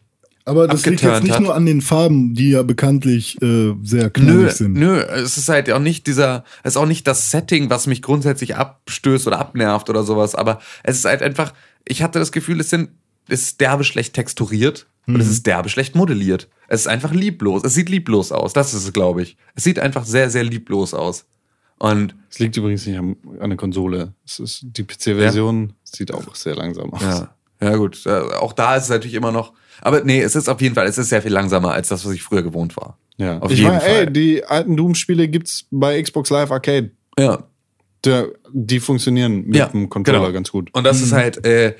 [0.46, 1.42] Aber das liegt jetzt nicht hat.
[1.42, 4.74] nur an den Farben, die ja bekanntlich äh, sehr knallig Nö, sind.
[4.74, 8.02] nö, es ist halt auch nicht dieser, es ist auch nicht das Setting, was mich
[8.02, 11.54] grundsätzlich abstößt oder abnervt oder sowas, aber es ist halt einfach,
[11.88, 12.90] ich hatte das Gefühl, es sind,
[13.30, 16.48] es ist derbe schlecht texturiert und es ist derbe schlecht modelliert.
[16.68, 19.38] Es ist einfach lieblos, es sieht lieblos aus, das ist es, glaube ich.
[19.56, 21.26] Es sieht einfach sehr, sehr lieblos aus.
[21.80, 24.14] Und Es liegt übrigens nicht an der Konsole.
[24.26, 27.02] Es ist, die PC-Version sieht auch sehr langsam aus.
[27.02, 27.33] ja,
[27.64, 30.62] ja gut, äh, auch da ist es natürlich immer noch, aber nee, es ist auf
[30.62, 32.98] jeden Fall, es ist sehr viel langsamer als das, was ich früher gewohnt war.
[33.18, 33.40] Ja.
[33.40, 33.90] Auf ich jeden meine, Fall.
[34.08, 36.92] ey, die alten Doom-Spiele gibt's bei Xbox Live Arcade.
[37.18, 37.44] Ja,
[38.06, 40.32] Der, die funktionieren mit Ja, dem Controller genau.
[40.34, 40.70] ganz gut.
[40.74, 41.76] Und das ist halt, äh,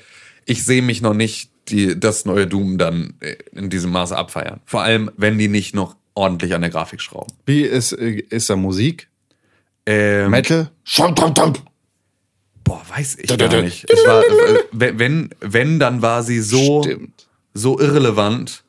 [0.46, 4.60] ich sehe mich noch nicht die, das neue Doom dann äh, in diesem Maße abfeiern.
[4.64, 7.32] Vor allem, wenn die nicht noch ordentlich an der Grafik schrauben.
[7.46, 9.08] Wie ist, äh, ist da Musik?
[9.86, 10.70] Ähm, Metal?
[12.64, 13.90] Boah, weiß ich gar nicht.
[13.90, 17.26] Es war, äh, wenn, wenn, dann war sie so, Stimmt.
[17.52, 18.64] so irrelevant,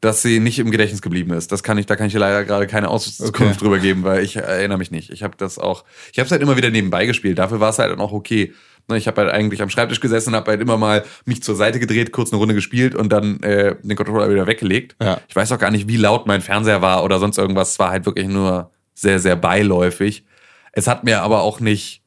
[0.00, 1.52] dass sie nicht im Gedächtnis geblieben ist.
[1.52, 3.52] Das kann ich, da kann ich leider gerade keine Auskunft Okay.
[3.58, 5.10] drüber geben, weil ich erinnere mich nicht.
[5.10, 7.38] Ich habe das auch, ich habe es halt immer wieder nebenbei gespielt.
[7.38, 8.54] Dafür war es halt dann auch okay.
[8.88, 11.78] Ne, Ich habe halt eigentlich am Schreibtisch gesessen, habe halt immer mal mich zur Seite
[11.80, 14.96] gedreht, kurz eine Runde gespielt und dann äh, den Controller wieder weggelegt.
[15.02, 15.20] Ja.
[15.28, 17.72] Ich weiß auch gar nicht, wie laut mein Fernseher war oder sonst irgendwas.
[17.72, 20.24] Es war halt wirklich nur sehr, sehr beiläufig.
[20.72, 22.02] Es hat mir aber auch nicht,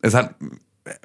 [0.00, 0.34] es hat,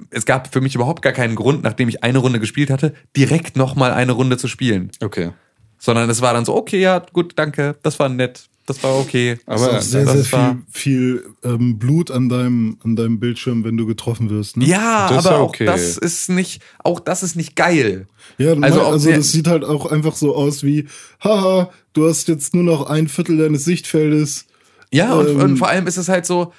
[0.10, 3.56] es gab für mich überhaupt gar keinen Grund, nachdem ich eine Runde gespielt hatte, direkt
[3.58, 5.32] noch mal eine Runde zu spielen Okay.
[5.80, 9.38] sondern es war dann so, okay, ja, gut, danke, das war nett, das war okay.
[9.48, 13.64] Aber Auch sehr, das sehr war- viel, viel ähm, Blut an deinem, an deinem Bildschirm,
[13.64, 14.58] wenn du getroffen wirst.
[14.58, 14.66] Ne?
[14.66, 15.66] Ja, Das ist aber ja auch okay.
[15.66, 18.06] das ist nicht, auch das ist nicht geil.
[18.38, 20.88] Ja, Also also, auch also sehr- das sieht halt auch einfach so aus wie,
[21.24, 24.46] haha, du hast jetzt nur noch ein Viertel deines Sichtfeldes.
[24.94, 25.38] Ja, und, Ähm.
[25.40, 26.54] und vor allem ist es halt so,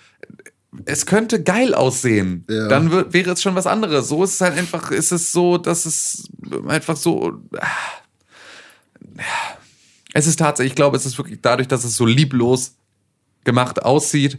[0.84, 2.44] es könnte geil aussehen.
[2.48, 2.68] Ja.
[2.68, 4.08] Dann wär, wäre es schon was anderes.
[4.08, 6.28] So ist es halt einfach, ist es so, dass es
[6.66, 7.40] einfach so.
[7.58, 7.66] ah.
[10.14, 12.76] Es ist tatsächlich, ich glaube, es ist wirklich dadurch, dass es so lieblos
[13.44, 14.38] gemacht aussieht,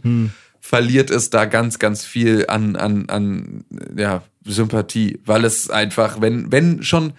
[0.60, 3.64] verliert es da ganz, ganz viel an, an, an
[3.96, 7.12] ja, Sympathie, weil es einfach, wenn, wenn schon,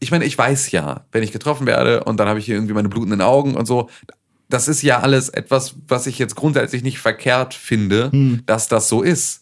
[0.00, 2.74] ich meine, ich weiß ja, wenn ich getroffen werde und dann habe ich hier irgendwie
[2.74, 3.88] meine blutenden Augen und so,
[4.52, 8.10] das ist ja alles etwas, was ich jetzt grundsätzlich nicht verkehrt finde,
[8.46, 9.40] dass das so ist.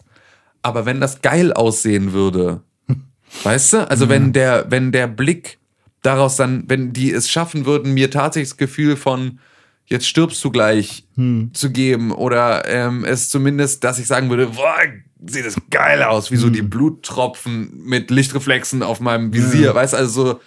[0.63, 2.63] Aber wenn das geil aussehen würde,
[3.43, 3.91] weißt du?
[3.91, 5.59] Also wenn der, wenn der Blick
[6.03, 9.41] daraus dann, wenn die es schaffen würden, mir tatsächlich das Gefühl von
[9.87, 11.05] jetzt stirbst du gleich
[11.53, 14.77] zu geben oder ähm, es zumindest, dass ich sagen würde, boah,
[15.27, 19.97] sieht das geil aus, wie so die Bluttropfen mit Lichtreflexen auf meinem Visier, weißt du,
[19.97, 20.41] also so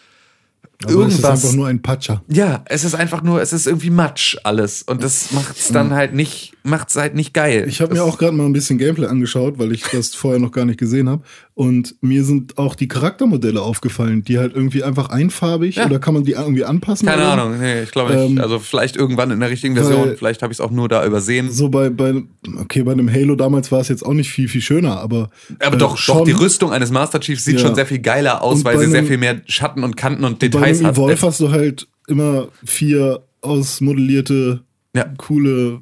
[0.86, 1.44] Aber es ist irgendwas.
[1.44, 2.24] einfach nur ein Patscher.
[2.28, 4.84] Ja, es ist einfach nur, es ist irgendwie Matsch alles.
[4.84, 7.66] Und das macht's dann halt nicht macht's halt nicht geil.
[7.68, 10.52] Ich habe mir auch gerade mal ein bisschen Gameplay angeschaut, weil ich das vorher noch
[10.52, 11.22] gar nicht gesehen habe.
[11.56, 15.86] Und mir sind auch die Charaktermodelle aufgefallen, die halt irgendwie einfach einfarbig Ja.
[15.86, 17.08] oder kann man die irgendwie anpassen?
[17.08, 17.32] Keine oder?
[17.34, 18.32] Ahnung, nee, ich glaube nicht.
[18.32, 20.88] Ähm, also vielleicht irgendwann in der richtigen Version, weil- vielleicht habe ich es auch nur
[20.88, 21.52] da übersehen.
[21.52, 22.24] So bei, bei,
[22.60, 25.30] okay, bei einem Halo damals war es jetzt auch nicht viel, viel schöner, aber.
[25.60, 26.20] Aber äh, doch, schon.
[26.20, 27.60] doch, die Rüstung eines Master Chiefs sieht Ja.
[27.68, 29.98] schon sehr viel geiler aus, Und weil bei sie sehr einem- viel mehr Schatten und
[29.98, 30.96] Kanten und Bei Details einem hat.
[30.98, 34.62] Evolve hast du halt immer vier ausmodellierte,
[34.96, 35.06] Ja.
[35.18, 35.82] coole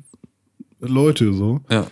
[0.81, 1.61] Leute, so.
[1.69, 1.87] Ja.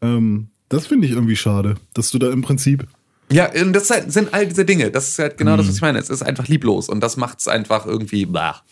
[0.00, 2.86] Ähm, das finde ich irgendwie schade, dass du da im Prinzip.
[3.30, 4.90] Ja, und das halt- sind all diese Dinge.
[4.90, 5.98] Das ist halt genau das, was ich meine.
[5.98, 8.62] Es ist einfach lieblos und das macht es einfach irgendwie blah.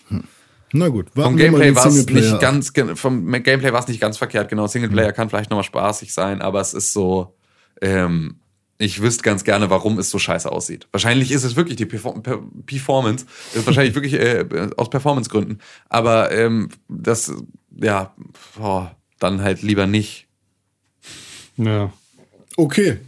[0.73, 4.49] Na gut, Vom Gameplay war es nicht ganz, vom Gameplay war es nicht ganz verkehrt.
[4.49, 7.35] Genau, Singleplayer kann vielleicht nochmal spaßig sein, aber es ist so,
[7.81, 8.37] ähm,
[8.79, 10.87] ich wüsste ganz gerne, warum es so scheiße aussieht.
[10.91, 14.45] Wahrscheinlich ist es wirklich die Perform Per- Performance, ist wahrscheinlich wirklich äh,
[14.77, 15.59] aus Performance-Gründen.
[15.89, 17.33] Aber ähm, das,
[17.81, 18.15] ja,
[18.59, 20.27] boah, dann halt lieber nicht.
[21.57, 21.93] Ja.
[22.57, 22.99] Okay.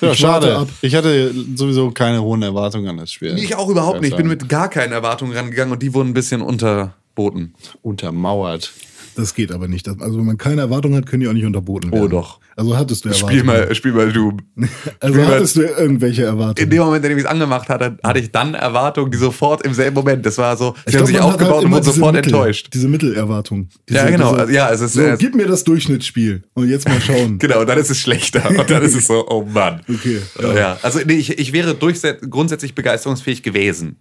[0.00, 0.66] Ja, Ich schade.
[0.80, 3.36] Ich hatte sowieso keine hohen Erwartungen an das Spiel.
[3.38, 4.10] Ich auch überhaupt nicht.
[4.10, 7.54] Ich bin mit gar keinen Erwartungen rangegangen und die wurden ein bisschen unterboten.
[7.82, 8.72] untermauert.
[9.14, 9.88] Das geht aber nicht.
[9.88, 12.04] Also wenn man keine Erwartung hat, können die auch nicht unterboten werden.
[12.04, 12.40] Oh, doch.
[12.56, 13.74] Also hattest du Erwartungen.
[13.74, 14.38] spiel mal Doom.
[15.00, 16.70] Also spiel mal- hattest du irgendwelche In Erwartungen?
[16.70, 19.74] dem Moment, in dem ich es angemacht hatte, hatte ich dann Erwartungen, die sofort im
[19.74, 21.82] selben Moment, das war so, sie Ich haben glaub, sich hat aufgebaut halt und wurden
[21.84, 22.68] sofort Mittel, enttäuscht.
[22.72, 23.68] Diese Mittelerwartung.
[23.88, 24.36] Diese, Ja, genau.
[24.36, 27.38] Diese, ja, es ist, so, äh, gib mir das Durchschnittsspiel und jetzt mal schauen.
[27.38, 28.48] Genau, dann ist es schlechter.
[28.50, 29.80] Und dann ist es so, oh Mann.
[29.88, 30.18] Okay.
[30.56, 33.96] Ja, also nee, ich, ich wäre grundsätzlich begeisterungsfähig gewesen.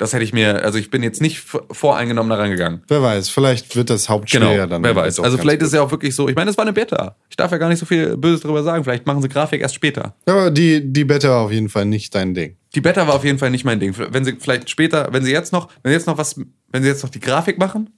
[0.00, 1.40] Das hätte ich mir, also ich bin jetzt nicht
[1.70, 2.80] voreingenommen da rangegangen.
[2.88, 4.82] Wer weiß, vielleicht wird das Hauptspiel Genau, ja dann.
[4.82, 5.20] wer weiß.
[5.20, 5.66] Also vielleicht gut.
[5.66, 7.16] ist es ja auch wirklich so, ich meine, das war eine Beta.
[7.28, 8.82] Ich darf ja gar nicht so viel Böses darüber sagen.
[8.82, 10.14] Vielleicht machen sie Grafik erst später.
[10.26, 12.56] Ja, aber die, die Beta war auf jeden Fall nicht dein Ding.
[12.74, 13.94] Die Beta war auf jeden Fall nicht mein Ding.
[13.98, 16.40] Wenn sie vielleicht später, wenn sie jetzt noch, wenn sie jetzt noch was,
[16.72, 17.90] wenn sie jetzt noch die Grafik machen,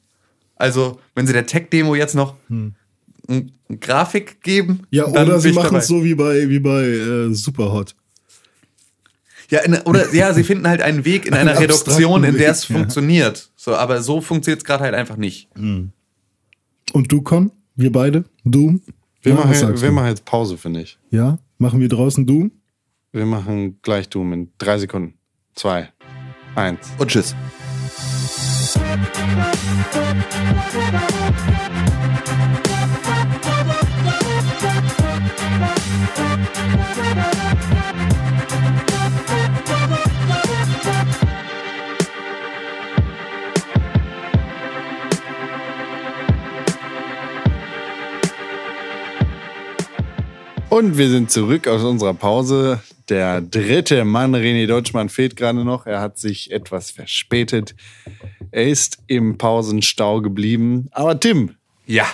[0.56, 2.34] also wenn sie der Tech-Demo jetzt noch
[3.28, 4.86] ein Grafik geben, Hm.
[4.90, 7.94] Ja, oder sie machen es so wie bei, wie bei äh, Superhot.
[9.52, 12.50] Ja, in, oder ja, sie finden halt einen Weg in einer Einen Reduktion, in der
[12.52, 12.76] es Weg, ja.
[12.80, 13.50] funktioniert.
[13.54, 15.50] So, aber so funktioniert es gerade halt einfach nicht.
[15.56, 15.92] Und
[16.94, 17.52] du, Con?
[17.76, 18.24] Wir beide?
[18.44, 18.80] Doom?
[19.20, 19.94] Wir, Ja, was machen, sagst wir du?
[19.94, 20.98] machen jetzt Pause, finde ich.
[21.10, 21.38] Ja?
[21.58, 22.50] Machen wir draußen Doom?
[23.12, 25.18] Wir machen gleich Doom in drei Sekunden.
[25.54, 25.90] Zwei,
[26.54, 26.88] eins.
[26.96, 27.34] Und tschüss.
[50.72, 52.80] Und wir sind zurück aus unserer Pause.
[53.10, 55.84] Der dritte Mann, René Deutschmann, fehlt gerade noch.
[55.84, 57.74] Er hat sich etwas verspätet.
[58.52, 60.88] Er ist im Pausenstau geblieben.
[60.92, 62.06] Aber Tim, Ja,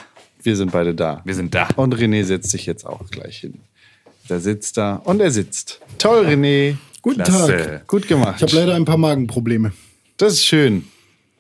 [0.43, 1.23] wir sind beide da.
[1.25, 1.69] wir sind da.
[1.77, 3.61] Und René setzt sich jetzt auch gleich hin.
[4.29, 5.79] Der sitzt da und er sitzt.
[5.99, 6.79] Toll, René.
[7.01, 7.57] Guten Klasse.
[7.59, 7.87] Tag.
[7.87, 8.39] Gut gemacht.
[8.39, 9.73] Ich habe leider ein paar Magenprobleme.
[10.17, 10.89] Das ist schön.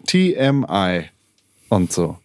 [0.07, 1.07] TMI
[1.69, 2.19] und so.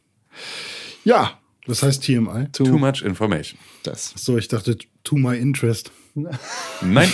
[1.04, 2.48] Ja, Was heißt TMI?
[2.52, 3.58] to, Too much information.
[3.84, 4.14] das.
[4.16, 5.92] So, ich dachte, to my interest.
[6.14, 7.10] Nein.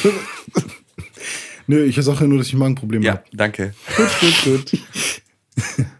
[1.68, 3.24] Nö, ich sage ja nur, dass ich Magenprobleme ja, habe.
[3.32, 3.74] danke.
[3.96, 5.86] Gut, gut, gut.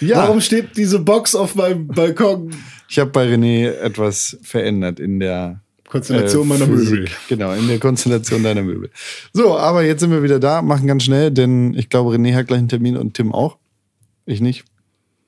[0.00, 2.54] Ja, Warum steht diese Box auf meinem Balkon?
[2.88, 6.90] ich habe bei René etwas verändert in der Konstellation äh, meiner Physik.
[6.90, 7.08] Möbel.
[7.28, 8.90] Genau, in der Konstellation deiner Möbel.
[9.32, 12.46] So, aber jetzt sind wir wieder da, machen ganz schnell, denn ich glaube, René hat
[12.48, 13.56] gleich einen Termin und Tim auch.
[14.26, 14.64] Ich nicht.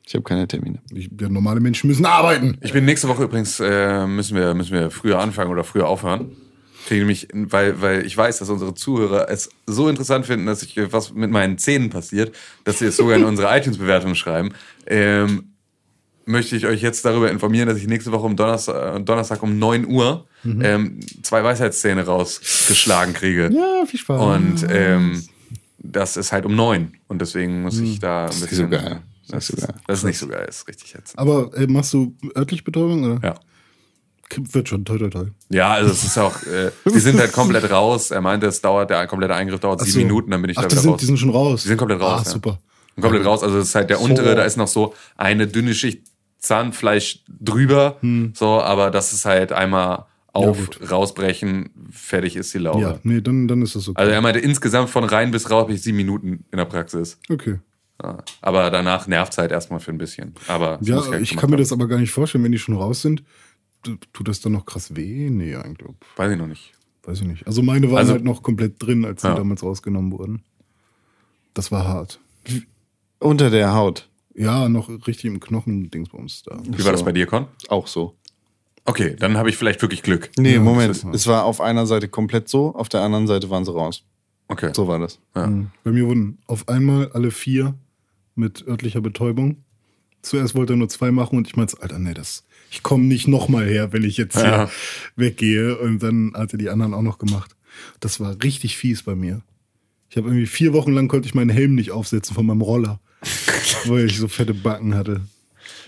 [0.08, 0.78] Ich habe keine Termine.
[0.90, 2.56] Ich, ja, normale Menschen müssen arbeiten.
[2.62, 6.34] Ich bin nächste Woche übrigens, äh, müssen, wir, müssen wir früher anfangen oder früher aufhören.
[6.86, 10.74] Kriege nämlich, weil, weil ich weiß, dass unsere Zuhörer es so interessant finden, dass ich
[10.92, 14.54] was mit meinen Zähnen passiert, dass sie es sogar in unsere iTunes-Bewertung schreiben.
[14.86, 15.52] Ähm,
[16.24, 19.86] möchte ich euch jetzt darüber informieren, dass ich nächste Woche um Donnerstag, Donnerstag um 9
[19.86, 23.50] Uhr ähm, zwei Weisheitszähne rausgeschlagen kriege.
[23.52, 24.22] Ja, viel Spaß.
[24.22, 25.22] Und ähm,
[25.76, 26.92] das ist halt um 9.
[27.08, 28.40] Und deswegen muss ich da ein bisschen.
[28.40, 29.02] Das ist so geil.
[29.30, 31.18] Das ist nicht so geil, das ist richtig jetzt.
[31.18, 33.04] Aber äh, machst du örtlich Betäubung?
[33.04, 33.20] Oder?
[33.28, 33.34] Ja.
[34.52, 35.24] Wird schon, toi, toi, toi.
[35.48, 38.10] Ja, also es ist auch, äh, die sind halt komplett raus.
[38.10, 40.06] Er meinte, es dauert, der komplette Eingriff dauert Ach sieben so.
[40.06, 41.00] Minuten, dann bin ich Ach, da die wieder sind, raus.
[41.00, 41.62] die sind schon raus.
[41.62, 42.30] Die sind komplett raus, Ah, ja.
[42.32, 42.58] super.
[43.00, 43.42] komplett raus.
[43.42, 46.02] Also es ist halt der untere, da ist noch so eine dünne Schicht
[46.40, 47.96] Zahnfleisch drüber.
[48.34, 50.90] So, aber das ist halt einmal auf, gut.
[50.90, 52.80] rausbrechen, fertig ist die Laube.
[52.82, 53.98] Ja, nee, dann, dann ist das okay.
[53.98, 57.18] Also er meinte, insgesamt von rein bis raus bin ich sieben Minuten in der Praxis.
[57.30, 57.58] okay.
[58.02, 58.18] Ja.
[58.42, 60.34] Aber danach nervt es halt erstmal für ein bisschen.
[60.46, 61.62] Aber Ja, muss halt ich kann mir haben.
[61.62, 63.22] das aber gar nicht vorstellen, wenn die schon raus sind.
[64.12, 65.30] Tut das dann noch krass weh?
[65.30, 65.88] Nee, eigentlich.
[66.16, 66.72] Weiß ich noch nicht.
[67.04, 67.46] Weiß ich nicht.
[67.46, 69.34] Also meine waren Also- halt noch komplett drin, als die Ja.
[69.34, 70.42] damals rausgenommen wurden.
[71.54, 72.20] Das war hart.
[73.18, 74.08] Unter der Haut.
[74.34, 76.60] Ja, noch richtig im Knochen-Dingsbums da.
[76.64, 77.46] Wie war das bei dir, Con?
[77.68, 78.14] Auch so.
[78.84, 80.30] Okay, dann habe ich vielleicht wirklich Glück.
[80.38, 81.04] Nee, Moment.
[81.12, 84.04] Es war auf einer Seite komplett so, auf der anderen Seite waren sie raus.
[84.46, 84.70] Okay.
[84.74, 85.18] So war das.
[85.34, 85.48] Bei
[85.90, 87.74] mir wurden auf einmal alle vier
[88.38, 89.58] mit örtlicher Betäubung.
[90.22, 93.28] Zuerst wollte er nur zwei machen und ich meinte, Alter, nee, das, ich komme nicht
[93.28, 94.70] nochmal her, wenn ich jetzt hier Ja.
[95.16, 95.78] weggehe.
[95.78, 97.54] Und dann hat er die anderen auch noch gemacht.
[98.00, 99.42] Das war richtig fies bei mir.
[100.10, 102.98] Ich habe irgendwie vier Wochen lang konnte ich meinen Helm nicht aufsetzen von meinem Roller,
[103.86, 105.20] weil ich so fette Backen hatte.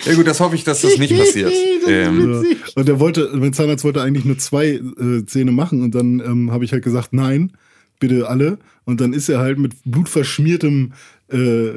[0.05, 1.53] Ja gut, das hoffe ich, dass das nicht passiert.
[1.89, 2.57] ähm, Ja.
[2.77, 6.53] Und er wollte, mein Zahnarzt wollte eigentlich nur zwei äh, Zähne machen und dann ähm,
[6.53, 7.53] habe ich halt gesagt, nein,
[7.99, 8.59] bitte alle.
[8.85, 10.93] Und dann ist er halt mit blutverschmiertem
[11.31, 11.73] äh,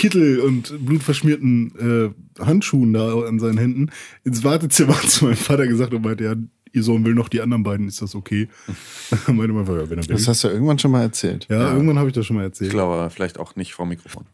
[0.00, 3.90] Kittel und blutverschmierten äh, Handschuhen da an seinen Händen
[4.24, 6.34] ins Wartezimmer zu meinem Vater gesagt und meinte, ja,
[6.72, 8.48] ihr Sohn will noch die anderen beiden, ist das okay?
[9.26, 10.16] Meinte mein Vater, ja, wenn er will.
[10.16, 11.46] Das hast du irgendwann schon mal erzählt.
[11.50, 12.70] Ja, irgendwann habe ich das schon mal ich erzählt.
[12.70, 14.24] glaube, vielleicht auch nicht vor Mikrofon.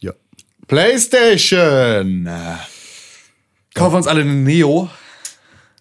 [0.00, 0.12] Ja.
[0.66, 2.28] PlayStation!
[3.74, 4.88] Kaufen uns alle eine Neo.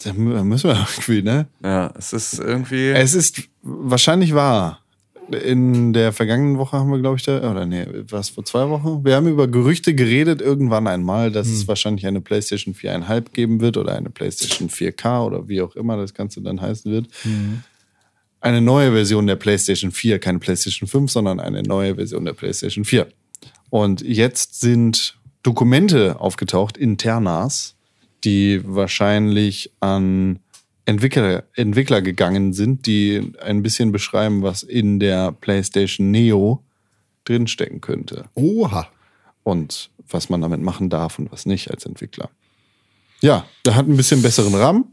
[0.03, 1.47] Da mü- müssen wir irgendwie, ne?
[1.63, 2.89] Ja, es ist irgendwie.
[2.89, 4.82] Es ist wahrscheinlich wahr.
[5.31, 9.05] In der vergangenen Woche haben wir, glaube ich, da, oder nee, was vor zwei Wochen?
[9.05, 13.77] Wir haben über Gerüchte geredet, irgendwann einmal, dass es wahrscheinlich eine PlayStation 4,5 geben wird
[13.77, 17.07] oder eine PlayStation 4K oder wie auch immer das Ganze dann heißen wird.
[18.41, 22.83] Eine neue Version der PlayStation 4, keine PlayStation 5, sondern eine neue Version der PlayStation
[22.83, 23.07] 4.
[23.69, 27.75] Und jetzt sind Dokumente aufgetaucht, internas,
[28.23, 30.39] die wahrscheinlich an
[30.85, 36.61] Entwickler, Entwickler gegangen sind, die ein bisschen beschreiben, was in der PlayStation Neo
[37.25, 38.87] drinstecken könnte Oha.
[39.43, 42.29] und was man damit machen darf und was nicht als Entwickler.
[43.21, 44.85] Ja, der hat ein bisschen besseren RAM,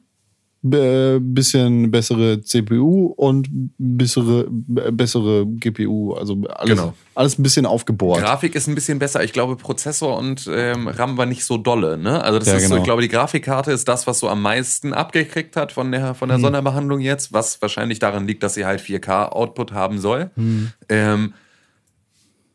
[0.62, 6.94] bisschen bessere CPU und bessere, bessere GPU, also alles, Genau.
[7.14, 8.20] alles ein bisschen aufgebohrt.
[8.20, 9.24] Grafik ist ein bisschen besser.
[9.24, 11.96] Ich glaube, Prozessor und ähm, RAM war nicht so dolle.
[11.96, 12.22] Ne?
[12.22, 12.78] Also das Ja, ist so, genau.
[12.78, 16.28] ich glaube, die Grafikkarte ist das, was so am meisten abgekriegt hat von der, von
[16.28, 16.42] der Hm.
[16.44, 20.30] Sonderbehandlung jetzt, was wahrscheinlich daran liegt, dass sie halt 4K-Output haben soll.
[20.36, 20.72] Hm.
[20.88, 21.34] Ähm,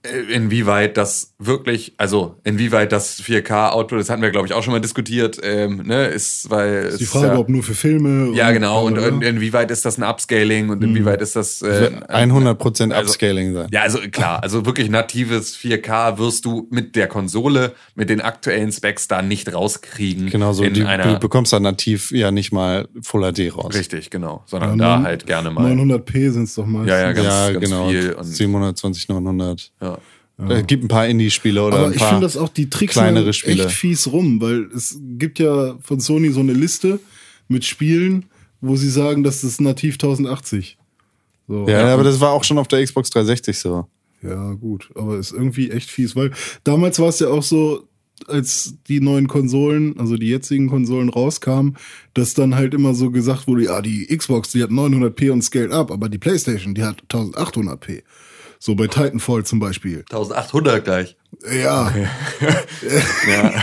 [0.03, 4.73] äh, inwieweit das wirklich, also inwieweit das 4K-Output, das hatten wir, glaube ich, auch schon
[4.73, 8.31] mal diskutiert, ähm, ne, ist, weil Ist die Frage, ja, ob nur für Filme.
[8.35, 8.85] ja, genau.
[8.85, 9.07] Und, bla.
[9.07, 13.67] inwieweit ist das ein Upscaling und inwieweit ist das äh, 100% also- Upscaling sein.
[13.71, 18.71] ja, also klar, also wirklich natives 4K wirst du mit der Konsole, mit den aktuellen
[18.71, 20.29] Specs da nicht rauskriegen.
[20.29, 20.63] Genau so.
[20.63, 23.73] in Die, einer, du bekommst da nativ ja nicht mal Full HD raus.
[23.73, 24.43] richtig, genau.
[24.45, 25.71] Sondern Ja, da halt gerne mal.
[25.71, 26.87] 900p sind es doch mal.
[26.87, 27.89] Ja, ja, ganz, ja, ganz genau.
[27.89, 28.13] viel.
[28.13, 29.71] Und, 720, 900.
[29.81, 29.97] ja.
[30.37, 32.93] Es gibt ein paar Indie-Spiele oder Aber ein ich paar finde das auch die Tricks
[32.93, 33.69] kleinere echt Spiele.
[33.69, 36.99] fies rum, weil es gibt ja von Sony so eine Liste
[37.47, 38.25] mit Spielen,
[38.59, 40.77] wo sie sagen, das ist nativ 1080.
[41.47, 41.67] So.
[41.69, 43.87] Ja, aber das war auch schon auf der Xbox 360 so.
[44.21, 46.31] Ja, gut, aber ist irgendwie echt fies, weil
[46.63, 47.87] damals war es ja auch so,
[48.27, 51.77] als die neuen Konsolen, also die jetzigen Konsolen rauskamen,
[52.13, 55.71] dass dann halt immer so gesagt wurde, ja, die Xbox, die hat 900p und scaled
[55.71, 58.03] up, aber die PlayStation, die hat 1800p.
[58.65, 59.99] So bei Titanfall zum Beispiel.
[60.09, 61.15] 1800 gleich.
[61.55, 61.93] Ja,
[63.29, 63.61] Ja,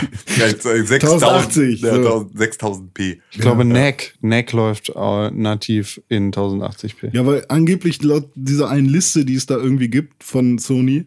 [0.57, 2.29] so 6000, 1080, ja, so.
[2.33, 3.17] 6000p.
[3.31, 7.09] Ich glaube, NAC, NAC läuft äh, nativ in 1080p.
[7.11, 11.03] Ja, weil angeblich laut dieser einen Liste, die es da irgendwie gibt von Sony,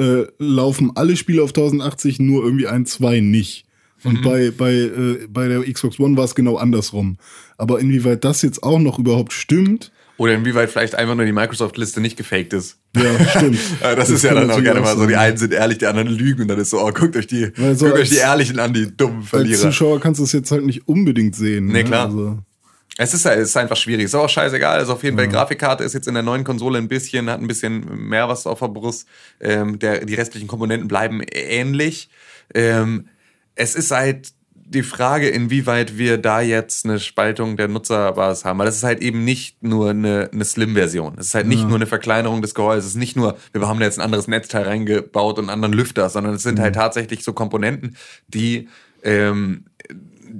[0.00, 3.66] äh, laufen alle Spiele auf 1080, nur irgendwie ein, zwei nicht.
[4.02, 7.18] Und bei, bei, äh, bei der Xbox One war es genau andersrum.
[7.56, 12.00] Aber inwieweit das jetzt auch noch überhaupt stimmt, Oder inwieweit vielleicht einfach nur die Microsoft-Liste
[12.02, 12.76] nicht gefaked ist.
[12.94, 13.58] ja, stimmt.
[13.80, 16.08] Ja, das, ist ja dann auch gerne mal so, die einen sind ehrlich, die anderen
[16.08, 18.16] lügen und dann ist so, oh, guckt euch die, Weil so guckt euch als- die
[18.16, 19.60] Ehrlichen an, die dummen Als Verlierer.
[19.60, 21.66] Zuschauer kannst du es jetzt halt nicht unbedingt sehen.
[21.66, 21.84] Nee, ne?
[21.84, 22.06] klar.
[22.06, 22.38] Also,
[22.98, 24.06] Es ist, es ist einfach schwierig.
[24.06, 24.78] Ist auch scheißegal.
[24.80, 27.46] Also auf jeden Fall, Grafikkarte ist jetzt in der neuen Konsole ein bisschen, hat ein
[27.46, 29.06] bisschen mehr was auf der Brust.
[29.40, 32.10] Ähm, der, die restlichen Komponenten bleiben ähnlich.
[32.54, 33.06] Ähm,
[33.54, 34.32] es ist halt
[34.70, 38.58] die Frage, inwieweit wir da jetzt eine Spaltung der Nutzerbasis haben.
[38.58, 41.14] Weil das ist halt eben nicht nur eine, eine Slim-Version.
[41.18, 42.84] Es ist halt nicht nur eine Verkleinerung des Gehäuses.
[42.86, 45.72] Es ist nicht nur, wir haben da jetzt ein anderes Netzteil reingebaut und einen anderen
[45.72, 47.96] Lüfter, sondern es sind halt tatsächlich so Komponenten,
[48.28, 48.68] die
[49.02, 49.64] ähm,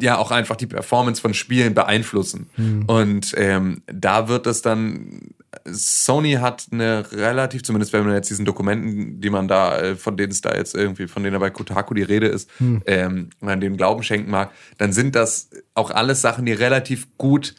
[0.01, 2.51] ja auch einfach die Performance von Spielen beeinflussen.
[2.87, 5.21] Und ähm, da wird es dann,
[5.65, 10.17] Sony hat eine relativ, zumindest wenn man jetzt diesen Dokumenten, die man da, äh, von
[10.17, 12.51] denen es da jetzt irgendwie, von denen da bei Kotaku die Rede ist,
[12.87, 17.55] ähm, man dem Glauben schenken mag, dann sind das auch alles Sachen, die relativ gut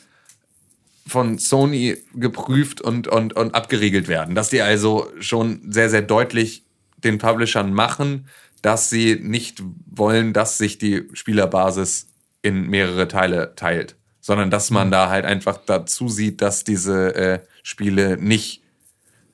[1.07, 4.35] von Sony geprüft und, und, und abgeriegelt werden.
[4.35, 6.65] Dass die also schon sehr, sehr deutlich
[6.97, 8.27] den Publishern machen,
[8.61, 12.07] dass sie nicht wollen, dass sich die Spielerbasis
[12.41, 17.39] in mehrere Teile teilt, sondern dass man da halt einfach dazu sieht, dass diese äh,
[17.63, 18.61] Spiele nicht,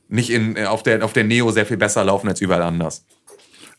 [0.07, 3.05] nicht in, äh, auf, der, auf der Neo sehr viel besser laufen als überall anders.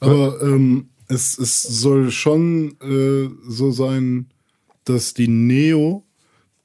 [0.01, 4.27] aber ähm, es, es soll schon äh, so sein,
[4.85, 6.05] dass die Neo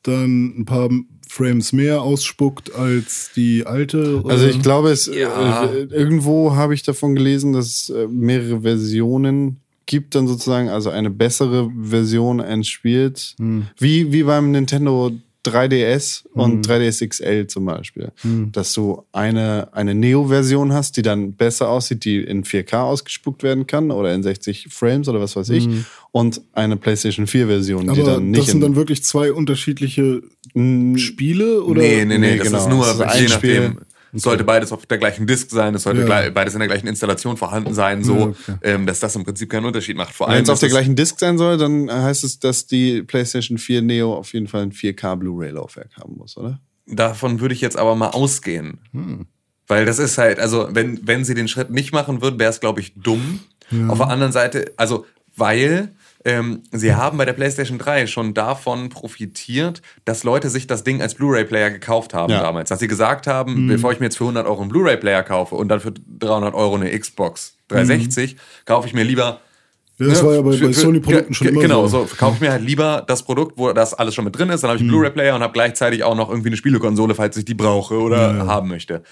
[0.03, 0.89] dann ein paar
[1.29, 4.21] Frames mehr ausspuckt als die alte?
[4.25, 4.49] Also oder?
[4.49, 5.65] ich glaube, es Ja.
[5.65, 9.61] äh, irgendwo habe ich davon gelesen, dass äh, mehrere Versionen
[9.91, 13.35] gibt, dann sozusagen, also eine bessere Version eines Spiels.
[13.77, 15.11] Wie, wie beim Nintendo
[15.45, 18.11] 3DS und 3DS XL zum Beispiel.
[18.51, 23.65] Dass du eine, eine Neo-Version hast, die dann besser aussieht, die in 4K ausgespuckt werden
[23.65, 25.67] kann oder in 60 Frames oder was weiß ich.
[26.11, 30.21] Und eine PlayStation 4-Version, die Aber dann nicht das sind in dann wirklich zwei unterschiedliche
[30.97, 31.81] Spiele oder?
[31.81, 32.57] nee, nee, nee, Nee, das genau.
[32.59, 33.75] ist nur, Das ist je ein Spiel.
[34.13, 36.29] Es sollte beides auf der gleichen Disk sein, es sollte Ja.
[36.29, 38.55] beides in der gleichen Installation vorhanden sein, so, Ja, okay.
[38.63, 40.13] ähm, dass das im Prinzip keinen Unterschied macht.
[40.13, 43.57] Vor Wenn es auf der gleichen Disk sein soll, dann heißt es, dass die PlayStation
[43.57, 46.59] 4 Neo auf jeden Fall ein 4K Blu-ray-Laufwerk haben muss, oder?
[46.87, 48.79] Davon würde ich jetzt aber mal ausgehen.
[49.67, 52.59] Weil das ist halt, also wenn, wenn sie den Schritt nicht machen würden, wäre es,
[52.59, 53.39] glaube ich, dumm.
[53.87, 55.05] Auf der anderen Seite, also
[55.37, 60.83] weil ähm, sie haben bei der PlayStation 3 schon davon profitiert, dass Leute sich das
[60.83, 62.41] Ding als Blu-ray-Player gekauft haben Ja.
[62.41, 62.69] damals.
[62.69, 65.67] Dass sie gesagt haben, bevor ich mir jetzt für 100 Euro einen Blu-ray-Player kaufe und
[65.69, 68.35] dann für 300 Euro eine Xbox 360,
[68.65, 69.39] kaufe ich mir lieber
[69.97, 72.05] Ja, das Ne, war ja bei, bei Sony-Produkten schon immer Genau, so.
[72.05, 74.61] so kaufe ich mir halt lieber das Produkt, wo das alles schon mit drin ist,
[74.61, 77.45] dann habe ich einen Blu-ray-Player und habe gleichzeitig auch noch irgendwie eine Spielekonsole, falls ich
[77.45, 79.03] die brauche oder haben möchte.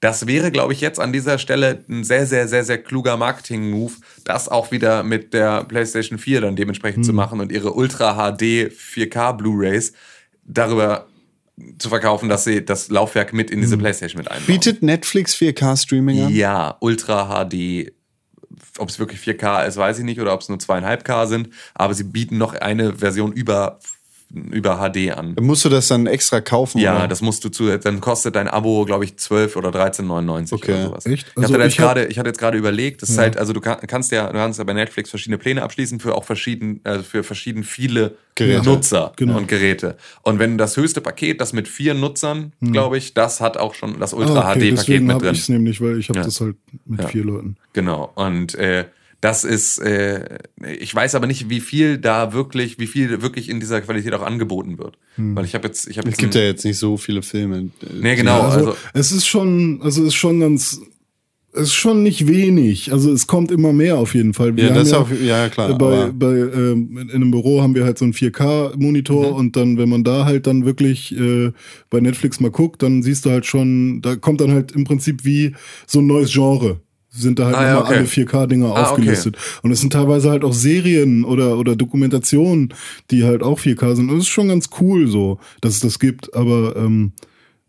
[0.00, 3.94] Das wäre, glaube ich, jetzt an dieser Stelle ein sehr, sehr, sehr, sehr kluger Marketing-Move,
[4.24, 8.70] das auch wieder mit der PlayStation 4 dann dementsprechend zu machen und ihre Ultra HD
[8.70, 9.92] 4K Blu-rays
[10.44, 11.08] darüber
[11.78, 14.46] zu verkaufen, dass sie das Laufwerk mit in diese PlayStation mit einbauen.
[14.46, 16.34] Bietet Netflix 4K-Streaming an?
[16.34, 17.92] Ja, Ultra HD.
[18.78, 21.50] Ob es wirklich 4K ist, weiß ich nicht, oder ob es nur 2,5K sind.
[21.74, 23.80] Aber sie bieten noch eine Version über,
[24.30, 25.34] über HD an.
[25.40, 26.78] Musst du das dann extra kaufen?
[26.78, 27.08] Ja, oder?
[27.08, 30.72] das musst du zu, dann kostet dein Abo, glaube ich, 12 oder 13,99 Okay.
[30.72, 31.06] oder sowas.
[31.06, 31.28] Echt?
[31.28, 33.18] Ich, Also hatte da jetzt ich hab- gerade, ich hatte jetzt gerade überlegt, das ist
[33.18, 36.14] halt, also du kann, kannst ja, du kannst ja bei Netflix verschiedene Pläne abschließen für
[36.14, 38.64] auch verschieden, also für verschieden viele Geräte.
[38.68, 39.38] Nutzer Genau.
[39.38, 39.96] und Geräte.
[40.22, 43.98] Und wenn das höchste Paket, das mit vier Nutzern, glaube ich, das hat auch schon
[43.98, 44.36] das Ultra Hm.
[44.36, 45.34] Ah, okay, HD-Paket deswegen mit habe drin.
[45.34, 46.24] ich es nämlich, weil ich habe Ja.
[46.26, 47.08] das halt mit Ja.
[47.08, 47.56] vier Leuten.
[47.72, 48.12] Genau.
[48.14, 48.84] Und äh,
[49.20, 50.38] das ist, äh,
[50.78, 54.22] ich weiß aber nicht, wie viel da wirklich, wie viel wirklich in dieser Qualität auch
[54.22, 54.96] angeboten wird.
[55.16, 57.70] Weil ich habe jetzt, ich habe Es gibt ja jetzt nicht so viele Filme.
[58.00, 58.42] Nee, genau.
[58.42, 60.80] also, also, es ist schon, also es ist schon ganz,
[61.52, 62.92] es ist schon nicht wenig.
[62.92, 64.54] Also es kommt immer mehr auf jeden Fall.
[64.56, 65.70] Wir Ja, das haben auf, ja klar.
[65.70, 69.34] äh, bei, aber bei ähm, in einem Büro haben wir halt so einen 4K-Monitor Mhm.
[69.36, 71.50] und dann, wenn man da halt dann wirklich äh,
[71.90, 75.24] bei Netflix mal guckt, dann siehst du halt schon, da kommt dann halt im Prinzip
[75.24, 75.54] wie
[75.88, 76.80] so ein neues Genre.
[77.18, 77.98] Sind da halt Ah, ja, nochmal okay.
[77.98, 78.80] alle 4K-Dinger Ah, okay.
[78.90, 79.36] aufgelistet.
[79.62, 82.72] Und es sind teilweise halt auch Serien oder, oder Dokumentationen,
[83.10, 84.10] die halt auch 4K sind.
[84.10, 86.34] Und es ist schon ganz cool so, dass es das gibt.
[86.34, 87.12] Aber ähm,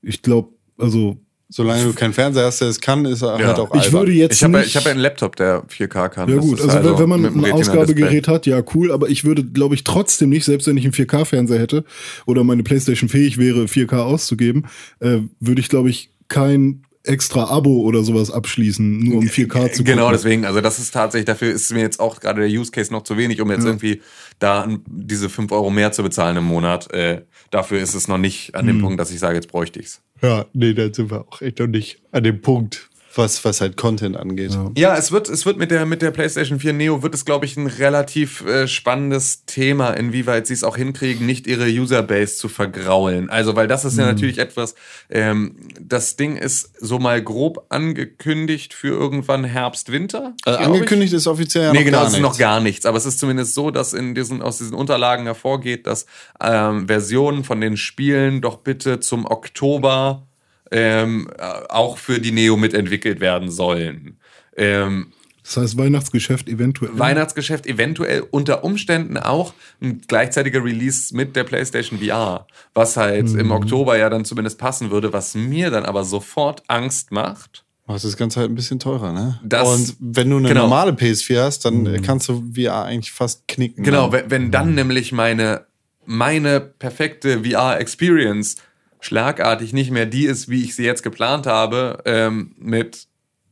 [0.02, 1.18] ich glaube, also
[1.52, 3.48] solange du keinen Fernseher hast, der es kann, ist er Ja.
[3.48, 3.94] halt auch ich albern.
[4.02, 4.68] würde jetzt ich habe nicht...
[4.68, 6.30] ich hab ja einen Laptop, der 4K kann.
[6.30, 7.52] Ja gut, ist also, wenn man ein.
[7.52, 10.94] Ausgabegerät hat, ja cool, aber ich würde, glaube ich, trotzdem nicht, selbst wenn ich einen
[10.94, 11.86] 4K-Fernseher hätte
[12.28, 14.68] oder meine Playstation fähig wäre, 4K auszugeben,
[15.00, 19.84] äh, würde ich, glaube ich, kein extra Abo oder sowas abschließen, nur um 4K zu
[19.84, 20.14] Genau, gucken.
[20.18, 23.04] deswegen, also das ist tatsächlich, dafür ist mir jetzt auch gerade der Use Case noch
[23.04, 24.02] zu wenig, um jetzt irgendwie
[24.40, 26.92] da diese 5 Euro mehr zu bezahlen im Monat.
[26.94, 28.82] Äh, dafür ist es noch nicht an dem Hm.
[28.84, 30.02] Punkt, dass ich sage, jetzt bräuchte ich's.
[30.22, 33.76] Ja, nee, da sind wir auch echt noch nicht an dem Punkt, was, was halt
[33.78, 34.58] Content angeht.
[34.78, 37.46] Ja, es wird, es wird mit der, mit der PlayStation 4 Neo wird es, glaube
[37.46, 42.50] ich, ein relativ äh, spannendes Thema, inwieweit sie es auch hinkriegen, nicht ihre Userbase zu
[42.50, 43.30] vergraulen.
[43.30, 44.00] Also, weil das ist Mhm.
[44.00, 44.76] ja natürlich etwas,
[45.10, 50.36] ähm, das Ding ist so mal grob angekündigt für irgendwann Herbst, Winter.
[50.46, 50.60] Äh, ich.
[50.60, 52.34] angekündigt ist offiziell ja nee, noch genau, gar es ist nichts.
[52.34, 52.86] noch gar nichts.
[52.86, 56.06] Aber es ist zumindest so, dass in diesen, aus diesen Unterlagen hervorgeht, dass
[56.42, 60.28] ähm, Versionen von den Spielen doch bitte zum Oktober
[60.72, 64.18] ähm, äh, auch für die Neo mitentwickelt werden sollen.
[64.58, 65.14] Ähm,
[65.44, 66.92] Das heißt, Weihnachtsgeschäft eventuell.
[66.94, 73.40] Weihnachtsgeschäft eventuell unter Umständen auch ein gleichzeitiger Release mit der PlayStation VR, was halt Mhm.
[73.40, 77.64] im Oktober ja dann zumindest passen würde, was mir dann aber sofort Angst macht.
[77.88, 79.40] Das Ganze halt ein bisschen teurer, ne?
[79.44, 80.62] Das- Und wenn du eine genau.
[80.62, 83.84] normale PS4 hast, dann äh, kannst du VR eigentlich fast knicken.
[83.84, 84.26] Genau, ne?
[84.28, 85.66] wenn, dann nämlich meine,
[86.06, 88.58] meine perfekte VR-Experience
[89.00, 93.08] schlagartig nicht mehr die ist, wie ich sie jetzt geplant habe, ähm, mit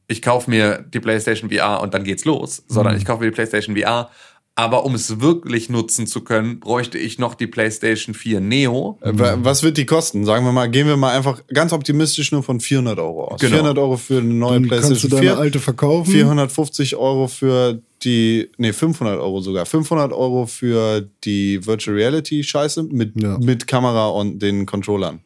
[0.09, 3.35] ich kaufe mir die PlayStation VR und dann geht's los, sondern ich kaufe mir die
[3.35, 4.09] PlayStation VR.
[4.55, 8.97] Aber um es wirklich nutzen zu können, bräuchte ich noch die PlayStation 4 Neo.
[9.01, 10.25] Äh, wa- Was wird die kosten?
[10.25, 13.39] Sagen wir mal, gehen wir mal einfach ganz optimistisch nur von 400 Euro aus.
[13.39, 13.51] Genau.
[13.57, 15.37] 400 Euro für eine neue Dann kannst du PlayStation deine 4.
[15.37, 16.11] alte verkaufen.
[16.11, 19.67] 450 Euro für die, nee, 500 Euro sogar.
[19.67, 23.37] 500 Euro für die Virtual Reality Scheiße mit, Ja.
[23.37, 25.19] mit Kamera und den Controllern.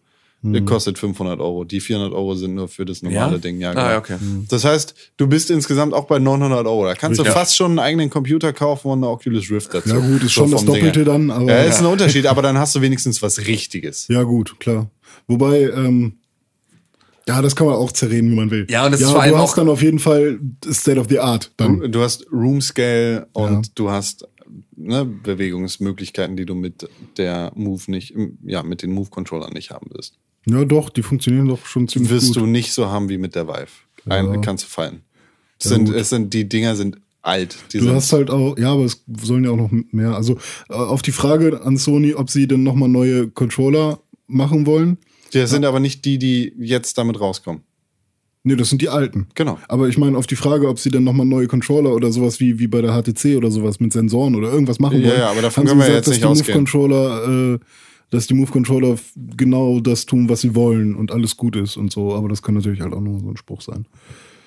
[0.44, 1.64] Der kostet 500 Euro.
[1.66, 3.38] Die 400 Euro sind nur für das normale Ja?
[3.38, 3.60] Ding.
[3.62, 3.86] Ja, Ah, genau.
[3.90, 4.18] ja, okay.
[4.50, 6.86] Das heißt, du bist insgesamt auch bei 900 Euro.
[6.86, 7.38] Da kannst du Richtig.
[7.40, 9.90] fast schon einen eigenen Computer kaufen und eine Oculus Rift dazu.
[9.90, 10.66] Ja gut, ist So schon das.
[10.66, 14.08] Doppelte dann, aber Ja, ist ein Unterschied, aber dann hast du wenigstens was Richtiges.
[14.08, 14.90] ja gut, klar.
[15.28, 16.14] Wobei, ähm,
[17.28, 18.66] ja, das kann man auch zerreden, wie man will.
[18.68, 20.40] Ja, und das ist ja, vor allem du hast auch- dann auf jeden Fall
[20.72, 21.52] State of the Art.
[21.58, 21.92] Dann.
[21.92, 23.72] Du hast Room Scale und Ja.
[23.76, 24.28] du hast
[24.76, 30.18] ne, Bewegungsmöglichkeiten, die du mit der Move nicht, ja, mit den Move-Controllern nicht haben wirst.
[30.46, 32.38] Ja, doch, die funktionieren doch schon ziemlich wirst gut.
[32.38, 33.68] du nicht so haben wie mit der Vive.
[34.10, 35.02] Ein, Kannst du fallen.
[35.60, 35.96] Es Ja, sind, gut.
[35.96, 37.56] es sind, die Dinger sind alt.
[37.72, 40.16] Du hast halt auch, ja, aber es sollen ja auch noch mehr.
[40.16, 40.38] Also
[40.70, 44.98] äh, auf die Frage an Sony, ob sie denn nochmal neue Controller machen wollen.
[45.34, 47.62] die sind aber nicht die, die jetzt damit rauskommen.
[48.44, 49.28] Nee, das sind die alten.
[49.36, 49.60] Genau.
[49.68, 52.58] Aber ich meine, auf die Frage, ob sie denn nochmal neue Controller oder sowas wie,
[52.58, 55.20] wie bei der HTC oder sowas mit Sensoren oder irgendwas machen Ja, wollen.
[55.20, 56.58] ja, aber davon können wir gesagt, jetzt nicht ausgehen.
[56.58, 57.60] Move-Controller, äh,
[58.12, 62.14] dass die Move-Controller genau das tun, was sie wollen und alles gut ist und so.
[62.14, 63.88] Aber das kann natürlich halt auch nur so ein Spruch sein.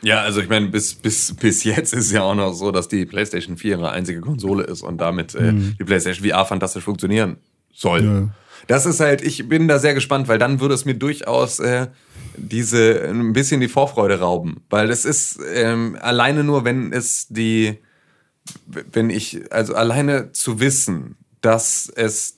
[0.02, 3.06] Ja, also ich meine, bis, bis, bis jetzt ist ja auch noch so, dass die
[3.06, 7.38] PlayStation 4 ihre einzige Konsole ist und damit äh, die PlayStation VR fantastisch funktionieren
[7.72, 8.02] soll.
[8.02, 8.14] Mhm.
[8.14, 8.34] Ja.
[8.66, 11.88] Das ist halt, ich bin da sehr gespannt, weil dann würde es mir durchaus äh,
[12.36, 14.62] diese ein bisschen die Vorfreude rauben.
[14.68, 17.78] Weil das ist ähm, alleine nur, wenn es die,
[18.92, 22.36] wenn ich, also alleine zu wissen, dass es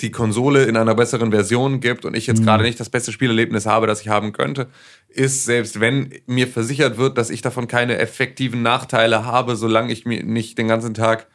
[0.00, 3.66] die Konsole in einer besseren Version gibt und ich jetzt gerade nicht das beste Spielerlebnis
[3.66, 4.68] habe, das ich haben könnte,
[5.08, 10.06] ist, selbst wenn mir versichert wird, dass ich davon keine effektiven Nachteile habe, solange ich
[10.06, 11.26] mir nicht den ganzen Tag,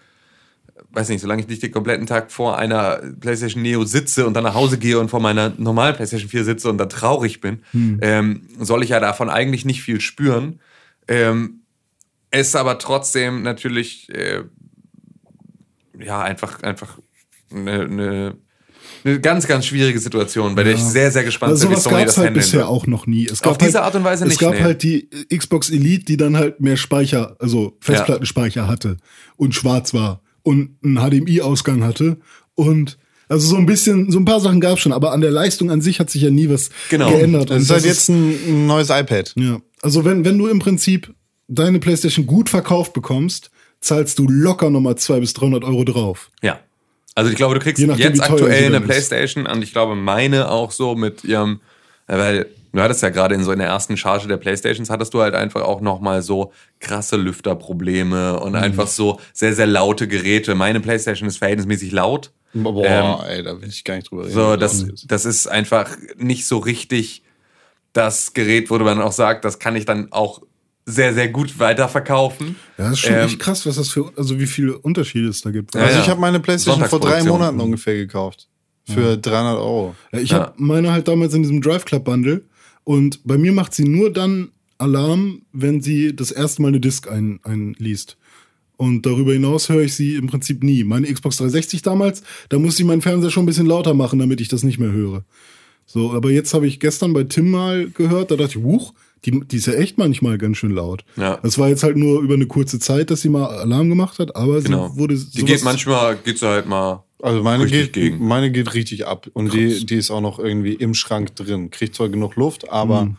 [0.92, 4.44] weiß nicht, solange ich nicht den kompletten Tag vor einer PlayStation Neo sitze und dann
[4.46, 7.64] nach Hause gehe und vor meiner normalen PlayStation 4 sitze und dann traurig bin,
[8.02, 10.60] ähm, soll ich ja davon eigentlich nicht viel spüren.
[11.08, 11.64] Ähm,
[12.32, 14.44] es aber trotzdem natürlich äh,
[16.00, 16.98] ja einfach einfach
[17.52, 18.38] eine, eine,
[19.04, 21.96] eine ganz ganz schwierige Situation, bei der ich sehr sehr gespannt Also bin, wie Sony
[21.98, 23.26] gab das es halt handeln bisher auch noch nie.
[23.28, 24.62] Es gab Auf diese halt, Art und Weise Es nicht, gab nee.
[24.62, 28.98] halt die Xbox Elite, die dann halt mehr Speicher, also Festplattenspeicher hatte
[29.38, 32.18] und schwarz war und einen HDMI-Ausgang hatte
[32.56, 32.98] und
[33.30, 35.72] also so ein bisschen, so ein paar Sachen gab es schon, aber an der Leistung
[35.72, 37.10] an sich hat sich ja nie was Genau.
[37.10, 37.50] geändert.
[37.50, 39.34] Das Und ist halt jetzt ein, ein neues iPad.
[39.38, 41.14] ja, also wenn, wenn du im Prinzip
[41.48, 43.50] deine PlayStation gut verkauft bekommst,
[43.82, 46.32] zahlst du locker nochmal 200 bis 300 Euro drauf.
[46.42, 46.60] Ja.
[47.16, 48.90] Also ich glaube, du kriegst nachdem, jetzt aktuell eine dann ist.
[48.90, 51.60] Playstation und ich glaube, meine auch so mit ihrem,
[52.08, 55.22] weil du hattest ja gerade in so in der ersten Charge der Playstations hattest du
[55.22, 58.58] halt einfach auch nochmal so krasse Lüfterprobleme und Mhm.
[58.58, 60.56] einfach so sehr, sehr laute Geräte.
[60.56, 62.32] Meine Playstation ist verhältnismäßig laut.
[62.54, 64.34] Boah, Ähm, ey, da will ich gar nicht drüber reden.
[64.34, 67.24] So, das, das ist einfach nicht so richtig
[67.94, 70.42] das Gerät, wo man auch sagt, das kann ich dann auch
[70.86, 72.56] sehr, sehr gut weiterverkaufen.
[72.78, 75.42] Ja, das ist schon Ähm, echt krass, was das für, also wie viele Unterschiede es
[75.42, 75.76] da gibt.
[75.76, 76.02] also ja.
[76.02, 77.24] ich habe meine Playstation vor drei.
[77.24, 78.48] Monaten ungefähr gekauft.
[78.86, 79.96] Für 300 Euro.
[80.12, 80.40] Ja, ich Ja.
[80.40, 82.44] habe meine halt damals in diesem Drive Club Bundle
[82.84, 87.10] und bei mir macht sie nur dann Alarm, wenn sie das erste Mal eine Disk
[87.10, 88.18] ein, einliest.
[88.76, 90.84] Und darüber hinaus höre ich sie im Prinzip nie.
[90.84, 94.42] Meine Xbox 360 damals, da musste ich meinen Fernseher schon ein bisschen lauter machen, damit
[94.42, 95.24] ich das nicht mehr höre.
[95.86, 98.94] So, aber jetzt habe ich gestern bei Tim mal gehört, da dachte ich, huch,
[99.26, 101.04] die, die ist ja echt manchmal ganz schön laut.
[101.16, 101.38] Ja.
[101.44, 104.36] Das war jetzt halt nur über eine kurze Zeit, dass sie mal Alarm gemacht hat,
[104.36, 104.90] aber Genau.
[104.90, 107.04] sie wurde Die geht manchmal, geht sie halt mal.
[107.22, 108.28] Also meine Richtig geht, gegen.
[108.28, 109.30] meine geht richtig ab.
[109.32, 111.72] Und die, die ist auch noch irgendwie im Schrank drin.
[111.72, 113.16] Kriegt zwar genug Luft, aber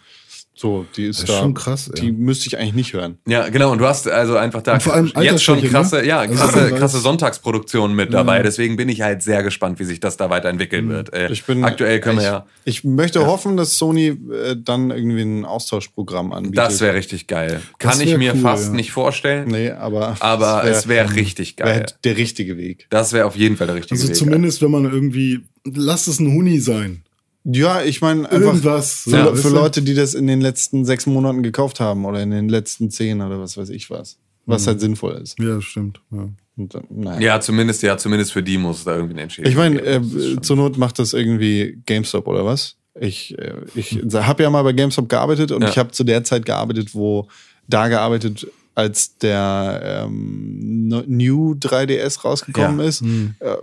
[0.56, 1.20] so, die ist.
[1.22, 1.40] Das ist da.
[1.42, 2.12] schon krass, Die ja.
[2.12, 3.18] müsste ich eigentlich nicht hören.
[3.26, 3.72] Ja, genau.
[3.72, 6.06] Und du hast also einfach da Und vor allem jetzt schon Altersschwäche, krasse, ne?
[6.06, 8.42] ja, Also krasse, weiß- krasse Sonntagsproduktionen mit dabei.
[8.42, 11.12] Deswegen bin ich halt sehr gespannt, wie sich das da weiterentwickeln wird.
[11.12, 11.32] Äh, Mhm.
[11.32, 12.46] Ich bin, aktuell können ich, wir ja.
[12.64, 16.58] Ich möchte hoffen, dass Sony äh, dann irgendwie ein Austauschprogramm anbietet.
[16.58, 17.60] Das wäre richtig geil.
[17.78, 18.74] Kann ich wär mir cool, fast ja.
[18.74, 19.48] nicht vorstellen.
[19.48, 20.16] Nee, aber.
[20.20, 21.74] Aber das es wäre richtig wär geil.
[21.74, 22.86] halt der richtige Weg.
[22.90, 24.16] Das wäre auf jeden Fall der richtige Also Weg.
[24.16, 27.02] zumindest, wenn man irgendwie, lass es ein Huni sein.
[27.44, 29.02] Ja, ich meine, einfach Irgendwas.
[29.02, 29.48] für, so, für weißt du?
[29.50, 33.20] Leute, die das in den letzten sechs Monaten gekauft haben oder in den letzten zehn
[33.20, 34.18] oder was weiß ich was.
[34.46, 34.66] Was Mhm.
[34.68, 35.38] halt sinnvoll ist.
[35.38, 36.00] Ja, stimmt.
[36.10, 36.28] Ja.
[36.56, 37.20] Und dann, naja.
[37.20, 40.40] Ja, zumindest, ja, zumindest für die muss es da irgendwie eine Entschädigung Ich meine, äh,
[40.40, 42.76] zur Not macht das irgendwie GameStop oder was?
[42.98, 45.68] Ich, äh, ich habe ja mal bei GameStop gearbeitet und Ja.
[45.68, 47.26] ich habe zu der Zeit gearbeitet, wo
[47.68, 52.86] da gearbeitet, als der ähm, New 3DS rausgekommen Ja.
[52.86, 53.02] ist.
[53.02, 53.56] Äh,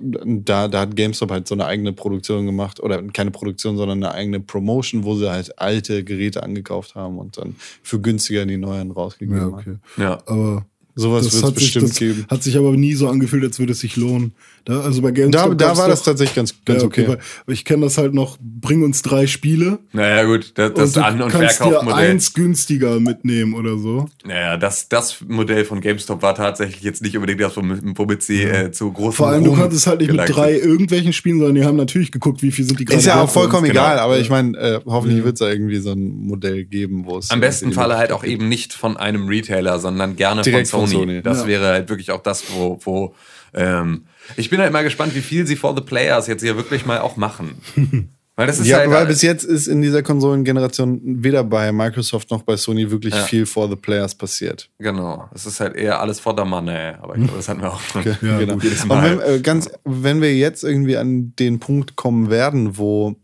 [0.46, 4.14] da, da hat GameStop halt so eine eigene Produktion gemacht oder keine Produktion, sondern eine
[4.14, 8.92] eigene Promotion, wo sie halt alte Geräte angekauft haben und dann für günstiger die neuen
[8.92, 9.54] rausgegeben ja, haben.
[9.54, 9.76] okay.
[9.98, 10.22] ja.
[10.26, 12.26] Aber Sowas wird es hat sich, bestimmt das geben.
[12.30, 14.34] hat sich aber nie so angefühlt, als würde es sich lohnen.
[14.66, 17.08] Da, also bei GameStop Da, da war das doch- tatsächlich ganz, ganz ja, okay.
[17.08, 17.20] weil
[17.54, 21.06] ich kenne das halt noch, bring uns drei Spiele Naja, gut, das, das und du
[21.06, 22.10] An- und kannst dir Verkaufmodell.
[22.12, 24.08] eins günstiger mitnehmen oder so.
[24.26, 28.72] Naja, das, das Modell von GameStop war tatsächlich jetzt nicht unbedingt das, womit, sie äh,
[28.72, 31.66] zu großen Vor allem, du Ruhm konntest halt nicht mit drei irgendwelchen spielen, sondern die
[31.66, 33.82] haben natürlich geguckt, wie viel sind die gerade Ist ja auch vollkommen genau.
[33.82, 37.18] egal, aber ich meine, äh, hoffentlich wird es da irgendwie so ein Modell geben, wo
[37.18, 37.32] es.
[37.32, 40.90] Am besten Falle halt auch eben nicht von einem Retailer, sondern gerne Direkt von von
[40.90, 41.02] Sony.
[41.14, 41.22] Sony.
[41.24, 41.48] Das Ja.
[41.48, 43.16] wäre halt wirklich auch das, wo, wo
[43.54, 44.04] ähm,
[44.38, 47.00] ich bin halt mal gespannt, wie viel sie for the Players jetzt hier wirklich mal
[47.00, 47.56] auch machen.
[48.38, 52.32] Weil das ist Ja, halt weil bis jetzt ist in dieser Konsolengeneration weder bei Microsoft
[52.32, 53.24] noch bei Sony wirklich Ja.
[53.24, 54.70] viel for the players passiert.
[54.80, 57.74] genau, es ist halt eher alles for the money, aber ich glaube, das hatten wir
[57.74, 58.04] auch schon.
[58.06, 58.58] Ja, genau.
[59.04, 63.16] wenn, äh, ganz, wenn wir jetzt irgendwie an den Punkt kommen werden, wo,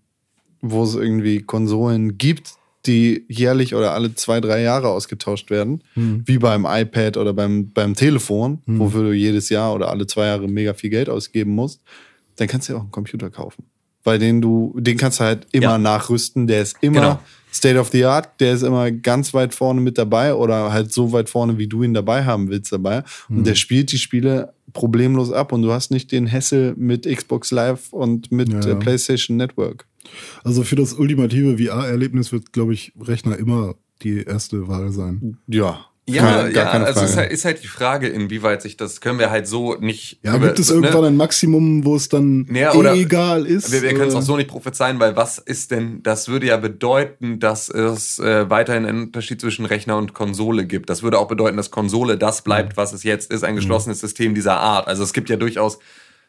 [0.61, 2.56] wo es irgendwie Konsolen gibt,
[2.88, 7.93] die jährlich oder alle zwei, drei Jahre ausgetauscht werden, wie beim iPad oder beim, beim
[7.93, 11.81] Telefon, wofür du jedes Jahr oder alle zwei Jahre mega viel Geld ausgeben musst,
[12.38, 13.64] dann kannst du ja auch einen Computer kaufen.
[14.03, 15.77] Bei den du, den kannst du halt immer Ja.
[15.77, 17.19] nachrüsten, der ist immer Genau.
[17.51, 21.11] State of the Art, der ist immer ganz weit vorne mit dabei oder halt so
[21.11, 23.03] weit vorne, wie du ihn dabei haben willst dabei.
[23.30, 27.51] Und der spielt die Spiele problemlos ab und du hast nicht den Hessel mit Xbox
[27.51, 28.76] Live und mit Ja, ja.
[28.76, 29.85] PlayStation Network.
[30.44, 35.38] Also für das ultimative VR-Erlebnis wird, glaube ich, Rechner immer die erste Wahl sein.
[35.48, 35.86] Ja.
[36.10, 39.30] Ja, keine- ja also ist halt, ist halt die Frage, inwieweit sich das, können wir
[39.30, 40.20] halt so nicht.
[40.24, 40.76] Ja, über- gibt es ne?
[40.76, 43.74] irgendwann ein Maximum, wo es dann Ja, oder- egal ist?
[43.74, 46.48] Wir, wir können es Äh, auch so nicht prophezeien, weil was ist denn, das würde
[46.48, 50.90] ja bedeuten, dass es äh, weiterhin einen Unterschied zwischen Rechner und Konsole gibt.
[50.90, 54.34] Das würde auch bedeuten, dass Konsole das bleibt, was es jetzt ist, ein geschlossenes System
[54.34, 54.88] dieser Art.
[54.88, 55.78] Also es gibt ja durchaus,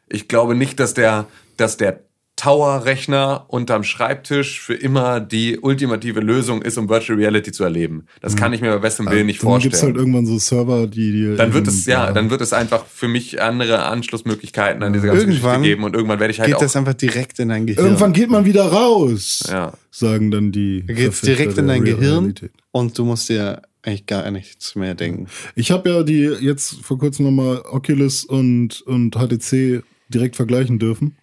[0.08, 1.26] ich glaube nicht, dass der,
[1.56, 2.00] dass der
[2.38, 8.06] Tower-Rechner unterm Schreibtisch für immer die ultimative Lösung ist, um Virtual Reality zu erleben.
[8.20, 9.74] Das kann ich mir bei bestem Willen nicht Dann gibt vorstellen.
[9.74, 11.36] es halt irgendwann so Server, die dir.
[11.36, 15.22] dann wird es, ja, dann wird es einfach für mich andere Anschlussmöglichkeiten an diese ganze
[15.22, 17.66] Irgendwann Geschichte geben und irgendwann werde ich halt Geht auch, das einfach direkt in dein
[17.66, 17.84] Gehirn.
[17.84, 19.72] Irgendwann geht man wieder raus, ja.
[19.90, 20.84] sagen dann die.
[20.86, 22.52] geht's Verfechter direkt in dein Real Gehirn Realität.
[22.70, 25.26] und du musst dir eigentlich gar nichts mehr denken.
[25.56, 31.16] Ich habe ja die jetzt vor kurzem nochmal Oculus und, und HTC direkt vergleichen dürfen.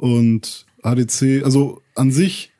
[0.00, 2.52] Und HTC, also an sich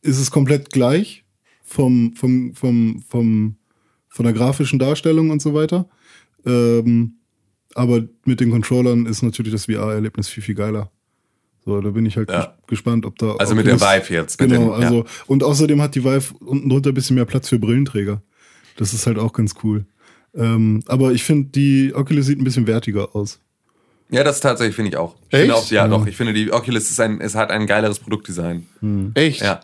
[0.00, 1.24] ist es komplett gleich
[1.62, 3.56] vom, vom, vom, vom,
[4.08, 5.86] von der grafischen Darstellung und so weiter.
[6.46, 7.16] Ähm,
[7.74, 10.90] aber mit den Controllern ist natürlich das VR-Erlebnis viel, viel geiler.
[11.66, 12.44] So, da bin ich halt Ja.
[12.44, 13.34] ges- gespannt, ob da.
[13.36, 14.38] Also mit der Vive jetzt.
[14.38, 14.72] Genau, den, ja.
[14.88, 18.22] also, und außerdem hat die Vive unten drunter ein bisschen mehr Platz für Brillenträger.
[18.78, 19.84] Das ist halt auch ganz cool.
[20.34, 23.38] Ähm, aber ich finde, die Oculus sieht ein bisschen wertiger aus.
[24.10, 25.14] Ja, das tatsächlich finde ich auch.
[25.28, 25.40] Ich Echt?
[25.42, 26.06] finde auch, ja, doch.
[26.06, 28.66] Ich finde, die Oculus ist ein, es hat ein geileres Produktdesign.
[29.14, 29.42] Echt?
[29.42, 29.60] Ja.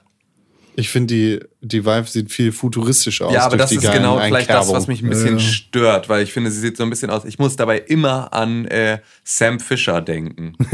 [0.76, 3.32] Ich finde, die, die Vive sieht viel futuristischer aus.
[3.32, 5.38] ja, aber durch das die ist genau vielleicht das, was mich ein bisschen Ja, ja.
[5.38, 7.24] stört, weil ich finde, sie sieht so ein bisschen aus.
[7.24, 10.54] Ich muss dabei immer an äh, Sam Fisher denken.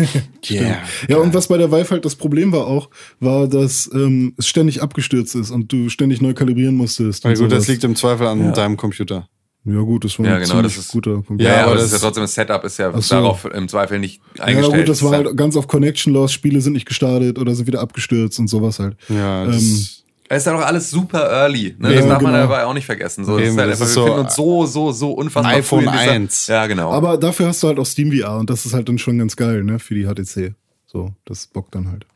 [0.50, 0.78] Yeah.
[1.06, 2.88] Ja, und was bei der Vive halt das Problem war auch,
[3.20, 7.24] war, dass ähm, es ständig abgestürzt ist und du ständig neu kalibrieren musstest.
[7.24, 7.68] Na gut, das sowas.
[7.68, 9.28] liegt im Zweifel an deinem Computer.
[9.64, 11.44] Ja, gut, das war Ja, ein genau, ziemlich das ist- guter Computer.
[11.44, 13.14] Ja, Ja, aber aber das ist ja das- trotzdem, das Setup ist ja so.
[13.14, 14.76] darauf im Zweifel nicht Ja, eingestellt.
[14.80, 17.66] gut, das war ja- halt ganz auf Connection Loss, Spiele sind nicht gestartet oder sind
[17.66, 18.96] wieder abgestürzt und sowas halt.
[19.08, 19.86] Ja, das, Ähm,
[20.32, 21.74] Es ist ja doch alles super early.
[21.76, 21.88] Ne?
[21.92, 22.44] Ja, das darf man genau.
[22.44, 23.24] dabei auch nicht vergessen.
[23.24, 25.10] So, das Eben, ist halt das einfach, ist wir so befinden uns so, so, so
[25.12, 26.46] unfassbar iPhone früh in dieser- 1.
[26.46, 26.92] Ja, genau.
[26.92, 29.34] Aber dafür hast du halt auch Steam VR und das ist halt dann schon ganz
[29.34, 30.54] geil, ne, für die HTC.
[30.86, 32.06] So, das bockt dann halt.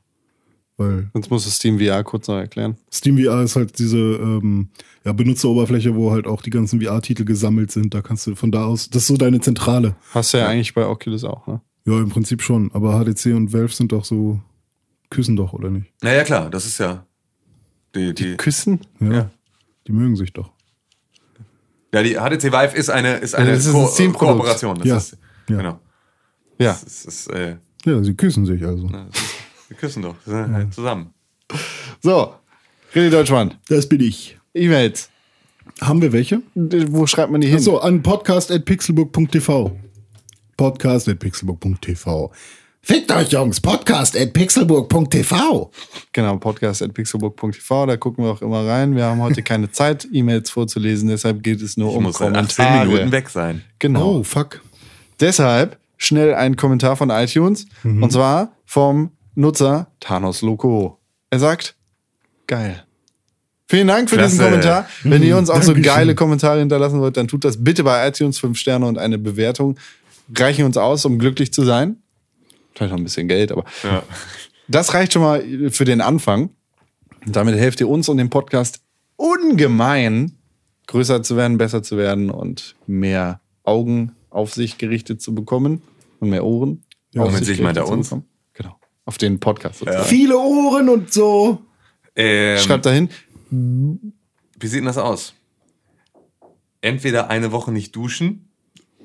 [0.76, 2.76] Weil Sonst musst du Steam VR kurz noch erklären.
[2.92, 4.70] Steam VR ist halt diese ähm,
[5.04, 7.94] ja, Benutzeroberfläche, wo halt auch die ganzen VR-Titel gesammelt sind.
[7.94, 9.94] Da kannst du von da aus, das ist so deine Zentrale.
[10.12, 11.60] Hast du ja, eigentlich bei Oculus auch, ne?
[11.86, 12.70] Ja, im Prinzip schon.
[12.72, 14.40] Aber HTC und Valve sind doch so,
[15.10, 15.92] küssen doch, oder nicht?
[16.02, 17.06] naja, klar, das ist ja.
[17.94, 18.80] Die, die, Küssen?
[18.98, 19.12] Ja.
[19.12, 19.30] Ja.
[19.86, 20.50] Die mögen sich doch.
[21.92, 24.38] ja, die HTC Vive ist eine, ist eine das ist ein Ko Steam-Produkt.
[24.38, 24.78] Kooperation.
[24.78, 24.96] Das Ja.
[24.96, 25.18] ist,
[25.48, 25.56] Ja.
[25.58, 25.80] Genau.
[26.58, 26.72] Ja.
[26.82, 28.90] Das ist, äh, Ja, sie küssen sich also.
[29.68, 30.14] Wir küssen doch.
[30.24, 31.12] Wir sind halt zusammen.
[32.02, 32.34] So,
[32.94, 34.36] René Deutschmann, Das bin ich.
[34.54, 35.10] E-Mails.
[35.80, 36.42] Haben wir welche?
[36.54, 37.56] Wo schreibt man die hin?
[37.56, 39.76] Achso, an podcast.pixelburg.tv.
[40.56, 42.30] Podcast.pixelburg.tv.
[42.82, 43.60] Fickt euch, Jungs.
[43.62, 45.70] Podcast.pixelburg.tv.
[46.12, 48.94] Genau, podcast.pixelbook.tv, da gucken wir auch immer rein.
[48.94, 52.34] Wir haben heute keine Zeit, E-Mails vorzulesen, deshalb geht es nur Ich um muss 18
[52.34, 52.86] Kommentare.
[52.86, 53.62] Minuten weg sein.
[53.78, 54.18] Genau.
[54.18, 54.60] Oh, fuck.
[55.18, 60.98] Deshalb schnell ein Kommentar von iTunes und zwar vom Nutzer Thanos Loco.
[61.30, 61.76] Er sagt,
[62.46, 62.84] geil.
[63.66, 64.50] Vielen Dank für diesen Klasse.
[64.50, 64.88] Kommentar.
[65.02, 65.82] Wenn ihr uns auch so Dankeschön.
[65.82, 68.38] geile Kommentare hinterlassen wollt, dann tut das bitte bei iTunes.
[68.38, 69.76] Fünf Sterne und eine Bewertung
[70.36, 71.96] reichen uns aus, um glücklich zu sein.
[72.74, 74.02] Vielleicht noch ein bisschen Geld, aber Ja.
[74.68, 76.50] das reicht schon mal für den Anfang.
[77.26, 78.80] Und damit helft ihr uns und dem Podcast
[79.16, 80.36] ungemein
[80.86, 85.80] größer zu werden, besser zu werden und mehr Augen auf sich gerichtet zu bekommen
[86.20, 86.82] und mehr Ohren.
[87.16, 88.08] auf mit sich meint er uns?
[88.08, 88.26] bekommen.
[89.06, 89.80] Auf den Podcast.
[89.80, 90.04] sozusagen.
[90.06, 91.60] Viele Ohren und so.
[92.16, 93.08] Ähm, Schreibt dahin.
[93.50, 95.34] Wie sieht denn das aus?
[96.80, 98.48] Entweder eine Woche nicht duschen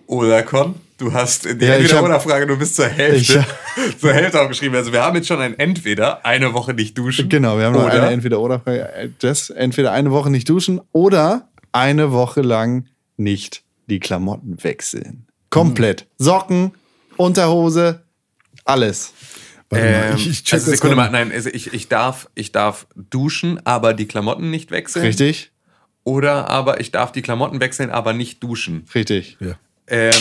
[0.05, 3.45] oder Con, du hast die Ja, hab- Entweder-Oder-Frage, du bist zur Hälfte,
[3.99, 4.75] zur Hälfte aufgeschrieben.
[4.75, 7.29] Also wir haben jetzt schon ein Entweder, eine Woche nicht duschen.
[7.29, 9.13] Genau, wir haben noch oder eine Entweder-Oder-Frage.
[9.19, 12.85] Das entweder eine Woche nicht duschen oder eine Woche lang
[13.17, 15.25] nicht die Klamotten wechseln.
[15.49, 16.05] Komplett.
[16.17, 16.71] Socken,
[17.17, 18.03] Unterhose,
[18.65, 19.13] alles.
[19.69, 21.11] Warte mal, Ähm, ich, ich check also Sekunde mal.
[21.11, 25.05] mal, nein, also ich, ich, darf, ich darf duschen, aber die Klamotten nicht wechseln.
[25.05, 25.51] Richtig?
[26.03, 28.85] Oder aber ich darf die Klamotten wechseln, aber nicht duschen.
[28.95, 29.37] Richtig.
[29.87, 30.11] Ähm,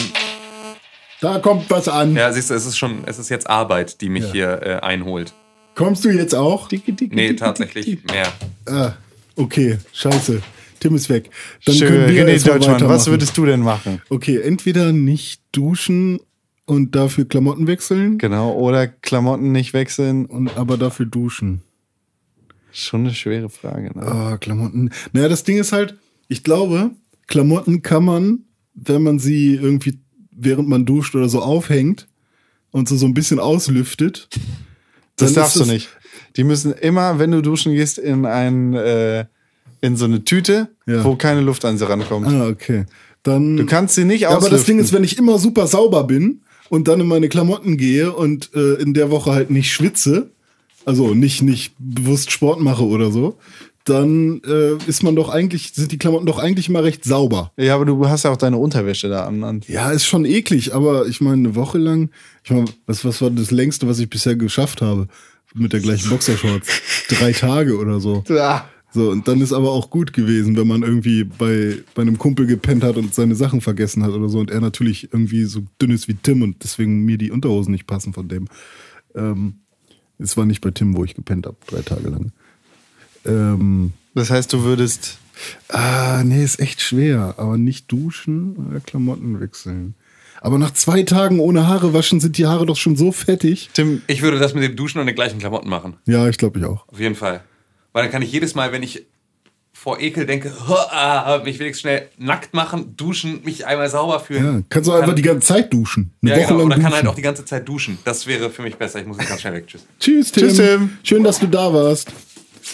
[1.20, 2.14] Da kommt was an.
[2.14, 4.32] ja, siehst du, es ist schon, es ist jetzt Arbeit, die mich Ja.
[4.32, 5.32] hier äh, einholt.
[5.74, 6.68] Kommst du jetzt auch?
[6.68, 8.32] Dicke, dicke, Nee, dicke, tatsächlich dicke, mehr.
[8.66, 8.92] Ah,
[9.36, 10.42] okay, scheiße.
[10.80, 11.30] Tim ist weg.
[11.64, 11.88] Dann Schön.
[11.88, 14.00] können wir René mal Deutschmann, was würdest du denn machen?
[14.10, 16.20] Okay, entweder nicht duschen
[16.68, 18.52] und dafür Klamotten wechseln, Genau.
[18.52, 20.26] Oder Klamotten nicht wechseln.
[20.26, 21.62] und aber dafür duschen.
[22.70, 23.90] Schon eine schwere Frage.
[23.98, 24.02] Ne?
[24.06, 24.90] Ah, Klamotten.
[25.12, 25.96] Naja, das Ding ist halt,
[26.28, 26.90] ich glaube,
[27.26, 28.40] Klamotten kann man,
[28.74, 29.98] wenn man sie irgendwie,
[30.30, 32.06] während man duscht oder so aufhängt
[32.70, 34.28] und so, so ein bisschen auslüftet.
[35.16, 35.88] Das darfst ist du das- nicht.
[36.36, 39.24] Die müssen immer, wenn du duschen gehst, in ein äh,
[39.80, 41.02] in so eine Tüte, Ja.
[41.04, 42.26] wo keine Luft an sie rankommt.
[42.28, 42.84] Ah, okay.
[43.22, 43.56] Dann.
[43.56, 44.78] Du kannst sie nicht Ja, aber das Ding auslüften.
[44.80, 48.74] ist, wenn ich immer super sauber bin und dann in meine Klamotten gehe und äh,
[48.74, 50.30] in der Woche halt nicht schwitze,
[50.84, 53.38] also nicht, nicht bewusst Sport mache oder so,
[53.88, 57.52] dann äh, ist man doch eigentlich, sind die Klamotten doch eigentlich immer recht sauber.
[57.56, 59.42] Ja, aber du hast ja auch deine Unterwäsche da an.
[59.44, 59.62] an.
[59.66, 62.10] Ja, ist schon eklig, aber ich meine, eine Woche lang,
[62.44, 65.08] ich meine, was, was war das längste, was ich bisher geschafft habe?
[65.54, 66.68] Mit der gleichen Boxershorts.
[67.08, 68.22] Drei Tage oder so.
[68.28, 68.68] Ja.
[68.98, 72.46] So, und dann ist aber auch gut gewesen, wenn man irgendwie bei, bei einem Kumpel
[72.46, 75.92] gepennt hat und seine Sachen vergessen hat oder so und er natürlich irgendwie so dünn
[75.92, 78.48] ist wie Tim und deswegen mir die Unterhosen nicht passen von dem.
[79.14, 79.54] Ähm,
[80.18, 82.32] es war nicht bei Tim, wo ich gepennt habe, drei Tage lang.
[83.24, 85.18] Ähm, Das heißt, du würdest.
[85.68, 89.94] ah, nee, ist echt schwer, aber nicht duschen oder Klamotten wechseln.
[90.40, 93.70] Aber nach zwei Tagen ohne Haare waschen sind die Haare doch schon so fettig.
[93.74, 95.94] Tim, Ich würde das mit dem Duschen und den gleichen Klamotten machen.
[96.06, 96.86] Ja, ich glaube ich auch.
[96.88, 97.42] Auf jeden Fall.
[97.92, 99.06] Weil dann kann ich jedes Mal, wenn ich
[99.72, 100.48] vor Ekel denke,
[101.44, 104.44] mich wenigstens schnell nackt machen, duschen, mich einmal sauber fühlen.
[104.44, 106.12] Ja, kannst du einfach die ganze Zeit duschen.
[106.20, 106.58] Eine ja, Woche genau.
[106.58, 106.84] lang Oder duschen.
[106.84, 107.98] kann halt auch die ganze Zeit duschen.
[108.04, 108.98] Das wäre für mich besser.
[109.00, 109.66] Ich muss jetzt ganz schnell weg.
[109.68, 109.84] Tschüss.
[110.00, 110.48] Tschüss, Tim.
[110.48, 110.90] Tschüss, Tim.
[111.04, 112.10] Schön, dass du da warst.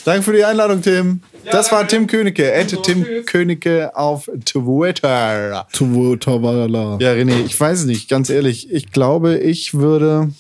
[0.07, 1.21] danke für die Einladung, Tim.
[1.53, 1.87] das war.
[1.87, 2.51] Tim Königke.
[2.67, 3.27] So, Tim tschüss.
[3.27, 5.67] Königke auf Twitter.
[5.75, 6.97] Tuvo Tavala.
[7.03, 8.73] Ja, René, ich weiß nicht, ganz ehrlich.
[8.73, 10.31] Ich glaube, ich würde,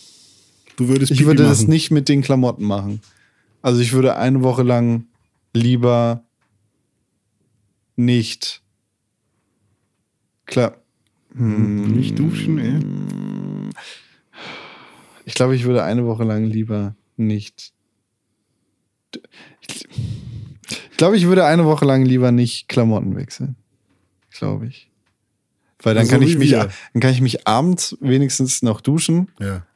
[0.76, 1.70] Du würdest ich Pipi würde das machen.
[1.70, 3.00] nicht mit den Klamotten machen.
[3.64, 5.06] Also ich würde eine Woche lang
[5.54, 6.22] lieber
[7.96, 8.62] nicht.
[10.44, 10.76] Klar.
[11.32, 13.72] Nicht duschen, ey.
[15.24, 17.72] Ich glaube, ich würde eine Woche lang lieber nicht.
[19.62, 19.86] Ich,
[20.98, 23.56] glaube, ich würde eine Woche lang lieber nicht Klamotten wechseln.
[24.30, 24.90] Glaube ich.
[25.78, 26.68] Weil dann Also kann ich mich, wir.
[26.92, 29.66] dann kann ich mich abends wenigstens noch duschen Ja.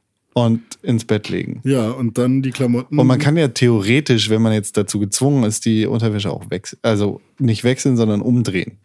[0.47, 1.60] Und ins Bett legen.
[1.65, 2.98] Ja, und dann die Klamotten.
[2.98, 6.78] Und man kann ja theoretisch, wenn man jetzt dazu gezwungen ist, die Unterwäsche auch wechseln,
[6.82, 8.78] also nicht wechseln, sondern umdrehen.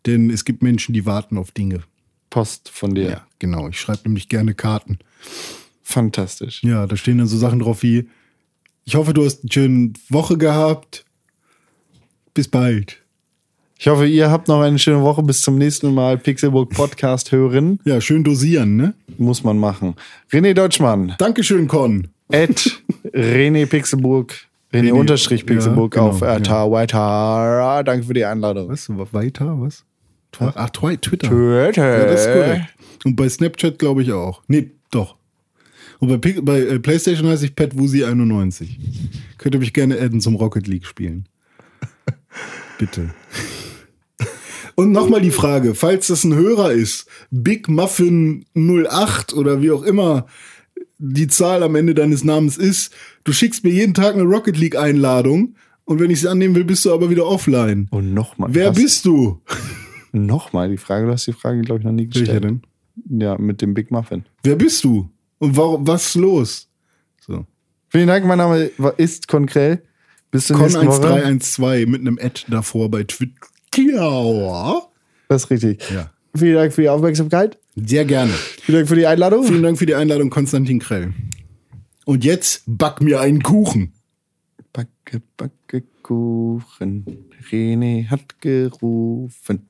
[0.08, 1.82] Denn es gibt Menschen, die warten auf Dinge.
[2.30, 3.10] Post von dir.
[3.10, 3.68] Ja, genau.
[3.70, 5.00] Ich schreibe nämlich gerne Karten.
[5.84, 6.64] Fantastisch.
[6.64, 8.10] Ja, da stehen dann so Sachen drauf wie,
[8.86, 11.06] ich hoffe, du hast eine schöne Woche gehabt.
[12.34, 13.02] Bis bald.
[13.80, 15.22] Ich hoffe, ihr habt noch eine schöne Woche.
[15.24, 17.80] Bis zum nächsten Mal Pixelburg Podcast hören.
[17.86, 18.94] Ja, schön dosieren, ne?
[19.18, 19.96] Muss man machen.
[20.32, 21.16] René Deutschmann.
[21.20, 22.08] Dankeschön, Con.
[22.32, 22.82] At
[23.14, 24.34] René Pixelburg.
[24.74, 27.84] René, René, Unterstrich Pixelburg ja, genau, auf RTA Weiter.
[27.84, 28.70] Danke für die Einladung.
[28.70, 28.90] Was?
[28.90, 29.56] Weiter?
[29.60, 29.86] Was?
[30.40, 31.28] Ach, Twi- Twitter.
[31.30, 32.00] Twitter.
[32.00, 32.64] Ja, das ist korrekt.
[33.06, 34.44] Und bei Snapchat glaube ich auch.
[34.48, 35.16] Nee, doch.
[36.00, 38.68] Und bei, bei äh, PlayStation heiße ich PatWusi91.
[39.38, 41.28] Könnt ihr mich gerne adden zum Rocket League spielen.
[42.78, 43.10] Bitte.
[44.76, 49.82] Und nochmal die Frage, falls das ein Hörer ist, Big Muffin 08 oder wie auch
[49.82, 50.28] immer
[51.00, 52.94] die Zahl am Ende deines Namens ist,
[53.24, 55.56] du schickst mir jeden Tag eine Rocket League Einladung
[55.86, 57.88] und wenn ich sie annehmen will, bist du aber wieder offline.
[57.90, 58.50] Und nochmal.
[58.54, 59.42] Wer bist du?
[60.26, 61.06] Nochmal die Frage.
[61.06, 62.28] Du hast die Frage, glaube ich, noch nie gestellt.
[62.28, 62.62] Welcher denn?
[63.10, 64.26] Ja, mit dem Big Muffin.
[64.44, 65.10] Wer bist du?
[65.40, 66.70] Und warum, was ist los?
[67.22, 67.46] So.
[67.90, 68.26] Vielen Dank.
[68.26, 69.84] Mein Name ist Konkrell.
[70.32, 71.02] Bis zur nächsten Woche.
[71.02, 74.82] Con1312 mit einem Ad davor bei Twitter.
[75.28, 75.82] Das ist richtig.
[75.94, 76.12] Ja.
[76.36, 77.58] Vielen Dank für die Aufmerksamkeit.
[77.76, 78.34] Sehr gerne.
[78.62, 79.44] Vielen Dank für die Einladung.
[79.46, 81.14] Vielen Dank für die Einladung, Konstantin Krell.
[82.06, 83.94] Und jetzt back mir einen Kuchen.
[84.74, 87.06] Backe, backe Kuchen.
[87.52, 89.70] René hat gerufen.